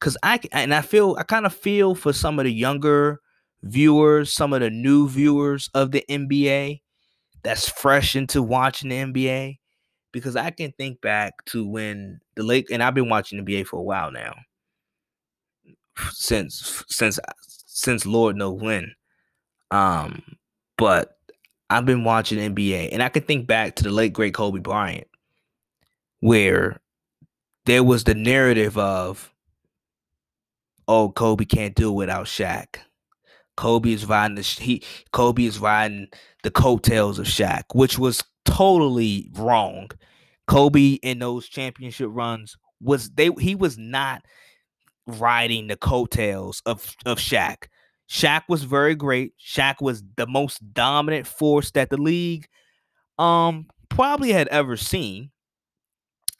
Cause 0.00 0.16
I 0.22 0.40
and 0.52 0.74
I 0.74 0.80
feel 0.82 1.16
I 1.18 1.22
kind 1.22 1.46
of 1.46 1.54
feel 1.54 1.94
for 1.94 2.12
some 2.12 2.38
of 2.38 2.44
the 2.44 2.52
younger 2.52 3.20
viewers, 3.62 4.32
some 4.32 4.52
of 4.52 4.60
the 4.60 4.70
new 4.70 5.08
viewers 5.08 5.70
of 5.74 5.92
the 5.92 6.04
NBA 6.10 6.80
that's 7.44 7.68
fresh 7.68 8.16
into 8.16 8.42
watching 8.42 8.90
the 8.90 8.96
NBA. 8.96 9.58
Because 10.12 10.36
I 10.36 10.50
can 10.50 10.72
think 10.72 11.00
back 11.00 11.32
to 11.46 11.66
when 11.66 12.20
the 12.36 12.42
lake 12.42 12.70
and 12.70 12.82
I've 12.82 12.94
been 12.94 13.08
watching 13.08 13.42
the 13.42 13.44
NBA 13.44 13.66
for 13.66 13.78
a 13.78 13.82
while 13.82 14.10
now. 14.10 14.34
Since 16.10 16.84
since 16.88 17.18
since 17.66 18.06
Lord 18.06 18.36
know 18.36 18.50
when. 18.50 18.94
Um, 19.70 20.22
but 20.76 21.16
I've 21.70 21.86
been 21.86 22.04
watching 22.04 22.38
NBA 22.38 22.90
and 22.92 23.02
I 23.02 23.08
can 23.08 23.22
think 23.22 23.46
back 23.46 23.76
to 23.76 23.84
the 23.84 23.90
late 23.90 24.12
great 24.12 24.34
Kobe 24.34 24.60
Bryant, 24.60 25.08
where 26.20 26.80
there 27.64 27.82
was 27.82 28.04
the 28.04 28.14
narrative 28.14 28.76
of, 28.76 29.32
oh, 30.88 31.10
Kobe 31.10 31.44
can't 31.44 31.74
do 31.74 31.90
it 31.90 31.94
without 31.94 32.26
Shaq. 32.26 32.76
Kobe 33.56 33.92
is 33.92 34.06
riding 34.06 34.34
the 34.34 34.42
he 34.42 34.82
Kobe 35.12 35.44
is 35.44 35.58
riding 35.58 36.08
the 36.42 36.50
coattails 36.50 37.18
of 37.18 37.26
Shaq, 37.26 37.62
which 37.74 37.98
was 37.98 38.24
totally 38.44 39.30
wrong. 39.34 39.90
Kobe 40.46 40.94
in 40.94 41.18
those 41.20 41.48
championship 41.48 42.08
runs 42.10 42.56
was 42.80 43.10
they 43.10 43.30
he 43.38 43.54
was 43.54 43.78
not 43.78 44.22
riding 45.06 45.66
the 45.68 45.76
coattails 45.76 46.62
of 46.66 46.94
of 47.06 47.18
Shaq. 47.18 47.68
Shaq 48.08 48.42
was 48.48 48.64
very 48.64 48.94
great. 48.94 49.32
Shaq 49.38 49.76
was 49.80 50.02
the 50.16 50.26
most 50.26 50.74
dominant 50.74 51.26
force 51.26 51.70
that 51.72 51.90
the 51.90 51.96
league 51.96 52.46
um 53.18 53.66
probably 53.88 54.32
had 54.32 54.48
ever 54.48 54.76
seen. 54.76 55.30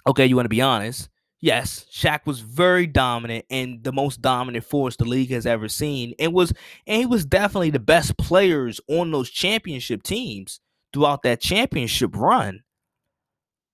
Okay, 0.07 0.27
you 0.27 0.37
want 0.37 0.47
to 0.47 0.51
be 0.51 0.61
honest? 0.61 1.09
Yes, 1.41 1.87
Shaq 1.93 2.21
was 2.25 2.39
very 2.39 2.87
dominant 2.87 3.47
and 3.51 3.83
the 3.83 3.93
most 3.93 4.23
dominant 4.23 4.65
force 4.65 4.97
the 4.97 5.05
league 5.05 5.31
has 5.31 5.45
ever 5.45 5.69
seen. 5.69 6.15
And 6.19 6.33
was 6.33 6.53
and 6.87 7.01
he 7.01 7.07
was 7.07 7.25
definitely 7.25 7.71
the 7.71 7.81
best 7.81 8.17
players 8.17 8.81
on 8.89 9.11
those 9.11 9.29
championship 9.29 10.03
teams 10.03 10.61
throughout 10.93 11.23
that 11.23 11.41
championship 11.41 12.15
run. 12.17 12.63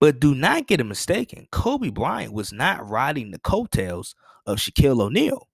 But 0.00 0.20
do 0.20 0.34
not 0.34 0.66
get 0.66 0.80
it 0.80 0.84
mistaken. 0.84 1.48
Kobe 1.50 1.90
Bryant 1.90 2.32
was 2.32 2.52
not 2.52 2.88
riding 2.88 3.30
the 3.30 3.38
coattails 3.38 4.14
of 4.46 4.58
Shaquille 4.58 5.00
O'Neal. 5.00 5.48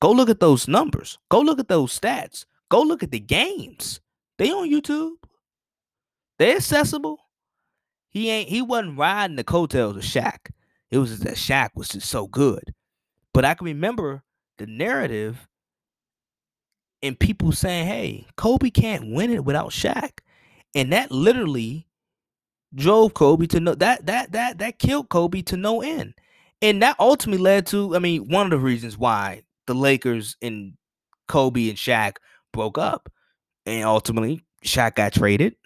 Go 0.00 0.12
look 0.12 0.28
at 0.28 0.40
those 0.40 0.68
numbers. 0.68 1.18
Go 1.30 1.40
look 1.40 1.58
at 1.58 1.68
those 1.68 1.98
stats. 1.98 2.44
Go 2.68 2.82
look 2.82 3.02
at 3.02 3.10
the 3.10 3.20
games. 3.20 4.00
They 4.38 4.50
on 4.50 4.70
YouTube. 4.70 5.14
They're 6.38 6.56
accessible. 6.56 7.18
He 8.10 8.30
ain't 8.30 8.48
he 8.48 8.62
wasn't 8.62 8.98
riding 8.98 9.36
the 9.36 9.44
coattails 9.44 9.96
of 9.96 10.02
Shaq. 10.02 10.50
It 10.90 10.98
was 10.98 11.20
that 11.20 11.36
Shaq 11.36 11.70
was 11.74 11.88
just 11.88 12.08
so 12.08 12.26
good. 12.26 12.74
But 13.32 13.44
I 13.44 13.54
can 13.54 13.64
remember 13.64 14.22
the 14.58 14.66
narrative 14.66 15.48
and 17.02 17.18
people 17.18 17.52
saying, 17.52 17.86
hey, 17.86 18.26
Kobe 18.36 18.70
can't 18.70 19.12
win 19.12 19.30
it 19.30 19.44
without 19.44 19.70
Shaq. 19.70 20.20
And 20.74 20.92
that 20.92 21.10
literally 21.10 21.86
drove 22.74 23.14
Kobe 23.14 23.46
to 23.46 23.60
no 23.60 23.74
that 23.74 24.06
that 24.06 24.32
that 24.32 24.58
that 24.58 24.78
killed 24.78 25.08
Kobe 25.08 25.42
to 25.42 25.56
no 25.56 25.82
end. 25.82 26.14
And 26.62 26.82
that 26.82 26.96
ultimately 26.98 27.42
led 27.42 27.66
to, 27.66 27.94
I 27.94 27.98
mean, 27.98 28.28
one 28.28 28.46
of 28.46 28.50
the 28.50 28.58
reasons 28.58 28.96
why 28.96 29.42
the 29.66 29.74
Lakers 29.74 30.36
and 30.40 30.74
Kobe 31.28 31.68
and 31.68 31.76
Shaq 31.76 32.16
broke 32.52 32.78
up. 32.78 33.10
And 33.66 33.84
ultimately 33.84 34.44
Shaq 34.64 34.94
got 34.94 35.12
traded. 35.12 35.56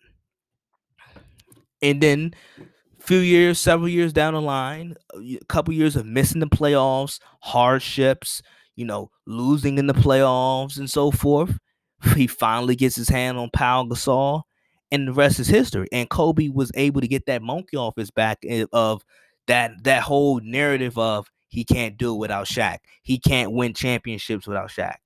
And 1.82 2.00
then 2.00 2.34
a 2.58 3.02
few 3.02 3.18
years, 3.18 3.60
several 3.60 3.88
years 3.88 4.12
down 4.12 4.34
the 4.34 4.40
line, 4.40 4.96
a 5.14 5.38
couple 5.48 5.72
years 5.72 5.94
of 5.94 6.04
missing 6.06 6.40
the 6.40 6.48
playoffs, 6.48 7.20
hardships, 7.42 8.42
you 8.74 8.84
know, 8.84 9.10
losing 9.26 9.78
in 9.78 9.86
the 9.86 9.94
playoffs 9.94 10.78
and 10.78 10.90
so 10.90 11.10
forth. 11.10 11.58
He 12.16 12.26
finally 12.26 12.76
gets 12.76 12.96
his 12.96 13.08
hand 13.08 13.38
on 13.38 13.50
Pau 13.52 13.84
Gasol, 13.84 14.42
and 14.90 15.08
the 15.08 15.12
rest 15.12 15.40
is 15.40 15.48
history. 15.48 15.88
And 15.92 16.08
Kobe 16.08 16.48
was 16.48 16.72
able 16.74 17.00
to 17.00 17.08
get 17.08 17.26
that 17.26 17.42
monkey 17.42 17.76
off 17.76 17.96
his 17.96 18.10
back 18.10 18.44
of 18.72 19.04
that 19.46 19.72
that 19.84 20.02
whole 20.02 20.40
narrative 20.40 20.98
of 20.98 21.30
he 21.48 21.64
can't 21.64 21.96
do 21.96 22.14
it 22.14 22.18
without 22.18 22.46
Shaq. 22.46 22.78
He 23.02 23.18
can't 23.18 23.52
win 23.52 23.74
championships 23.74 24.46
without 24.46 24.70
Shaq. 24.70 24.96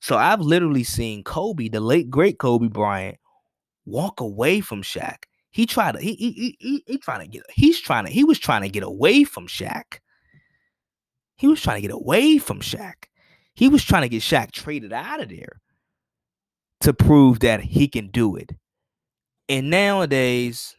So 0.00 0.16
I've 0.16 0.40
literally 0.40 0.84
seen 0.84 1.24
Kobe, 1.24 1.68
the 1.68 1.80
late 1.80 2.10
great 2.10 2.38
Kobe 2.38 2.68
Bryant, 2.68 3.18
walk 3.84 4.20
away 4.20 4.60
from 4.60 4.82
Shaq 4.82 5.24
he 5.50 5.66
tried 5.66 5.92
to 5.92 6.00
he 6.00 6.14
he 6.14 6.56
he, 6.60 6.84
he 6.86 6.98
trying 6.98 7.20
to 7.20 7.26
get 7.26 7.42
he's 7.52 7.80
trying 7.80 8.04
to 8.04 8.12
he 8.12 8.24
was 8.24 8.38
trying 8.38 8.62
to 8.62 8.68
get 8.68 8.82
away 8.82 9.24
from 9.24 9.46
Shaq. 9.46 9.98
He 11.36 11.46
was 11.46 11.60
trying 11.60 11.78
to 11.78 11.82
get 11.82 11.94
away 11.94 12.38
from 12.38 12.60
Shaq. 12.60 13.06
He 13.54 13.68
was 13.68 13.82
trying 13.84 14.02
to 14.02 14.08
get 14.08 14.22
Shaq 14.22 14.52
traded 14.52 14.92
out 14.92 15.20
of 15.20 15.28
there 15.28 15.60
to 16.80 16.92
prove 16.92 17.40
that 17.40 17.60
he 17.60 17.88
can 17.88 18.08
do 18.08 18.36
it. 18.36 18.52
And 19.48 19.70
nowadays, 19.70 20.76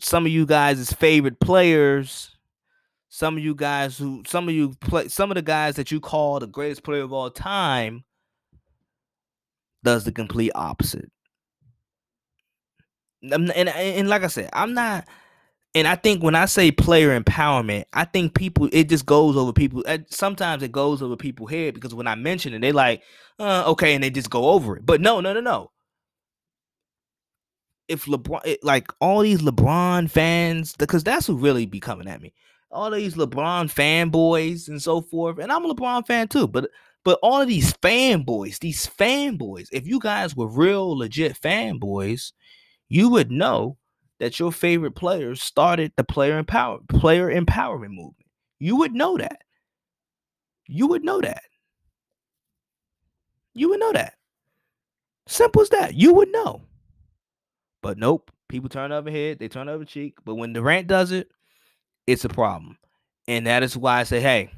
some 0.00 0.26
of 0.26 0.32
you 0.32 0.46
guys' 0.46 0.92
favorite 0.92 1.40
players, 1.40 2.36
some 3.08 3.36
of 3.36 3.44
you 3.44 3.54
guys 3.54 3.96
who, 3.98 4.22
some 4.26 4.48
of 4.48 4.54
you 4.54 4.74
play, 4.80 5.08
some 5.08 5.30
of 5.30 5.36
the 5.36 5.42
guys 5.42 5.76
that 5.76 5.90
you 5.90 6.00
call 6.00 6.40
the 6.40 6.46
greatest 6.46 6.82
player 6.82 7.02
of 7.02 7.12
all 7.12 7.30
time, 7.30 8.04
does 9.84 10.04
the 10.04 10.12
complete 10.12 10.50
opposite 10.54 11.10
and, 13.22 13.50
and 13.52 13.68
and 13.68 14.08
like 14.08 14.22
I 14.22 14.28
said, 14.28 14.50
I'm 14.52 14.74
not. 14.74 15.06
And 15.74 15.86
I 15.86 15.94
think 15.94 16.22
when 16.22 16.34
I 16.34 16.46
say 16.46 16.72
player 16.72 17.18
empowerment, 17.18 17.84
I 17.92 18.04
think 18.04 18.34
people 18.34 18.68
it 18.72 18.88
just 18.88 19.04
goes 19.06 19.36
over 19.36 19.52
people. 19.52 19.82
Sometimes 20.08 20.62
it 20.62 20.72
goes 20.72 21.02
over 21.02 21.16
people's 21.16 21.50
head 21.50 21.74
because 21.74 21.94
when 21.94 22.06
I 22.06 22.14
mention 22.14 22.54
it, 22.54 22.60
they 22.60 22.72
like, 22.72 23.02
uh, 23.38 23.64
okay, 23.68 23.94
and 23.94 24.02
they 24.02 24.10
just 24.10 24.30
go 24.30 24.50
over 24.50 24.76
it. 24.76 24.86
But 24.86 25.00
no, 25.00 25.20
no, 25.20 25.34
no, 25.34 25.40
no. 25.40 25.70
If 27.88 28.06
LeBron, 28.06 28.56
like 28.62 28.92
all 29.00 29.20
these 29.20 29.42
LeBron 29.42 30.10
fans, 30.10 30.74
because 30.76 31.04
that's 31.04 31.26
who 31.26 31.36
really 31.36 31.66
be 31.66 31.80
coming 31.80 32.08
at 32.08 32.20
me. 32.20 32.32
All 32.70 32.90
these 32.90 33.14
LeBron 33.14 33.72
fanboys 33.72 34.68
and 34.68 34.82
so 34.82 35.00
forth, 35.00 35.38
and 35.38 35.52
I'm 35.52 35.64
a 35.64 35.74
LeBron 35.74 36.06
fan 36.06 36.28
too. 36.28 36.48
But 36.48 36.70
but 37.04 37.20
all 37.22 37.40
of 37.40 37.46
these 37.46 37.72
fanboys, 37.74 38.58
these 38.58 38.86
fanboys, 38.86 39.68
if 39.70 39.86
you 39.86 40.00
guys 40.00 40.34
were 40.34 40.48
real 40.48 40.98
legit 40.98 41.40
fanboys, 41.40 42.32
you 42.88 43.08
would 43.10 43.30
know 43.30 43.76
that 44.18 44.40
your 44.40 44.50
favorite 44.50 44.96
players 44.96 45.42
started 45.42 45.92
the 45.96 46.02
player 46.04 46.38
empower 46.38 46.80
player 46.88 47.28
empowerment 47.28 47.90
movement. 47.90 48.26
You 48.58 48.76
would 48.76 48.92
know 48.92 49.16
that. 49.18 49.42
You 50.66 50.88
would 50.88 51.04
know 51.04 51.20
that. 51.20 51.42
You 53.54 53.70
would 53.70 53.80
know 53.80 53.92
that. 53.92 54.14
Simple 55.28 55.62
as 55.62 55.68
that. 55.70 55.94
You 55.94 56.12
would 56.14 56.32
know. 56.32 56.62
But 57.86 57.98
nope. 57.98 58.32
People 58.48 58.68
turn 58.68 58.90
over 58.90 59.08
head, 59.08 59.38
they 59.38 59.46
turn 59.46 59.68
over 59.68 59.84
cheek. 59.84 60.18
But 60.24 60.34
when 60.34 60.52
Durant 60.52 60.88
does 60.88 61.12
it, 61.12 61.30
it's 62.04 62.24
a 62.24 62.28
problem. 62.28 62.78
And 63.28 63.46
that 63.46 63.62
is 63.62 63.76
why 63.76 64.00
I 64.00 64.02
say, 64.02 64.18
hey, 64.18 64.50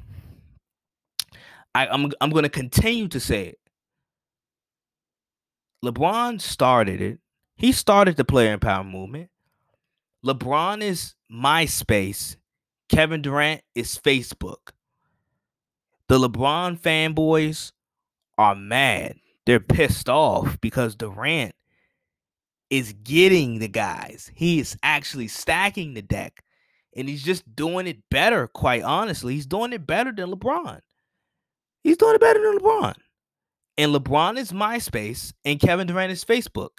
I, 1.75 1.85
I'm 1.85 2.11
I'm 2.21 2.31
gonna 2.31 2.49
continue 2.49 3.07
to 3.09 3.19
say 3.19 3.49
it. 3.49 3.59
LeBron 5.85 6.41
started 6.41 7.01
it. 7.01 7.19
He 7.55 7.71
started 7.71 8.17
the 8.17 8.25
player 8.25 8.57
empowerment 8.57 8.89
movement. 8.89 9.29
LeBron 10.25 10.81
is 10.81 11.13
MySpace. 11.31 12.35
Kevin 12.89 13.21
Durant 13.21 13.61
is 13.75 13.95
Facebook. 13.95 14.71
The 16.07 16.17
LeBron 16.17 16.79
fanboys 16.79 17.73
are 18.39 18.55
mad. 18.55 19.17
They're 19.45 19.59
pissed 19.59 20.09
off 20.09 20.59
because 20.61 20.95
Durant 20.95 21.53
is 22.69 22.93
getting 23.03 23.59
the 23.59 23.67
guys. 23.67 24.31
He 24.33 24.59
is 24.59 24.77
actually 24.83 25.27
stacking 25.27 25.93
the 25.93 26.01
deck 26.01 26.43
and 26.95 27.07
he's 27.07 27.23
just 27.23 27.55
doing 27.55 27.87
it 27.87 27.97
better, 28.09 28.47
quite 28.47 28.83
honestly. 28.83 29.33
He's 29.33 29.45
doing 29.45 29.73
it 29.73 29.85
better 29.87 30.11
than 30.11 30.31
LeBron. 30.31 30.79
He's 31.83 31.97
doing 31.97 32.15
it 32.15 32.21
better 32.21 32.41
than 32.41 32.59
LeBron. 32.59 32.95
And 33.77 33.95
LeBron 33.95 34.37
is 34.37 34.51
MySpace 34.51 35.33
and 35.45 35.59
Kevin 35.59 35.87
Durant 35.87 36.11
is 36.11 36.25
Facebook. 36.25 36.69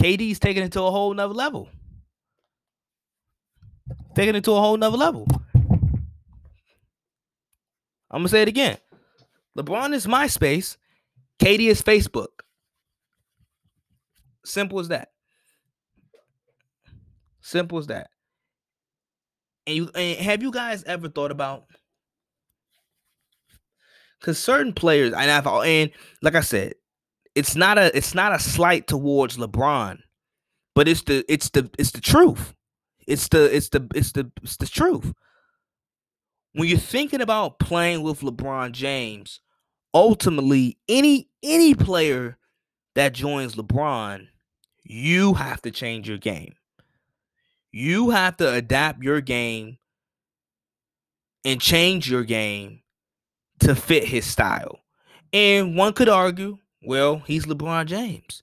KD's 0.00 0.38
taking 0.38 0.62
it 0.62 0.72
to 0.72 0.82
a 0.82 0.90
whole 0.90 1.14
nother 1.14 1.34
level. 1.34 1.68
Taking 4.14 4.34
it 4.34 4.44
to 4.44 4.52
a 4.52 4.60
whole 4.60 4.76
nother 4.76 4.96
level. 4.96 5.26
I'm 8.10 8.20
gonna 8.20 8.28
say 8.28 8.42
it 8.42 8.48
again. 8.48 8.76
LeBron 9.56 9.94
is 9.94 10.06
MySpace. 10.06 10.76
KD 11.38 11.68
is 11.68 11.82
Facebook. 11.82 12.39
Simple 14.50 14.80
as 14.80 14.88
that. 14.88 15.10
Simple 17.40 17.78
as 17.78 17.86
that. 17.86 18.10
And 19.66 19.76
you 19.76 19.90
and 19.94 20.18
have 20.18 20.42
you 20.42 20.50
guys 20.50 20.82
ever 20.84 21.08
thought 21.08 21.30
about 21.30 21.66
because 24.18 24.38
certain 24.38 24.72
players, 24.72 25.12
and 25.12 25.30
I've 25.30 25.46
and 25.46 25.90
like 26.22 26.34
I 26.34 26.40
said, 26.40 26.74
it's 27.34 27.54
not 27.56 27.78
a 27.78 27.96
it's 27.96 28.14
not 28.14 28.34
a 28.34 28.38
slight 28.38 28.86
towards 28.86 29.36
LeBron, 29.36 29.98
but 30.74 30.88
it's 30.88 31.02
the 31.02 31.24
it's 31.28 31.50
the 31.50 31.70
it's 31.78 31.92
the 31.92 32.00
truth. 32.00 32.54
It's 33.06 33.28
the 33.28 33.54
it's 33.54 33.68
the 33.68 33.86
it's 33.94 34.12
the 34.12 34.30
it's 34.42 34.56
the 34.56 34.66
truth. 34.66 35.12
When 36.52 36.68
you're 36.68 36.78
thinking 36.78 37.20
about 37.20 37.60
playing 37.60 38.02
with 38.02 38.20
LeBron 38.20 38.72
James, 38.72 39.40
ultimately 39.94 40.78
any 40.88 41.28
any 41.42 41.74
player 41.74 42.36
that 42.94 43.14
joins 43.14 43.54
LeBron, 43.54 44.26
you 44.90 45.34
have 45.34 45.62
to 45.62 45.70
change 45.70 46.08
your 46.08 46.18
game. 46.18 46.54
You 47.70 48.10
have 48.10 48.36
to 48.38 48.52
adapt 48.52 49.04
your 49.04 49.20
game 49.20 49.78
and 51.44 51.60
change 51.60 52.10
your 52.10 52.24
game 52.24 52.82
to 53.60 53.76
fit 53.76 54.04
his 54.04 54.26
style. 54.26 54.80
And 55.32 55.76
one 55.76 55.92
could 55.92 56.08
argue, 56.08 56.58
well, 56.82 57.22
he's 57.24 57.46
LeBron 57.46 57.86
James. 57.86 58.42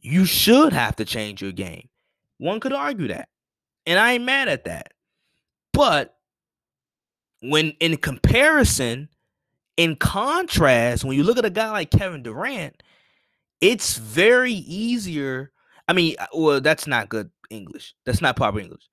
You 0.00 0.24
should 0.24 0.72
have 0.72 0.96
to 0.96 1.04
change 1.04 1.40
your 1.40 1.52
game. 1.52 1.88
One 2.38 2.58
could 2.58 2.72
argue 2.72 3.06
that. 3.08 3.28
And 3.86 4.00
I 4.00 4.14
ain't 4.14 4.24
mad 4.24 4.48
at 4.48 4.64
that. 4.64 4.94
But 5.72 6.16
when 7.40 7.70
in 7.78 7.98
comparison, 7.98 9.08
in 9.76 9.94
contrast, 9.94 11.04
when 11.04 11.16
you 11.16 11.22
look 11.22 11.38
at 11.38 11.44
a 11.44 11.50
guy 11.50 11.70
like 11.70 11.92
Kevin 11.92 12.24
Durant, 12.24 12.82
it's 13.60 13.96
very 13.98 14.52
easier. 14.52 15.52
I 15.88 15.92
mean, 15.92 16.16
uh, 16.18 16.26
well, 16.34 16.60
that's 16.60 16.86
not 16.86 17.08
good 17.08 17.30
English. 17.50 17.94
That's 18.06 18.20
not 18.20 18.36
proper 18.36 18.60
English. 18.60 18.88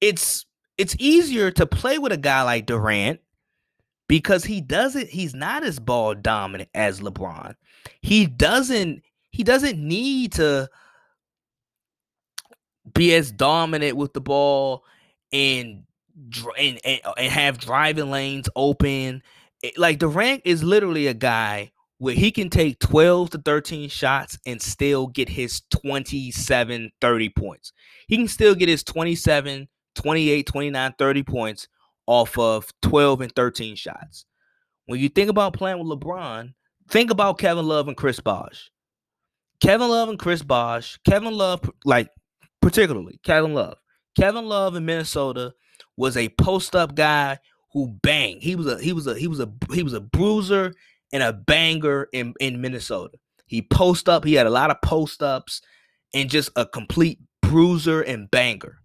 It's 0.00 0.46
it's 0.78 0.96
easier 0.98 1.50
to 1.52 1.66
play 1.66 1.98
with 1.98 2.12
a 2.12 2.16
guy 2.16 2.42
like 2.42 2.66
Durant 2.66 3.20
because 4.08 4.44
he 4.44 4.60
doesn't 4.60 5.08
he's 5.08 5.34
not 5.34 5.62
as 5.62 5.78
ball 5.78 6.14
dominant 6.14 6.70
as 6.74 7.00
LeBron. 7.00 7.54
He 8.00 8.26
doesn't 8.26 9.02
he 9.30 9.44
doesn't 9.44 9.78
need 9.78 10.32
to 10.32 10.68
be 12.94 13.14
as 13.14 13.30
dominant 13.30 13.96
with 13.96 14.14
the 14.14 14.20
ball 14.20 14.84
and 15.32 15.84
and, 16.58 16.80
and, 16.84 17.00
and 17.16 17.32
have 17.32 17.58
driving 17.58 18.10
lanes 18.10 18.48
open. 18.56 19.22
Like 19.76 19.98
Durant 19.98 20.42
is 20.44 20.64
literally 20.64 21.06
a 21.06 21.14
guy 21.14 21.70
where 22.00 22.14
he 22.14 22.30
can 22.30 22.48
take 22.48 22.78
12 22.78 23.28
to 23.28 23.38
13 23.38 23.90
shots 23.90 24.38
and 24.46 24.60
still 24.60 25.06
get 25.06 25.28
his 25.28 25.60
27 25.70 26.90
30 26.98 27.28
points. 27.28 27.72
He 28.08 28.16
can 28.16 28.26
still 28.26 28.54
get 28.54 28.70
his 28.70 28.82
27, 28.82 29.68
28, 29.96 30.46
29, 30.46 30.94
30 30.98 31.22
points 31.24 31.68
off 32.06 32.38
of 32.38 32.72
12 32.80 33.20
and 33.20 33.32
13 33.36 33.76
shots. 33.76 34.24
When 34.86 34.98
you 34.98 35.10
think 35.10 35.28
about 35.28 35.52
playing 35.52 35.78
with 35.78 36.00
LeBron, 36.00 36.54
think 36.88 37.10
about 37.10 37.38
Kevin 37.38 37.68
Love 37.68 37.86
and 37.86 37.96
Chris 37.98 38.18
Bosh. 38.18 38.70
Kevin 39.60 39.90
Love 39.90 40.08
and 40.08 40.18
Chris 40.18 40.42
Bosh, 40.42 40.98
Kevin 41.04 41.34
Love, 41.34 41.70
like 41.84 42.08
particularly 42.62 43.20
Kevin 43.22 43.52
Love. 43.52 43.76
Kevin 44.16 44.46
Love 44.46 44.74
in 44.74 44.86
Minnesota 44.86 45.52
was 45.98 46.16
a 46.16 46.30
post 46.30 46.74
up 46.74 46.94
guy 46.94 47.38
who 47.74 47.88
banged. 48.02 48.42
He 48.42 48.56
was 48.56 48.66
a 48.66 48.80
he 48.80 48.94
was 48.94 49.06
a 49.06 49.14
he 49.18 49.28
was 49.28 49.38
a 49.38 49.52
he 49.74 49.82
was 49.82 49.92
a 49.92 50.00
bruiser 50.00 50.72
and 51.12 51.22
a 51.22 51.32
banger 51.32 52.08
in, 52.12 52.34
in 52.40 52.60
Minnesota. 52.60 53.18
He 53.46 53.62
post 53.62 54.08
up, 54.08 54.24
he 54.24 54.34
had 54.34 54.46
a 54.46 54.50
lot 54.50 54.70
of 54.70 54.80
post 54.82 55.22
ups 55.22 55.60
and 56.14 56.30
just 56.30 56.50
a 56.56 56.66
complete 56.66 57.18
bruiser 57.42 58.00
and 58.00 58.30
banger 58.30 58.78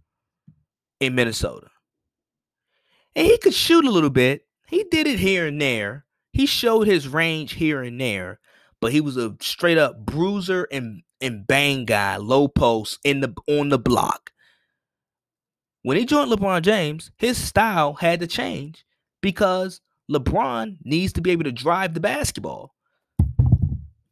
in 0.99 1.15
Minnesota. 1.15 1.67
And 3.15 3.27
he 3.27 3.37
could 3.37 3.53
shoot 3.53 3.85
a 3.85 3.91
little 3.91 4.09
bit. 4.09 4.45
He 4.67 4.83
did 4.85 5.07
it 5.07 5.19
here 5.19 5.47
and 5.47 5.61
there. 5.61 6.05
He 6.33 6.45
showed 6.45 6.87
his 6.87 7.07
range 7.07 7.53
here 7.53 7.81
and 7.81 8.01
there, 8.01 8.39
but 8.81 8.91
he 8.91 8.99
was 8.99 9.15
a 9.15 9.35
straight 9.39 9.77
up 9.77 10.05
bruiser 10.05 10.67
and, 10.71 11.03
and 11.21 11.47
bang 11.47 11.85
guy, 11.85 12.17
low 12.17 12.47
post 12.47 12.99
in 13.03 13.21
the 13.21 13.33
on 13.47 13.69
the 13.69 13.79
block. 13.79 14.31
When 15.83 15.97
he 15.97 16.05
joined 16.05 16.31
LeBron 16.31 16.63
James, 16.63 17.11
his 17.17 17.37
style 17.37 17.93
had 17.93 18.19
to 18.19 18.27
change 18.27 18.83
because 19.21 19.81
LeBron 20.11 20.77
needs 20.83 21.13
to 21.13 21.21
be 21.21 21.31
able 21.31 21.43
to 21.45 21.51
drive 21.51 21.93
the 21.93 21.99
basketball. 21.99 22.75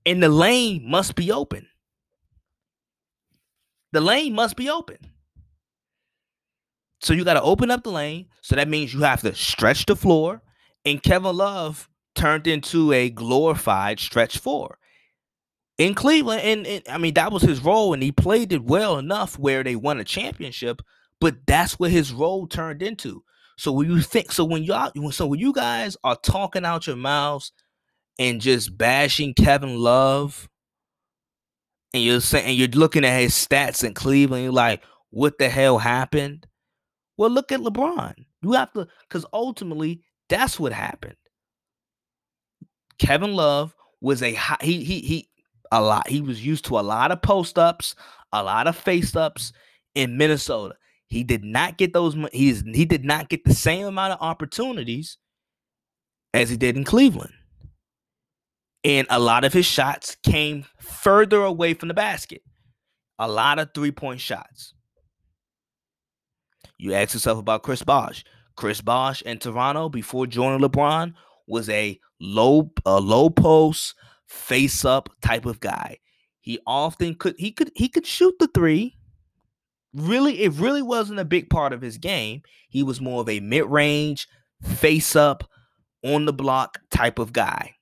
And 0.05 0.21
the 0.21 0.29
lane 0.29 0.89
must 0.89 1.15
be 1.15 1.31
open. 1.31 1.67
The 3.91 4.01
lane 4.01 4.33
must 4.33 4.55
be 4.55 4.69
open. 4.69 4.97
So 7.01 7.13
you 7.13 7.23
got 7.23 7.35
to 7.35 7.41
open 7.41 7.69
up 7.69 7.83
the 7.83 7.91
lane. 7.91 8.27
So 8.41 8.55
that 8.55 8.67
means 8.67 8.93
you 8.93 9.01
have 9.01 9.21
to 9.21 9.35
stretch 9.35 9.85
the 9.85 9.95
floor. 9.95 10.41
And 10.85 11.01
Kevin 11.01 11.35
Love 11.35 11.89
turned 12.15 12.47
into 12.47 12.91
a 12.91 13.09
glorified 13.09 13.99
stretch 13.99 14.37
four 14.37 14.77
in 15.77 15.93
Cleveland. 15.93 16.41
And, 16.41 16.67
and, 16.67 16.83
I 16.89 16.97
mean, 16.97 17.13
that 17.13 17.31
was 17.31 17.43
his 17.43 17.63
role, 17.63 17.93
and 17.93 18.01
he 18.01 18.11
played 18.11 18.51
it 18.51 18.63
well 18.63 18.97
enough 18.97 19.37
where 19.37 19.63
they 19.63 19.75
won 19.75 19.99
a 19.99 20.03
championship. 20.03 20.81
But 21.19 21.45
that's 21.45 21.79
what 21.79 21.91
his 21.91 22.11
role 22.11 22.47
turned 22.47 22.81
into. 22.81 23.23
So 23.57 23.71
when 23.71 23.89
you 23.89 24.01
think, 24.01 24.31
so 24.31 24.43
when 24.45 24.63
y'all, 24.63 24.91
so 25.11 25.27
when 25.27 25.39
you 25.39 25.53
guys 25.53 25.95
are 26.03 26.15
talking 26.15 26.65
out 26.65 26.87
your 26.87 26.95
mouths 26.95 27.51
and 28.19 28.41
just 28.41 28.77
bashing 28.77 29.33
Kevin 29.33 29.77
Love, 29.77 30.49
and 31.93 32.03
you're 32.03 32.21
saying, 32.21 32.57
you're 32.57 32.67
looking 32.69 33.05
at 33.05 33.21
his 33.21 33.33
stats 33.33 33.83
in 33.83 33.93
Cleveland, 33.93 34.43
you're 34.43 34.51
like, 34.51 34.81
what 35.11 35.37
the 35.37 35.47
hell 35.47 35.77
happened? 35.77 36.47
Well, 37.17 37.29
look 37.29 37.51
at 37.51 37.59
LeBron. 37.59 38.13
You 38.41 38.53
have 38.53 38.73
to, 38.73 38.87
because 39.07 39.25
ultimately, 39.31 40.01
that's 40.27 40.59
what 40.59 40.73
happened. 40.73 41.15
Kevin 42.97 43.33
Love 43.33 43.75
was 44.01 44.21
a 44.21 44.37
he 44.61 44.83
he 44.83 44.99
he 44.99 45.29
a 45.71 45.81
lot. 45.81 46.07
He 46.07 46.21
was 46.21 46.45
used 46.45 46.65
to 46.65 46.79
a 46.79 46.81
lot 46.81 47.11
of 47.11 47.21
post 47.21 47.57
ups, 47.59 47.95
a 48.31 48.43
lot 48.43 48.67
of 48.67 48.75
face 48.75 49.15
ups 49.15 49.53
in 49.95 50.17
Minnesota. 50.17 50.75
He 51.13 51.23
did 51.23 51.43
not 51.43 51.77
get 51.77 51.93
those. 51.93 52.17
He's 52.33 52.63
he 52.63 52.85
did 52.85 53.05
not 53.05 53.29
get 53.29 53.45
the 53.45 53.53
same 53.53 53.85
amount 53.85 54.13
of 54.13 54.17
opportunities 54.19 55.19
as 56.33 56.49
he 56.49 56.57
did 56.57 56.75
in 56.75 56.83
Cleveland, 56.83 57.35
and 58.83 59.05
a 59.11 59.19
lot 59.19 59.43
of 59.43 59.53
his 59.53 59.67
shots 59.67 60.17
came 60.23 60.65
further 60.79 61.43
away 61.43 61.75
from 61.75 61.89
the 61.89 61.93
basket. 61.93 62.41
A 63.19 63.27
lot 63.27 63.59
of 63.59 63.69
three 63.75 63.91
point 63.91 64.21
shots. 64.21 64.73
You 66.79 66.95
ask 66.95 67.13
yourself 67.13 67.37
about 67.37 67.61
Chris 67.61 67.83
Bosh. 67.83 68.23
Chris 68.55 68.81
Bosh 68.81 69.21
in 69.21 69.37
Toronto 69.37 69.89
before 69.89 70.25
joining 70.25 70.67
LeBron 70.67 71.13
was 71.45 71.69
a 71.69 71.99
low 72.19 72.71
a 72.87 72.99
low 72.99 73.29
post 73.29 73.93
face 74.25 74.83
up 74.83 75.09
type 75.21 75.45
of 75.45 75.59
guy. 75.59 75.99
He 76.39 76.57
often 76.65 77.13
could 77.13 77.35
he 77.37 77.51
could 77.51 77.69
he 77.75 77.87
could 77.87 78.07
shoot 78.07 78.33
the 78.39 78.47
three 78.47 78.97
really 79.93 80.41
it 80.41 80.53
really 80.53 80.81
wasn't 80.81 81.19
a 81.19 81.25
big 81.25 81.49
part 81.49 81.73
of 81.73 81.81
his 81.81 81.97
game. 81.97 82.41
He 82.69 82.83
was 82.83 83.01
more 83.01 83.21
of 83.21 83.29
a 83.29 83.39
mid-range, 83.39 84.27
face 84.63 85.15
up, 85.15 85.43
on 86.03 86.25
the 86.25 86.33
block 86.33 86.79
type 86.91 87.19
of 87.19 87.33
guy. 87.33 87.75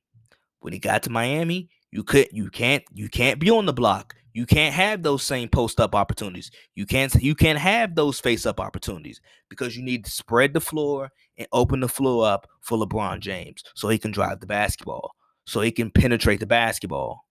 When 0.60 0.74
he 0.74 0.80
got 0.80 1.04
to 1.04 1.10
Miami, 1.10 1.70
you 1.92 2.04
could 2.04 2.28
you 2.32 2.50
can't 2.50 2.84
you 2.94 3.10
can't 3.10 3.40
be 3.40 3.50
on 3.50 3.66
the 3.66 3.74
block. 3.74 4.16
You 4.34 4.46
can't 4.46 4.74
have 4.74 5.04
those 5.04 5.24
same 5.24 5.50
post 5.50 5.80
up 5.80 5.94
opportunities. 5.94 6.52
You 6.76 6.86
can't 6.86 7.14
you 7.16 7.36
can't 7.36 7.60
have 7.60 7.96
those 7.96 8.20
face 8.20 8.46
up 8.46 8.60
opportunities 8.60 9.20
because 9.50 9.76
you 9.76 9.84
need 9.84 10.06
to 10.06 10.12
spread 10.12 10.54
the 10.54 10.62
floor 10.62 11.10
and 11.38 11.48
open 11.52 11.80
the 11.80 11.90
floor 11.90 12.28
up 12.28 12.48
for 12.62 12.78
LeBron 12.78 13.20
James 13.20 13.64
so 13.76 13.90
he 13.90 13.98
can 13.98 14.12
drive 14.12 14.40
the 14.40 14.48
basketball, 14.48 15.12
so 15.46 15.62
he 15.62 15.72
can 15.72 15.90
penetrate 15.92 16.40
the 16.40 16.46
basketball. 16.46 17.26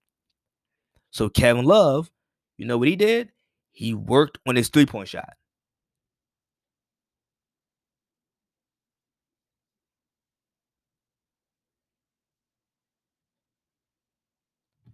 So 1.11 1.27
Kevin 1.29 1.65
Love, 1.65 2.11
you 2.57 2.65
know 2.65 2.77
what 2.77 2.87
he 2.87 2.95
did? 2.95 3.31
He 3.71 3.93
worked 3.93 4.37
on 4.45 4.55
his 4.55 4.69
three 4.69 4.85
point 4.85 5.07
shot. 5.07 5.33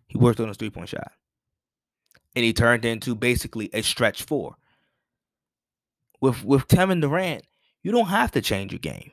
He 0.08 0.18
worked 0.18 0.40
on 0.40 0.48
his 0.48 0.58
three 0.58 0.70
point 0.70 0.90
shot. 0.90 1.12
And 2.36 2.46
he 2.46 2.54
turned 2.54 2.86
into 2.86 3.16
basically 3.16 3.70
a 3.74 3.82
stretch 3.82 4.24
four. 4.24 4.56
With 6.22 6.44
with 6.44 6.68
Kevin 6.68 7.00
Durant, 7.00 7.46
you 7.84 7.92
don't 7.92 8.08
have 8.08 8.32
to 8.32 8.42
change 8.42 8.72
your 8.72 8.80
game. 8.80 9.12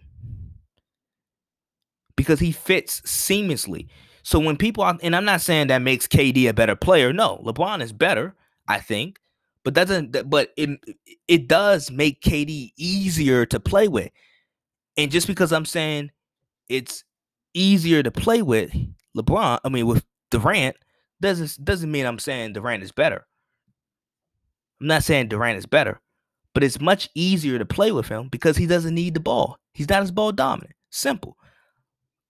Because 2.17 2.41
he 2.41 2.53
fits 2.53 3.01
seamlessly. 3.03 3.89
So 4.23 4.39
when 4.39 4.57
people 4.57 4.85
and 4.85 5.17
I'm 5.17 5.25
not 5.25 5.41
saying 5.41 5.67
that 5.67 5.83
makes 5.83 6.07
KD 6.07 6.49
a 6.49 6.55
better 6.55 6.77
player. 6.77 7.12
No, 7.12 7.43
LeBron 7.45 7.83
is 7.83 7.93
better, 7.93 8.35
I 8.69 8.79
think 8.79 9.19
but 9.65 9.75
doesn't 9.75 10.29
but 10.31 10.53
it 10.57 10.79
it 11.27 11.49
does 11.49 11.91
make 11.91 12.21
KD 12.21 12.73
easier 12.77 13.47
to 13.47 13.59
play 13.59 13.89
with. 13.89 14.11
And 14.97 15.11
just 15.11 15.27
because 15.27 15.53
I'm 15.53 15.65
saying 15.65 16.11
it's 16.69 17.05
easier 17.55 18.03
to 18.03 18.11
play 18.11 18.43
with 18.43 18.73
LeBron, 19.17 19.59
I 19.65 19.69
mean 19.69 19.87
with 19.87 20.05
Durant, 20.31 20.77
doesn't 21.21 21.65
doesn't 21.65 21.91
mean 21.91 22.07
I'm 22.07 22.19
saying 22.19 22.53
Durant 22.53 22.83
is 22.83 22.93
better. 22.93 23.27
I'm 24.81 24.89
not 24.89 25.05
saying 25.05 25.29
Durant 25.29 25.59
is 25.59 25.67
better, 25.67 26.01
but 26.53 26.62
it's 26.62 26.81
much 26.81 27.09
easier 27.15 27.59
to 27.59 27.65
play 27.65 27.91
with 27.91 28.09
him 28.09 28.29
because 28.29 28.57
he 28.57 28.67
doesn't 28.67 28.95
need 28.95 29.15
the 29.15 29.21
ball. 29.21 29.59
He's 29.73 29.89
not 29.89 30.03
as 30.03 30.11
ball 30.11 30.33
dominant. 30.33 30.75
Simple. 30.91 31.37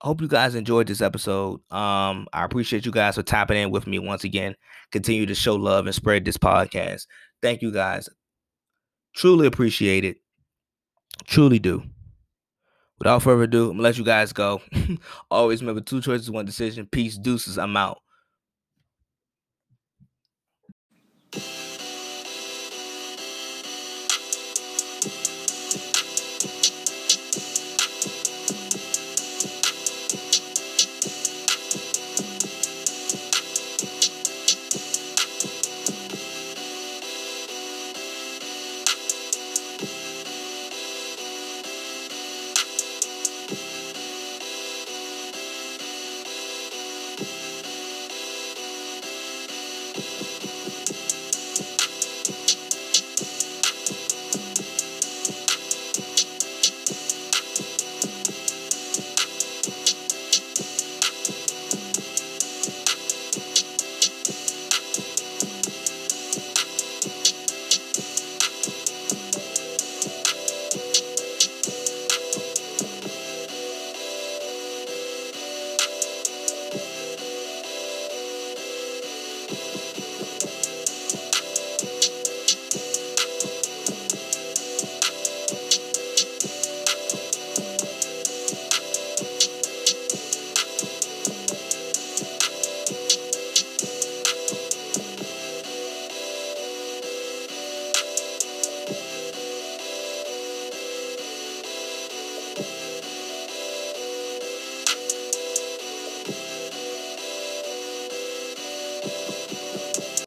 Hope 0.04 0.20
you 0.20 0.28
guys 0.28 0.54
enjoyed 0.54 0.86
this 0.86 1.00
episode. 1.00 1.62
Um, 1.72 2.28
I 2.30 2.44
appreciate 2.44 2.84
you 2.84 2.92
guys 2.92 3.14
for 3.14 3.22
tapping 3.22 3.56
in 3.56 3.70
with 3.70 3.86
me 3.86 3.98
once 3.98 4.22
again. 4.22 4.54
Continue 4.92 5.24
to 5.24 5.34
show 5.34 5.54
love 5.54 5.86
and 5.86 5.94
spread 5.94 6.26
this 6.26 6.36
podcast. 6.36 7.06
Thank 7.40 7.62
you 7.62 7.72
guys. 7.72 8.10
Truly 9.16 9.46
appreciate 9.46 10.04
it. 10.04 10.18
Truly 11.26 11.58
do. 11.58 11.84
Without 12.98 13.22
further 13.22 13.44
ado, 13.44 13.70
I'm 13.70 13.78
gonna 13.78 13.82
let 13.82 13.96
you 13.96 14.04
guys 14.04 14.34
go. 14.34 14.60
Always 15.30 15.62
remember 15.62 15.80
two 15.80 16.02
choices, 16.02 16.30
one 16.30 16.44
decision. 16.44 16.86
Peace, 16.92 17.16
deuces. 17.16 17.56
I'm 17.56 17.74
out. 17.74 18.02